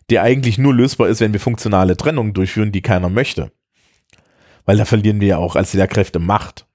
Der 0.09 0.23
eigentlich 0.23 0.57
nur 0.57 0.73
lösbar 0.73 1.07
ist, 1.07 1.21
wenn 1.21 1.33
wir 1.33 1.39
funktionale 1.39 1.95
Trennungen 1.95 2.33
durchführen, 2.33 2.71
die 2.71 2.81
keiner 2.81 3.09
möchte 3.09 3.51
weil 4.65 4.77
da 4.77 4.85
verlieren 4.85 5.19
wir 5.21 5.27
ja 5.27 5.37
auch 5.37 5.55
als 5.55 5.73
Lehrkräfte 5.73 6.19
Macht. 6.19 6.65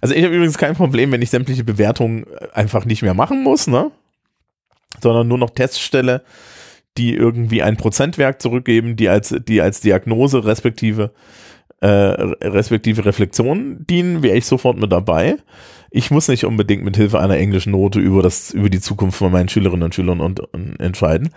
Also 0.00 0.14
ich 0.14 0.24
habe 0.24 0.34
übrigens 0.34 0.58
kein 0.58 0.74
Problem, 0.74 1.12
wenn 1.12 1.22
ich 1.22 1.30
sämtliche 1.30 1.64
Bewertungen 1.64 2.26
einfach 2.52 2.84
nicht 2.84 3.02
mehr 3.02 3.14
machen 3.14 3.42
muss, 3.42 3.66
ne? 3.66 3.90
Sondern 5.02 5.26
nur 5.28 5.38
noch 5.38 5.50
Tests 5.50 5.80
stelle, 5.80 6.22
die 6.98 7.14
irgendwie 7.14 7.62
ein 7.62 7.76
Prozentwerk 7.76 8.40
zurückgeben, 8.40 8.96
die 8.96 9.08
als, 9.08 9.34
die 9.48 9.60
als 9.60 9.80
Diagnose 9.80 10.44
respektive 10.44 11.12
äh, 11.80 11.86
respektive 11.86 13.04
Reflexion 13.04 13.84
dienen, 13.88 14.22
wäre 14.22 14.36
ich 14.36 14.46
sofort 14.46 14.78
mit 14.78 14.90
dabei. 14.90 15.36
Ich 15.90 16.10
muss 16.10 16.28
nicht 16.28 16.44
unbedingt 16.44 16.82
mit 16.82 16.96
Hilfe 16.96 17.20
einer 17.20 17.36
englischen 17.36 17.72
Note 17.72 18.00
über 18.00 18.22
das, 18.22 18.52
über 18.52 18.70
die 18.70 18.80
Zukunft 18.80 19.18
von 19.18 19.30
meinen 19.30 19.48
Schülerinnen 19.48 19.82
und 19.82 19.94
Schülern 19.94 20.20
und, 20.20 20.40
und 20.40 20.80
entscheiden. 20.80 21.30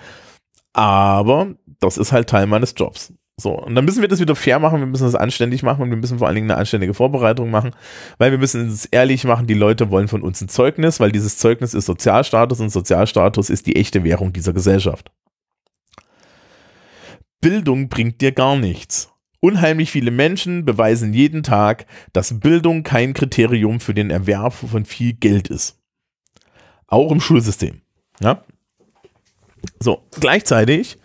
Aber 0.74 1.56
das 1.80 1.98
ist 1.98 2.12
halt 2.12 2.30
Teil 2.30 2.48
meines 2.48 2.74
Jobs. 2.78 3.14
So, 3.40 3.52
und 3.52 3.76
dann 3.76 3.86
müssen 3.86 4.02
wir 4.02 4.08
das 4.08 4.20
wieder 4.20 4.36
fair 4.36 4.58
machen, 4.58 4.80
wir 4.80 4.88
müssen 4.88 5.04
das 5.04 5.14
anständig 5.14 5.62
machen 5.62 5.84
und 5.84 5.90
wir 5.92 5.98
müssen 5.98 6.18
vor 6.18 6.28
allen 6.28 6.36
Dingen 6.36 6.50
eine 6.50 6.60
anständige 6.60 6.96
Vorbereitung 6.96 7.52
machen, 7.52 7.72
weil 8.18 8.32
wir 8.32 8.40
müssen 8.40 8.68
es 8.68 8.86
ehrlich 8.86 9.26
machen, 9.26 9.46
die 9.46 9.54
Leute 9.54 9.92
wollen 9.92 10.08
von 10.08 10.24
uns 10.24 10.42
ein 10.42 10.50
Zeugnis, 10.50 11.00
weil 11.00 11.12
dieses 11.12 11.38
Zeugnis 11.38 11.76
ist 11.76 11.86
Sozialstatus 11.86 12.60
und 12.60 12.72
Sozialstatus 12.72 13.52
ist 13.52 13.68
die 13.68 13.76
echte 13.76 14.04
Währung 14.04 14.34
dieser 14.34 14.54
Gesellschaft. 14.54 15.12
Bildung 17.40 17.90
bringt 17.90 18.22
dir 18.22 18.32
gar 18.32 18.56
nichts. 18.56 19.14
Unheimlich 19.40 19.92
viele 19.92 20.10
Menschen 20.10 20.66
beweisen 20.66 21.14
jeden 21.14 21.44
Tag, 21.44 21.86
dass 22.14 22.40
Bildung 22.40 22.82
kein 22.82 23.14
Kriterium 23.14 23.80
für 23.80 23.94
den 23.94 24.10
Erwerb 24.10 24.54
von 24.54 24.84
viel 24.84 25.14
Geld 25.14 25.50
ist. 25.50 25.80
Auch 26.88 27.12
im 27.12 27.22
Schulsystem. 27.22 27.82
Ja? 28.20 28.44
So, 29.80 30.08
gleichzeitig 30.20 30.98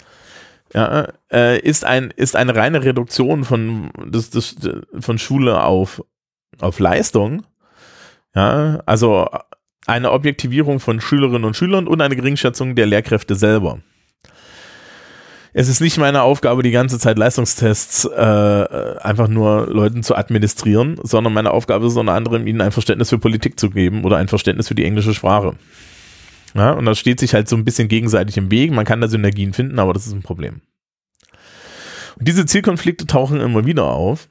ja, 0.74 1.12
äh, 1.33 1.59
ist, 1.59 1.85
ein, 1.85 2.12
ist 2.14 2.37
eine 2.37 2.55
reine 2.55 2.85
Reduktion 2.85 3.45
von, 3.45 3.91
des, 4.05 4.30
des, 4.30 4.57
von 5.01 5.18
Schule 5.18 5.62
auf, 5.64 6.03
auf 6.61 6.78
Leistung. 6.78 7.45
Ja, 8.35 8.80
also 8.87 9.28
eine 9.87 10.12
Objektivierung 10.12 10.80
von 10.80 11.01
Schülerinnen 11.01 11.45
und 11.45 11.57
Schülern 11.57 11.89
und 11.89 12.01
eine 12.01 12.16
Geringschätzung 12.16 12.74
der 12.74 12.87
Lehrkräfte 12.87 13.35
selber. 13.35 13.80
Es 15.55 15.68
ist 15.68 15.83
nicht 15.83 15.99
meine 15.99 16.22
Aufgabe, 16.22 16.62
die 16.62 16.70
ganze 16.70 16.99
Zeit 16.99 17.18
Leistungstests 17.18 18.07
äh, 18.07 18.97
einfach 19.01 19.28
nur 19.28 19.66
Leuten 19.66 20.03
zu 20.03 20.16
administrieren, 20.16 20.99
sondern 21.03 21.35
meine 21.35 21.51
Aufgabe 21.51 21.87
ist 21.87 21.97
unter 21.97 22.14
anderem, 22.14 22.47
ihnen 22.47 22.62
ein 22.62 22.72
Verständnis 22.72 23.11
für 23.11 23.18
Politik 23.18 23.61
zu 23.61 23.68
geben 23.68 24.05
oder 24.05 24.16
ein 24.16 24.28
Verständnis 24.28 24.68
für 24.68 24.74
die 24.74 24.85
englische 24.85 25.12
Sprache. 25.12 25.55
Ja, 26.55 26.72
und 26.72 26.87
das 26.87 26.99
steht 26.99 27.20
sich 27.20 27.35
halt 27.35 27.49
so 27.49 27.57
ein 27.57 27.64
bisschen 27.64 27.89
gegenseitig 27.89 28.39
im 28.39 28.51
Weg. 28.51 28.72
Man 28.72 28.87
kann 28.87 29.03
da 29.03 29.09
Synergien 29.09 29.53
finden, 29.53 29.78
aber 29.78 29.93
das 29.93 30.07
ist 30.07 30.14
ein 30.14 30.22
Problem. 30.22 30.62
Und 32.19 32.29
diese 32.29 32.47
Zielkonflikte 32.47 33.07
tauchen 33.07 33.41
immer 33.41 33.67
wieder 33.67 33.85
auf, 33.85 34.29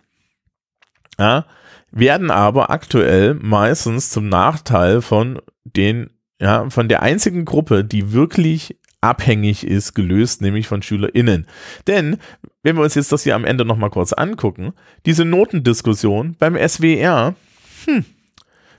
ja, 1.19 1.45
werden 1.91 2.31
aber 2.31 2.69
aktuell 2.69 3.33
meistens 3.35 4.09
zum 4.09 4.29
Nachteil 4.29 5.01
von 5.01 5.41
den, 5.63 6.09
ja, 6.39 6.69
von 6.69 6.87
der 6.87 7.01
einzigen 7.01 7.45
Gruppe, 7.45 7.83
die 7.83 8.13
wirklich 8.13 8.77
abhängig 9.01 9.65
ist, 9.65 9.93
gelöst, 9.93 10.41
nämlich 10.41 10.67
von 10.67 10.81
SchülerInnen. 10.81 11.47
Denn, 11.87 12.17
wenn 12.63 12.75
wir 12.75 12.83
uns 12.83 12.95
jetzt 12.95 13.11
das 13.11 13.23
hier 13.23 13.35
am 13.35 13.45
Ende 13.45 13.65
nochmal 13.65 13.89
kurz 13.89 14.13
angucken, 14.13 14.73
diese 15.05 15.25
Notendiskussion 15.25 16.35
beim 16.37 16.55
SWR, 16.55 17.35
hm, 17.85 18.05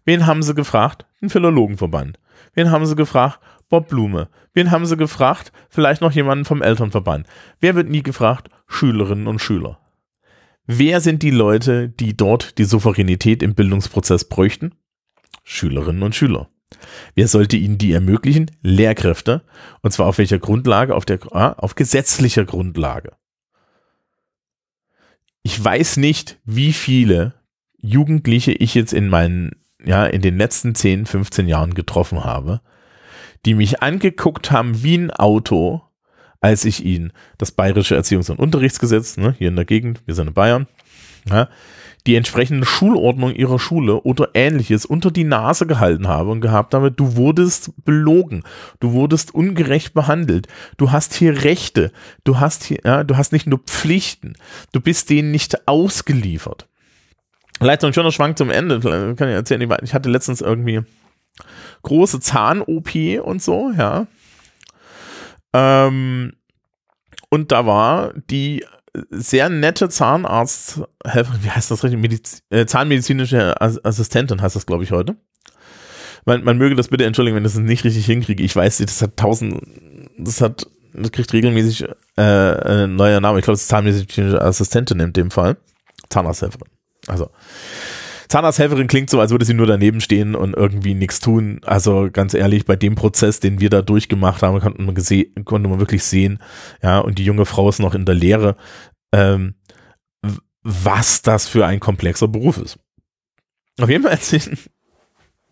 wen 0.05 0.27
haben 0.27 0.43
sie 0.43 0.55
gefragt? 0.55 1.07
Den 1.21 1.29
Philologenverband. 1.29 2.19
Wen 2.55 2.71
haben 2.71 2.87
sie 2.87 2.97
gefragt? 2.97 3.41
Bob 3.69 3.89
Blume. 3.89 4.29
Wen 4.53 4.71
haben 4.71 4.87
sie 4.87 4.97
gefragt? 4.97 5.51
Vielleicht 5.71 6.03
noch 6.03 6.13
jemanden 6.13 6.45
vom 6.45 6.63
Elternverband. 6.63 7.27
Wer 7.61 7.75
wird 7.75 7.89
nie 7.89 8.03
gefragt? 8.03 8.49
Schülerinnen 8.73 9.27
und 9.27 9.41
Schüler. 9.41 9.79
Wer 10.67 11.01
sind 11.01 11.23
die 11.23 11.31
Leute, 11.31 11.89
die 11.89 12.17
dort 12.17 12.59
die 12.59 12.65
Souveränität 12.65 13.43
im 13.43 13.55
Bildungsprozess 13.55 14.29
bräuchten? 14.29 14.75
Schülerinnen 15.45 16.03
und 16.03 16.15
Schüler. 16.15 16.49
Wer 17.15 17.29
sollte 17.29 17.57
ihnen 17.57 17.79
die 17.79 17.93
ermöglichen? 17.93 18.51
Lehrkräfte. 18.63 19.43
Und 19.83 19.93
zwar 19.93 20.07
auf 20.07 20.19
welcher 20.19 20.39
Grundlage? 20.39 20.95
Auf, 20.95 21.05
der, 21.05 21.19
ah, 21.33 21.53
auf 21.53 21.75
gesetzlicher 21.75 22.45
Grundlage. 22.45 23.13
Ich 25.43 25.63
weiß 25.63 25.97
nicht, 25.97 26.39
wie 26.45 26.73
viele 26.73 27.35
Jugendliche 27.77 28.53
ich 28.53 28.75
jetzt 28.75 28.93
in 28.93 29.09
meinen 29.09 29.63
ja, 29.85 30.07
in 30.07 30.23
den 30.23 30.39
letzten 30.39 30.75
10, 30.75 31.07
15 31.07 31.49
Jahren 31.49 31.75
getroffen 31.75 32.25
habe, 32.25 32.61
die 33.45 33.55
mich 33.55 33.83
angeguckt 33.83 34.51
haben 34.51 34.83
wie 34.83 34.97
ein 34.97 35.11
Auto, 35.11 35.83
als 36.43 36.65
ich 36.67 36.85
ihnen 36.85 37.13
das 37.39 37.53
bayerische 37.53 37.97
Erziehungs- 37.97 38.31
und 38.31 38.39
Unterrichtsgesetz, 38.39 39.17
ne, 39.17 39.35
hier 39.39 39.49
in 39.49 39.57
der 39.57 39.65
Gegend, 39.65 40.03
wir 40.05 40.15
sind 40.15 40.29
in 40.29 40.35
Bayern, 40.35 40.67
ja, 41.31 41.49
die 42.07 42.17
entsprechende 42.17 42.67
Schulordnung 42.67 43.33
ihrer 43.33 43.61
Schule 43.61 44.03
oder 44.03 44.31
ähnliches 44.35 44.85
unter 44.85 45.13
die 45.13 45.23
Nase 45.23 45.69
gehalten 45.69 46.09
habe 46.09 46.31
und 46.31 46.41
gehabt 46.41 46.75
habe, 46.75 46.91
du 46.91 47.17
wurdest 47.17 47.73
belogen, 47.85 48.43
du 48.81 48.93
wurdest 48.93 49.33
ungerecht 49.35 49.95
behandelt, 49.95 50.49
du 50.79 50.91
hast 50.91 51.15
hier 51.15 51.45
Rechte, 51.45 51.93
du 52.25 52.41
hast 52.41 52.65
hier, 52.65 52.81
ja, 52.85 53.05
du 53.05 53.17
hast 53.17 53.33
nicht 53.33 53.47
nur 53.47 53.61
Pflichten, 53.61 54.35
du 54.73 54.81
bist 54.81 55.11
denen 55.11 55.31
nicht 55.31 55.69
ausgeliefert. 55.69 56.69
Vielleicht 57.59 57.85
ein 57.85 57.93
schöner 57.93 58.11
Schwank 58.11 58.37
zum 58.37 58.51
Ende. 58.51 58.81
Kann 58.81 59.29
ich 59.29 59.35
erzählen, 59.35 59.71
ich 59.85 59.95
hatte 59.95 60.11
letztens 60.11 60.41
irgendwie 60.41 60.81
große 61.83 62.19
Zahn-OP 62.19 62.91
und 63.23 63.41
so, 63.41 63.71
ja. 63.79 64.09
Ähm, 65.53 66.33
und 67.31 67.53
da 67.53 67.67
war 67.67 68.13
die 68.31 68.65
sehr 69.11 69.49
nette 69.49 69.89
Zahnarzt, 69.89 70.83
wie 71.05 71.51
heißt 71.51 71.71
das 71.71 71.83
richtig? 71.83 72.01
Mediz 72.01 72.43
äh, 72.51 72.67
Zahnmedizinische 72.67 73.61
Assistentin 73.61 74.43
heißt 74.43 74.57
das, 74.57 74.67
glaube 74.67 74.85
ich, 74.85 74.93
heute. 74.93 75.17
Man, 76.25 76.45
man 76.45 76.59
möge 76.59 76.77
das 76.77 76.89
bitte 76.89 77.05
entschuldigen, 77.05 77.37
wenn 77.37 77.45
ich 77.45 77.53
das 77.53 77.61
nicht 77.61 77.85
richtig 77.85 78.07
hinkriege. 78.07 78.43
Ich 78.43 78.55
weiß, 78.55 78.79
das 78.79 79.03
hat 79.03 79.17
tausend, 79.17 79.61
das 80.19 80.41
hat, 80.41 80.67
das 80.93 81.11
kriegt 81.11 81.33
regelmäßig 81.33 81.87
äh, 82.17 82.23
ein 82.23 82.95
neuer 82.97 83.21
Name. 83.21 83.39
Ich 83.39 83.45
glaube, 83.45 83.55
das 83.55 83.63
ist 83.63 83.69
Zahnmedizinische 83.69 84.41
Assistentin 84.41 85.01
in 85.01 85.13
dem 85.13 85.31
Fall. 85.31 85.57
Zahnarzthelferin. 86.11 86.69
Also, 87.09 87.31
Zahnarzthelferin 88.33 88.87
klingt 88.87 89.11
so, 89.11 89.21
als 89.21 89.31
würde 89.31 89.45
sie 89.45 89.53
nur 89.53 89.67
daneben 89.67 90.01
stehen 90.01 90.35
und 90.35 90.55
irgendwie 90.55 90.95
nichts 90.95 91.21
tun. 91.21 91.61
Also 91.67 92.09
ganz 92.11 92.33
ehrlich, 92.33 92.65
bei 92.65 92.77
dem 92.77 92.95
Prozess, 92.95 93.41
den 93.41 93.61
wir 93.61 93.69
da 93.69 93.83
durchgemacht 93.83 94.41
haben, 94.41 94.59
konnte 94.59 94.81
man, 94.81 95.45
konnte 95.45 95.69
man 95.69 95.81
wirklich 95.81 96.03
sehen, 96.03 96.39
ja, 96.83 96.99
und 97.01 97.19
die 97.19 97.27
junge 97.27 97.45
Frau 97.45 97.69
ist 97.69 97.79
noch 97.79 97.95
in 97.95 98.07
der 98.07 98.15
Lehre, 98.15 98.57
ähm, 99.13 99.55
was 100.63 101.21
das 101.21 101.47
für 101.47 101.67
ein 101.67 101.79
komplexer 101.79 102.27
Beruf 102.27 102.57
ist. 102.57 102.79
Auf 103.79 103.91
jeden 103.91 104.03
Fall 104.03 104.13
erzählte, 104.13 104.57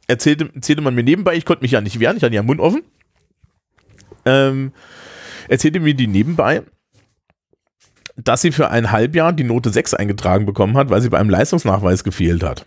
erzählte, 0.06 0.50
erzählte 0.54 0.80
man 0.80 0.94
mir 0.94 1.04
nebenbei, 1.04 1.36
ich 1.36 1.44
konnte 1.44 1.62
mich 1.62 1.72
ja 1.72 1.82
nicht 1.82 2.00
wehren, 2.00 2.16
ich 2.16 2.22
hatte 2.22 2.34
ja 2.34 2.42
Mund 2.42 2.60
offen, 2.60 2.82
ähm, 4.24 4.72
erzählte 5.48 5.80
mir 5.80 5.92
die 5.92 6.06
nebenbei, 6.06 6.62
dass 8.24 8.42
sie 8.42 8.52
für 8.52 8.70
ein 8.70 8.90
Halbjahr 8.90 9.32
die 9.32 9.44
Note 9.44 9.70
6 9.70 9.94
eingetragen 9.94 10.46
bekommen 10.46 10.76
hat, 10.76 10.90
weil 10.90 11.00
sie 11.00 11.08
bei 11.08 11.18
einem 11.18 11.30
Leistungsnachweis 11.30 12.04
gefehlt 12.04 12.42
hat. 12.42 12.66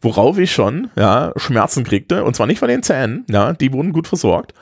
Worauf 0.00 0.38
ich 0.38 0.52
schon 0.52 0.90
ja, 0.96 1.32
Schmerzen 1.36 1.84
kriegte, 1.84 2.24
und 2.24 2.36
zwar 2.36 2.46
nicht 2.46 2.60
von 2.60 2.68
den 2.68 2.82
Zähnen, 2.82 3.24
ja, 3.28 3.52
die 3.52 3.72
wurden 3.72 3.92
gut 3.92 4.06
versorgt, 4.06 4.54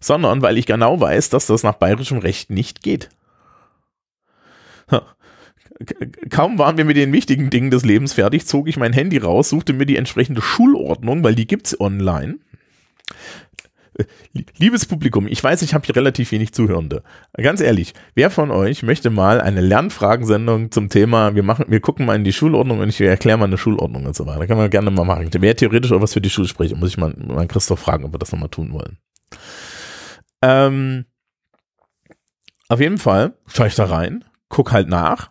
sondern 0.00 0.42
weil 0.42 0.58
ich 0.58 0.66
genau 0.66 1.00
weiß, 1.00 1.28
dass 1.30 1.46
das 1.46 1.62
nach 1.62 1.74
bayerischem 1.74 2.18
Recht 2.18 2.50
nicht 2.50 2.82
geht. 2.82 3.10
Kaum 6.28 6.58
waren 6.58 6.76
wir 6.76 6.84
mit 6.84 6.96
den 6.96 7.12
wichtigen 7.12 7.48
Dingen 7.48 7.70
des 7.70 7.84
Lebens 7.84 8.14
fertig, 8.14 8.46
zog 8.46 8.68
ich 8.68 8.76
mein 8.76 8.92
Handy 8.92 9.18
raus, 9.18 9.48
suchte 9.48 9.72
mir 9.72 9.86
die 9.86 9.96
entsprechende 9.96 10.42
Schulordnung, 10.42 11.24
weil 11.24 11.34
die 11.34 11.46
gibt's 11.46 11.78
online 11.80 12.38
Liebes 14.60 14.84
Publikum, 14.84 15.26
ich 15.26 15.42
weiß, 15.42 15.62
ich 15.62 15.72
habe 15.72 15.86
hier 15.86 15.96
relativ 15.96 16.32
wenig 16.32 16.52
Zuhörende. 16.52 17.02
Ganz 17.32 17.62
ehrlich, 17.62 17.94
wer 18.14 18.28
von 18.28 18.50
euch 18.50 18.82
möchte 18.82 19.08
mal 19.08 19.40
eine 19.40 19.62
Lernfragensendung 19.62 20.70
zum 20.70 20.90
Thema, 20.90 21.34
wir 21.34 21.42
machen, 21.42 21.64
wir 21.68 21.80
gucken 21.80 22.04
mal 22.04 22.14
in 22.14 22.24
die 22.24 22.32
Schulordnung 22.34 22.80
und 22.80 22.90
ich 22.90 23.00
erkläre 23.00 23.38
mal 23.38 23.46
eine 23.46 23.56
Schulordnung 23.56 24.04
und 24.04 24.14
so 24.14 24.26
weiter. 24.26 24.46
Kann 24.46 24.58
man 24.58 24.68
gerne 24.68 24.90
mal 24.90 25.04
machen. 25.04 25.30
Wer 25.32 25.56
theoretisch 25.56 25.92
auch 25.92 26.02
was 26.02 26.12
für 26.12 26.20
die 26.20 26.28
Schule 26.28 26.46
spricht, 26.46 26.76
muss 26.76 26.90
ich 26.90 26.98
mal, 26.98 27.14
mal 27.16 27.46
Christoph 27.46 27.80
fragen, 27.80 28.04
ob 28.04 28.12
wir 28.12 28.18
das 28.18 28.32
nochmal 28.32 28.50
tun 28.50 28.74
wollen. 28.74 28.98
Ähm, 30.42 31.06
auf 32.68 32.80
jeden 32.80 32.98
Fall 32.98 33.32
schaue 33.46 33.68
ich 33.68 33.74
da 33.76 33.86
rein, 33.86 34.26
guck 34.50 34.72
halt 34.72 34.88
nach. 34.88 35.30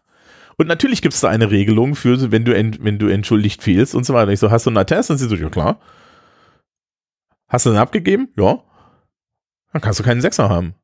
Und 0.58 0.68
natürlich 0.68 1.04
gibt 1.04 1.14
es 1.14 1.22
da 1.22 1.30
eine 1.30 1.52
Regelung 1.52 1.94
für, 1.94 2.32
wenn 2.32 2.46
du, 2.46 2.54
wenn 2.54 2.98
du 2.98 3.08
entschuldigt 3.08 3.62
fehlst 3.62 3.94
und 3.94 4.08
so 4.08 4.16
weiter. 4.16 4.32
Ich 4.32 4.40
so, 4.40 4.50
hast 4.50 4.66
du 4.66 4.72
einen 4.72 4.78
Attest? 4.78 5.12
Und 5.12 5.20
sie 5.20 5.30
so, 5.30 5.36
ja 5.36 5.50
klar. 5.50 5.80
Hast 7.48 7.68
du 7.68 7.70
den 7.70 7.78
abgegeben? 7.78 8.30
Ja. 8.36 8.64
Dann 9.74 9.82
kannst 9.82 10.00
du 10.00 10.04
keinen 10.04 10.22
Sechser 10.22 10.50
haben. 10.50 10.76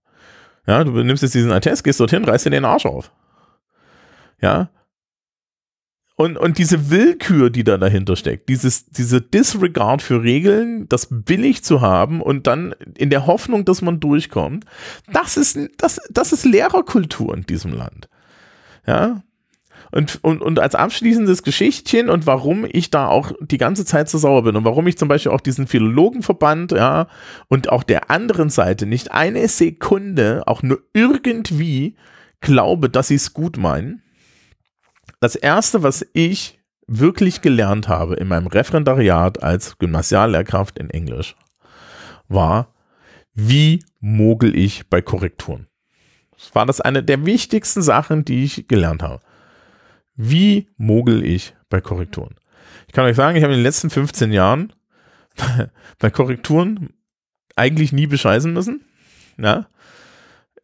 Ja, 0.68 0.84
du 0.84 0.92
nimmst 0.92 1.24
jetzt 1.24 1.36
diesen 1.36 1.52
Attest, 1.52 1.84
gehst 1.84 2.00
dorthin, 2.00 2.26
reißt 2.26 2.46
dir 2.46 2.50
den 2.50 2.66
Arsch 2.66 2.86
auf. 2.86 3.12
Ja. 4.42 4.70
Und, 6.18 6.38
und 6.38 6.58
diese 6.58 6.90
Willkür, 6.90 7.50
die 7.50 7.66
da 7.66 7.78
dahinter 7.78 8.16
steckt, 8.16 8.48
dieses, 8.48 8.86
diese 8.86 9.22
Disregard 9.22 10.02
für 10.02 10.24
Regeln, 10.24 10.88
das 10.88 11.08
billig 11.12 11.64
zu 11.64 11.82
haben 11.82 12.22
und 12.22 12.48
dann 12.48 12.74
in 12.98 13.10
der 13.10 13.28
Hoffnung, 13.28 13.66
dass 13.66 13.82
man 13.82 14.00
durchkommt, 14.00 14.66
das 15.12 15.36
ist, 15.36 15.60
das, 15.78 16.00
das 16.10 16.32
ist 16.32 16.46
Lehrerkultur 16.46 17.36
in 17.36 17.46
diesem 17.46 17.74
Land. 17.74 18.08
Ja, 18.88 19.24
und, 19.96 20.20
und, 20.26 20.42
und 20.42 20.60
als 20.60 20.76
abschließendes 20.76 21.42
Geschichtchen 21.44 22.10
und 22.10 22.28
warum 22.28 22.68
ich 22.70 22.92
da 22.92 23.08
auch 23.08 23.32
die 23.40 23.58
ganze 23.58 23.86
Zeit 23.86 24.10
so 24.10 24.18
sauer 24.18 24.44
bin 24.44 24.58
und 24.58 24.66
warum 24.66 24.86
ich 24.88 24.98
zum 24.98 25.08
Beispiel 25.08 25.32
auch 25.32 25.40
diesen 25.40 25.68
Philologenverband, 25.68 26.74
ja, 26.74 27.08
und 27.48 27.70
auch 27.70 27.82
der 27.82 28.12
anderen 28.12 28.50
Seite 28.50 28.86
nicht 28.86 29.12
eine 29.12 29.48
Sekunde 29.48 30.44
auch 30.48 30.62
nur 30.64 30.80
irgendwie 30.94 31.96
glaube, 32.42 32.90
dass 32.90 33.08
sie 33.08 33.16
es 33.16 33.34
gut 33.34 33.58
meinen, 33.58 34.02
Das 35.22 35.36
erste, 35.36 35.82
was 35.82 36.06
ich 36.12 36.60
wirklich 36.88 37.42
gelernt 37.42 37.88
habe 37.88 38.16
in 38.16 38.28
meinem 38.28 38.48
Referendariat 38.48 39.42
als 39.42 39.78
Gymnasiallehrkraft 39.78 40.78
in 40.78 40.90
Englisch, 40.90 41.36
war, 42.28 42.74
wie 43.34 43.80
mogel 44.02 44.56
ich 44.56 44.90
bei 44.90 45.02
Korrekturen. 45.02 45.68
Das 46.38 46.54
war 46.54 46.66
das 46.66 46.82
eine 46.82 47.02
der 47.02 47.26
wichtigsten 47.26 47.82
Sachen, 47.82 48.26
die 48.26 48.44
ich 48.44 48.68
gelernt 48.68 49.02
habe. 49.02 49.22
Wie 50.16 50.68
mogel 50.78 51.24
ich 51.24 51.54
bei 51.70 51.82
Korrekturen? 51.82 52.36
Ich 52.88 52.94
kann 52.94 53.06
euch 53.06 53.16
sagen, 53.16 53.38
ich 53.38 53.44
habe 53.44 53.54
in 53.54 53.60
den 53.60 53.66
letzten 53.66 53.90
15 53.90 54.32
Jahren 54.32 54.74
bei 56.00 56.10
Korrekturen 56.10 56.94
eigentlich 57.56 57.92
nie 57.92 58.08
bescheißen 58.08 58.52
müssen. 58.54 58.82
Ja? 59.38 59.68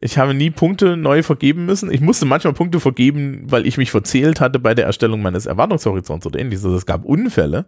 Ich 0.00 0.18
habe 0.18 0.34
nie 0.34 0.50
Punkte 0.50 0.96
neu 0.96 1.22
vergeben 1.22 1.66
müssen. 1.66 1.92
Ich 1.92 2.00
musste 2.00 2.26
manchmal 2.26 2.54
Punkte 2.54 2.80
vergeben, 2.80 3.44
weil 3.46 3.66
ich 3.66 3.78
mich 3.78 3.90
verzählt 3.90 4.40
hatte 4.40 4.58
bei 4.58 4.74
der 4.74 4.86
Erstellung 4.86 5.22
meines 5.22 5.46
Erwartungshorizonts 5.46 6.26
oder 6.26 6.40
ähnliches. 6.40 6.64
Also 6.64 6.76
es 6.76 6.86
gab 6.86 7.04
Unfälle. 7.04 7.66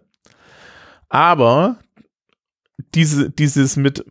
Aber 1.07 1.77
diese, 2.93 3.29
dieses 3.29 3.77
mit 3.77 4.05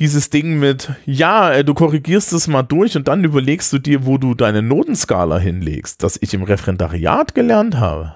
dieses 0.00 0.30
Ding 0.30 0.58
mit, 0.58 0.90
ja, 1.04 1.52
äh, 1.52 1.62
du 1.62 1.74
korrigierst 1.74 2.32
es 2.32 2.48
mal 2.48 2.62
durch 2.62 2.96
und 2.96 3.06
dann 3.06 3.22
überlegst 3.22 3.72
du 3.72 3.78
dir, 3.78 4.06
wo 4.06 4.16
du 4.16 4.34
deine 4.34 4.62
Notenskala 4.62 5.38
hinlegst, 5.38 6.02
das 6.02 6.18
ich 6.20 6.32
im 6.32 6.42
Referendariat 6.42 7.34
gelernt 7.34 7.76
habe. 7.76 8.14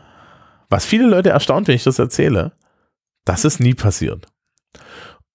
Was 0.70 0.86
viele 0.86 1.06
Leute 1.06 1.28
erstaunt, 1.28 1.68
wenn 1.68 1.76
ich 1.76 1.84
das 1.84 1.98
erzähle, 1.98 2.52
das 3.26 3.44
ist 3.44 3.60
nie 3.60 3.74
passiert. 3.74 4.26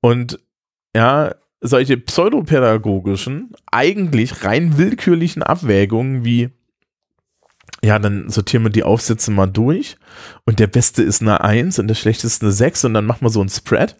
Und 0.02 0.40
ja, 0.96 1.36
solche 1.62 1.98
pseudopädagogischen, 1.98 3.54
eigentlich 3.72 4.44
rein 4.44 4.78
willkürlichen 4.78 5.44
Abwägungen 5.44 6.26
wie, 6.26 6.50
ja, 7.84 8.00
dann 8.00 8.30
sortieren 8.30 8.64
wir 8.64 8.72
die 8.72 8.84
Aufsätze 8.84 9.30
mal 9.30 9.46
durch 9.46 9.98
und 10.46 10.60
der 10.60 10.68
beste 10.68 11.04
ist 11.04 11.22
eine 11.22 11.42
1 11.42 11.78
und 11.78 11.88
der 11.88 11.96
schlechteste 11.96 12.48
eine 12.48 12.54
6 12.54 12.86
und 12.86 12.96
dann 12.96 13.06
machen 13.06 13.24
wir 13.24 13.30
so 13.30 13.42
ein 13.42 13.50
Spread. 13.50 13.96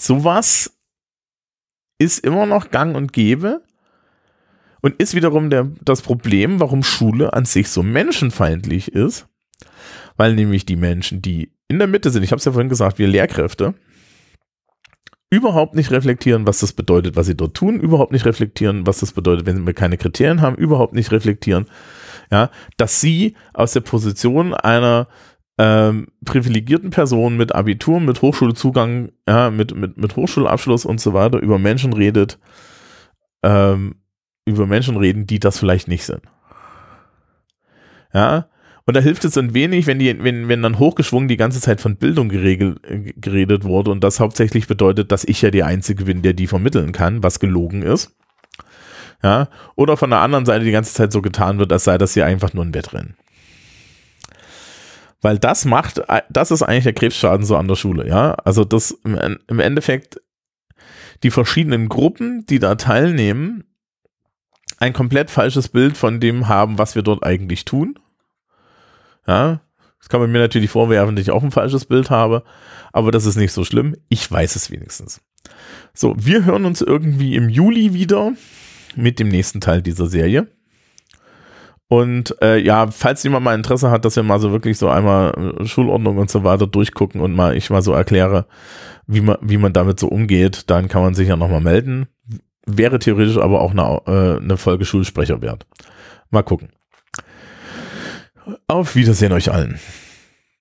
Sowas 0.00 0.78
ist 1.98 2.24
immer 2.24 2.46
noch 2.46 2.70
gang 2.70 2.96
und 2.96 3.12
gäbe 3.12 3.62
und 4.80 4.94
ist 4.98 5.14
wiederum 5.14 5.50
der, 5.50 5.70
das 5.82 6.00
Problem, 6.00 6.58
warum 6.58 6.82
Schule 6.82 7.34
an 7.34 7.44
sich 7.44 7.68
so 7.68 7.82
menschenfeindlich 7.82 8.92
ist, 8.92 9.28
weil 10.16 10.34
nämlich 10.34 10.64
die 10.64 10.76
Menschen, 10.76 11.20
die 11.20 11.52
in 11.68 11.78
der 11.78 11.86
Mitte 11.86 12.08
sind, 12.10 12.22
ich 12.22 12.30
habe 12.30 12.38
es 12.38 12.46
ja 12.46 12.52
vorhin 12.52 12.70
gesagt, 12.70 12.98
wir 12.98 13.08
Lehrkräfte, 13.08 13.74
überhaupt 15.28 15.74
nicht 15.74 15.90
reflektieren, 15.90 16.46
was 16.46 16.60
das 16.60 16.72
bedeutet, 16.72 17.14
was 17.14 17.26
sie 17.26 17.36
dort 17.36 17.54
tun, 17.54 17.78
überhaupt 17.78 18.12
nicht 18.12 18.24
reflektieren, 18.24 18.86
was 18.86 19.00
das 19.00 19.12
bedeutet, 19.12 19.44
wenn 19.44 19.66
wir 19.66 19.74
keine 19.74 19.98
Kriterien 19.98 20.40
haben, 20.40 20.56
überhaupt 20.56 20.94
nicht 20.94 21.12
reflektieren, 21.12 21.66
ja, 22.32 22.50
dass 22.78 23.02
sie 23.02 23.36
aus 23.52 23.74
der 23.74 23.80
Position 23.80 24.54
einer 24.54 25.08
ähm, 25.60 26.06
privilegierten 26.24 26.88
Person 26.88 27.36
mit 27.36 27.54
Abitur, 27.54 28.00
mit 28.00 28.22
Hochschulzugang, 28.22 29.12
ja, 29.28 29.50
mit, 29.50 29.76
mit, 29.76 29.98
mit 29.98 30.16
Hochschulabschluss 30.16 30.86
und 30.86 31.02
so 31.02 31.12
weiter 31.12 31.38
über 31.38 31.58
Menschen 31.58 31.92
redet, 31.92 32.38
ähm, 33.42 33.96
über 34.46 34.66
Menschen 34.66 34.96
reden, 34.96 35.26
die 35.26 35.38
das 35.38 35.58
vielleicht 35.58 35.86
nicht 35.86 36.04
sind. 36.04 36.22
Ja, 38.14 38.48
und 38.86 38.96
da 38.96 39.00
hilft 39.00 39.26
es 39.26 39.36
ein 39.36 39.52
wenig, 39.52 39.86
wenn, 39.86 39.98
die, 39.98 40.24
wenn, 40.24 40.48
wenn 40.48 40.62
dann 40.62 40.78
hochgeschwungen 40.78 41.28
die 41.28 41.36
ganze 41.36 41.60
Zeit 41.60 41.82
von 41.82 41.96
Bildung 41.96 42.30
geregelt, 42.30 42.80
geredet 43.16 43.64
wurde 43.64 43.90
und 43.90 44.02
das 44.02 44.18
hauptsächlich 44.18 44.66
bedeutet, 44.66 45.12
dass 45.12 45.24
ich 45.24 45.42
ja 45.42 45.50
der 45.50 45.66
Einzige 45.66 46.06
bin, 46.06 46.22
der 46.22 46.32
die 46.32 46.46
vermitteln 46.46 46.92
kann, 46.92 47.22
was 47.22 47.38
gelogen 47.38 47.82
ist. 47.82 48.16
Ja, 49.22 49.48
oder 49.74 49.98
von 49.98 50.08
der 50.08 50.20
anderen 50.20 50.46
Seite 50.46 50.64
die 50.64 50.70
ganze 50.70 50.94
Zeit 50.94 51.12
so 51.12 51.20
getan 51.20 51.58
wird, 51.58 51.70
als 51.70 51.84
sei 51.84 51.98
das 51.98 52.14
hier 52.14 52.24
einfach 52.24 52.54
nur 52.54 52.64
ein 52.64 52.72
Wettrennen. 52.72 53.14
Weil 55.22 55.38
das 55.38 55.64
macht, 55.64 56.02
das 56.30 56.50
ist 56.50 56.62
eigentlich 56.62 56.84
der 56.84 56.92
Krebsschaden 56.94 57.44
so 57.44 57.56
an 57.56 57.68
der 57.68 57.76
Schule, 57.76 58.08
ja. 58.08 58.34
Also 58.34 58.64
das 58.64 58.92
im 59.04 59.60
Endeffekt 59.60 60.20
die 61.22 61.30
verschiedenen 61.30 61.88
Gruppen, 61.88 62.46
die 62.46 62.58
da 62.58 62.76
teilnehmen, 62.76 63.64
ein 64.78 64.94
komplett 64.94 65.30
falsches 65.30 65.68
Bild 65.68 65.98
von 65.98 66.20
dem 66.20 66.48
haben, 66.48 66.78
was 66.78 66.94
wir 66.94 67.02
dort 67.02 67.22
eigentlich 67.22 67.66
tun 67.66 67.98
ja, 69.30 69.60
das 69.98 70.08
kann 70.08 70.20
man 70.20 70.32
mir 70.32 70.38
natürlich 70.38 70.70
vorwerfen, 70.70 71.14
dass 71.14 71.24
ich 71.24 71.30
auch 71.30 71.42
ein 71.42 71.50
falsches 71.50 71.84
Bild 71.84 72.10
habe, 72.10 72.42
aber 72.92 73.10
das 73.10 73.26
ist 73.26 73.36
nicht 73.36 73.52
so 73.52 73.64
schlimm. 73.64 73.96
Ich 74.08 74.30
weiß 74.30 74.56
es 74.56 74.70
wenigstens. 74.70 75.20
So, 75.94 76.14
wir 76.18 76.44
hören 76.44 76.64
uns 76.64 76.80
irgendwie 76.80 77.36
im 77.36 77.48
Juli 77.48 77.94
wieder 77.94 78.32
mit 78.96 79.18
dem 79.18 79.28
nächsten 79.28 79.60
Teil 79.60 79.82
dieser 79.82 80.06
Serie. 80.06 80.48
Und 81.90 82.40
äh, 82.40 82.56
ja, 82.56 82.86
falls 82.86 83.24
jemand 83.24 83.44
mal 83.44 83.56
Interesse 83.56 83.90
hat, 83.90 84.04
dass 84.04 84.14
wir 84.14 84.22
mal 84.22 84.38
so 84.38 84.52
wirklich 84.52 84.78
so 84.78 84.88
einmal 84.88 85.56
äh, 85.58 85.66
Schulordnung 85.66 86.18
und 86.18 86.30
so 86.30 86.44
weiter 86.44 86.68
durchgucken 86.68 87.20
und 87.20 87.34
mal 87.34 87.56
ich 87.56 87.68
mal 87.68 87.82
so 87.82 87.92
erkläre, 87.92 88.46
wie 89.08 89.20
man, 89.20 89.38
wie 89.40 89.56
man 89.56 89.72
damit 89.72 89.98
so 89.98 90.06
umgeht, 90.06 90.70
dann 90.70 90.86
kann 90.86 91.02
man 91.02 91.14
sich 91.14 91.26
ja 91.26 91.34
nochmal 91.34 91.60
melden. 91.60 92.06
Wäre 92.64 93.00
theoretisch 93.00 93.38
aber 93.38 93.60
auch 93.60 93.72
eine, 93.72 94.02
äh, 94.06 94.40
eine 94.40 94.56
Folge 94.56 94.84
Schulsprecher 94.84 95.42
wert. 95.42 95.66
Mal 96.30 96.44
gucken. 96.44 96.68
Auf 98.68 98.94
Wiedersehen 98.94 99.32
euch 99.32 99.50
allen. 99.50 99.80